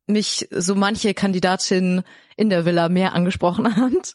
mich 0.07 0.49
so 0.51 0.75
manche 0.75 1.15
Kandidatin 1.15 2.03
in 2.37 2.51
der 2.51 2.65
Villa 2.65 2.89
mehr 2.89 3.15
angesprochen 3.15 3.77
hat. 3.77 4.15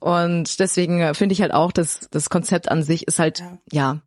Und 0.00 0.58
deswegen 0.58 1.14
finde 1.14 1.32
ich 1.34 1.42
halt 1.42 1.52
auch, 1.52 1.72
dass 1.72 2.08
das 2.10 2.30
Konzept 2.30 2.70
an 2.70 2.82
sich 2.82 3.06
ist 3.06 3.18
halt, 3.18 3.40
Ja. 3.40 3.58
ja, 3.70 4.00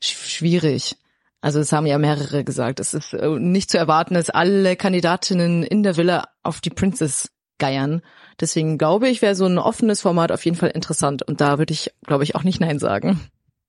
sch 0.00 0.14
schwierig. 0.28 0.96
Also 1.40 1.60
es 1.60 1.72
haben 1.72 1.86
ja 1.86 1.98
mehrere 1.98 2.42
gesagt. 2.44 2.80
Es 2.80 2.94
ist 2.94 3.12
äh, 3.12 3.28
nicht 3.28 3.70
zu 3.70 3.76
erwarten, 3.76 4.14
dass 4.14 4.30
alle 4.30 4.76
Kandidatinnen 4.76 5.62
in 5.62 5.82
der 5.82 5.96
Villa 5.96 6.28
auf 6.42 6.62
die 6.62 6.70
Princess 6.70 7.30
geiern. 7.58 8.00
Deswegen 8.40 8.78
glaube 8.78 9.08
ich, 9.08 9.20
wäre 9.20 9.34
so 9.34 9.44
ein 9.44 9.58
offenes 9.58 10.00
Format 10.00 10.32
auf 10.32 10.44
jeden 10.44 10.56
Fall 10.56 10.70
interessant. 10.70 11.22
Und 11.22 11.40
da 11.40 11.58
würde 11.58 11.72
ich, 11.72 11.92
glaube 12.06 12.24
ich, 12.24 12.34
auch 12.34 12.44
nicht 12.44 12.60
Nein 12.60 12.78
sagen. 12.78 13.20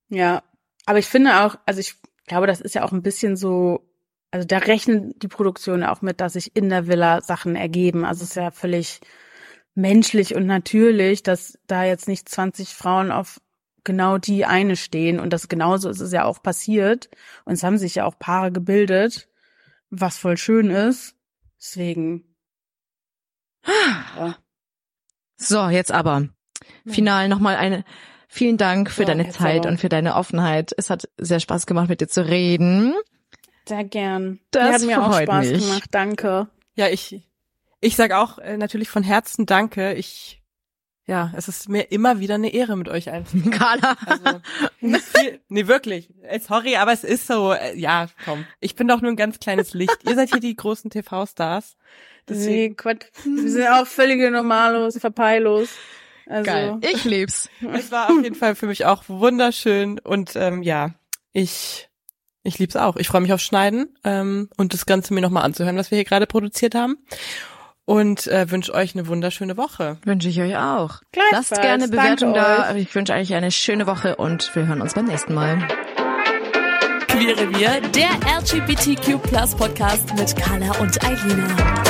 Ja, 0.08 0.42
aber 0.86 0.98
ich 0.98 1.06
finde 1.06 1.44
auch, 1.44 1.56
also 1.66 1.80
ich 1.80 1.96
glaube, 2.26 2.46
das 2.46 2.60
ist 2.60 2.74
ja 2.74 2.82
auch 2.84 2.92
ein 2.92 3.02
bisschen 3.02 3.36
so, 3.36 3.86
also 4.30 4.46
da 4.46 4.58
rechnen 4.58 5.14
die 5.18 5.28
Produktionen 5.28 5.84
auch 5.84 6.00
mit, 6.00 6.20
dass 6.20 6.32
sich 6.32 6.56
in 6.56 6.68
der 6.68 6.86
Villa 6.86 7.20
Sachen 7.20 7.56
ergeben. 7.56 8.04
Also 8.04 8.22
es 8.24 8.30
ist 8.30 8.36
ja 8.36 8.50
völlig 8.50 9.00
menschlich 9.76 10.34
und 10.34 10.46
natürlich, 10.46 11.22
dass 11.22 11.58
da 11.66 11.84
jetzt 11.84 12.08
nicht 12.08 12.28
20 12.28 12.70
Frauen 12.70 13.12
auf 13.12 13.40
genau 13.84 14.18
die 14.18 14.44
eine 14.44 14.74
stehen 14.74 15.20
und 15.20 15.30
das 15.30 15.48
genauso 15.48 15.88
ist 15.88 16.00
es 16.00 16.10
ja 16.12 16.24
auch 16.24 16.42
passiert 16.42 17.08
und 17.44 17.52
es 17.52 17.62
haben 17.62 17.78
sich 17.78 17.94
ja 17.96 18.04
auch 18.04 18.18
Paare 18.18 18.50
gebildet, 18.50 19.28
was 19.90 20.18
voll 20.18 20.36
schön 20.36 20.70
ist. 20.70 21.14
Deswegen. 21.60 22.24
Ja. 24.16 24.36
So, 25.36 25.68
jetzt 25.68 25.92
aber. 25.92 26.28
Final 26.86 27.28
nochmal 27.28 27.56
eine, 27.56 27.84
vielen 28.28 28.56
Dank 28.56 28.90
für 28.90 29.02
So, 29.02 29.06
deine 29.08 29.28
Zeit 29.28 29.60
aber. 29.60 29.68
und 29.68 29.78
für 29.80 29.88
deine 29.88 30.14
Offenheit. 30.16 30.72
Es 30.76 30.90
hat 30.90 31.08
sehr 31.18 31.40
Spaß 31.40 31.66
gemacht, 31.66 31.88
mit 31.88 32.00
dir 32.00 32.08
zu 32.08 32.26
reden. 32.26 32.94
Sehr 33.68 33.84
gern. 33.84 34.40
Das 34.52 34.74
hat 34.74 34.82
mir 34.82 35.04
auch 35.04 35.20
Spaß 35.20 35.46
mich. 35.50 35.60
gemacht. 35.60 35.88
Danke. 35.90 36.48
Ja, 36.74 36.88
ich 36.88 37.22
ich 37.80 37.96
sag 37.96 38.12
auch 38.12 38.38
äh, 38.38 38.56
natürlich 38.56 38.88
von 38.88 39.02
Herzen 39.02 39.46
Danke. 39.46 39.94
Ich 39.94 40.42
ja, 41.08 41.32
es 41.36 41.46
ist 41.46 41.68
mir 41.68 41.92
immer 41.92 42.18
wieder 42.18 42.34
eine 42.34 42.52
Ehre 42.52 42.76
mit 42.76 42.88
euch 42.88 43.10
einfach. 43.10 43.38
Carla. 43.52 43.96
Also, 44.06 44.40
viel, 44.80 45.40
nee, 45.48 45.68
wirklich. 45.68 46.12
Äh, 46.22 46.40
Sorry, 46.40 46.76
aber 46.76 46.92
es 46.92 47.04
ist 47.04 47.28
so. 47.28 47.52
Äh, 47.52 47.78
ja, 47.78 48.08
komm. 48.24 48.44
Ich 48.58 48.74
bin 48.74 48.88
doch 48.88 49.00
nur 49.00 49.12
ein 49.12 49.16
ganz 49.16 49.38
kleines 49.38 49.72
Licht. 49.72 49.96
Ihr 50.04 50.16
seid 50.16 50.30
hier 50.30 50.40
die 50.40 50.56
großen 50.56 50.90
TV-Stars. 50.90 51.76
Nee, 52.28 52.70
Quatsch. 52.70 53.04
Wir 53.24 53.50
sind 53.50 53.68
auch 53.68 53.86
völlige 53.86 54.32
Normalos, 54.32 54.98
Verpeilos. 54.98 55.68
Also, 56.28 56.50
Geil. 56.50 56.78
Ich 56.80 57.04
lieb's. 57.04 57.48
es 57.72 57.92
war 57.92 58.10
auf 58.10 58.20
jeden 58.20 58.34
Fall 58.34 58.56
für 58.56 58.66
mich 58.66 58.84
auch 58.84 59.04
wunderschön 59.08 60.00
und 60.00 60.34
ähm, 60.34 60.64
ja, 60.64 60.90
ich 61.32 61.88
ich 62.42 62.58
lieb's 62.58 62.74
auch. 62.74 62.96
Ich 62.96 63.06
freue 63.06 63.20
mich 63.20 63.32
auf 63.32 63.40
Schneiden 63.40 63.96
ähm, 64.02 64.48
und 64.56 64.74
das 64.74 64.86
Ganze 64.86 65.14
mir 65.14 65.20
nochmal 65.20 65.44
anzuhören, 65.44 65.76
was 65.76 65.92
wir 65.92 65.98
hier 65.98 66.04
gerade 66.04 66.26
produziert 66.26 66.74
haben. 66.74 66.96
Und 67.86 68.26
äh, 68.26 68.50
wünsche 68.50 68.74
euch 68.74 68.94
eine 68.94 69.06
wunderschöne 69.06 69.56
Woche. 69.56 69.98
Wünsche 70.04 70.28
ich 70.28 70.40
euch 70.40 70.56
auch. 70.56 71.00
Lasst 71.30 71.54
gerne 71.54 71.88
Bewertung 71.88 72.34
da. 72.34 72.74
Ich 72.74 72.92
wünsche 72.94 73.12
euch 73.12 73.32
eine 73.32 73.52
schöne 73.52 73.86
Woche 73.86 74.16
und 74.16 74.54
wir 74.54 74.66
hören 74.66 74.82
uns 74.82 74.94
beim 74.94 75.06
nächsten 75.06 75.34
Mal. 75.34 75.58
Queere 77.06 77.48
Wir, 77.54 77.80
der 77.92 78.10
LGBTQ 78.40 79.22
Podcast 79.56 80.14
mit 80.16 80.34
Carla 80.36 80.76
und 80.80 81.02
Eilina. 81.04 81.85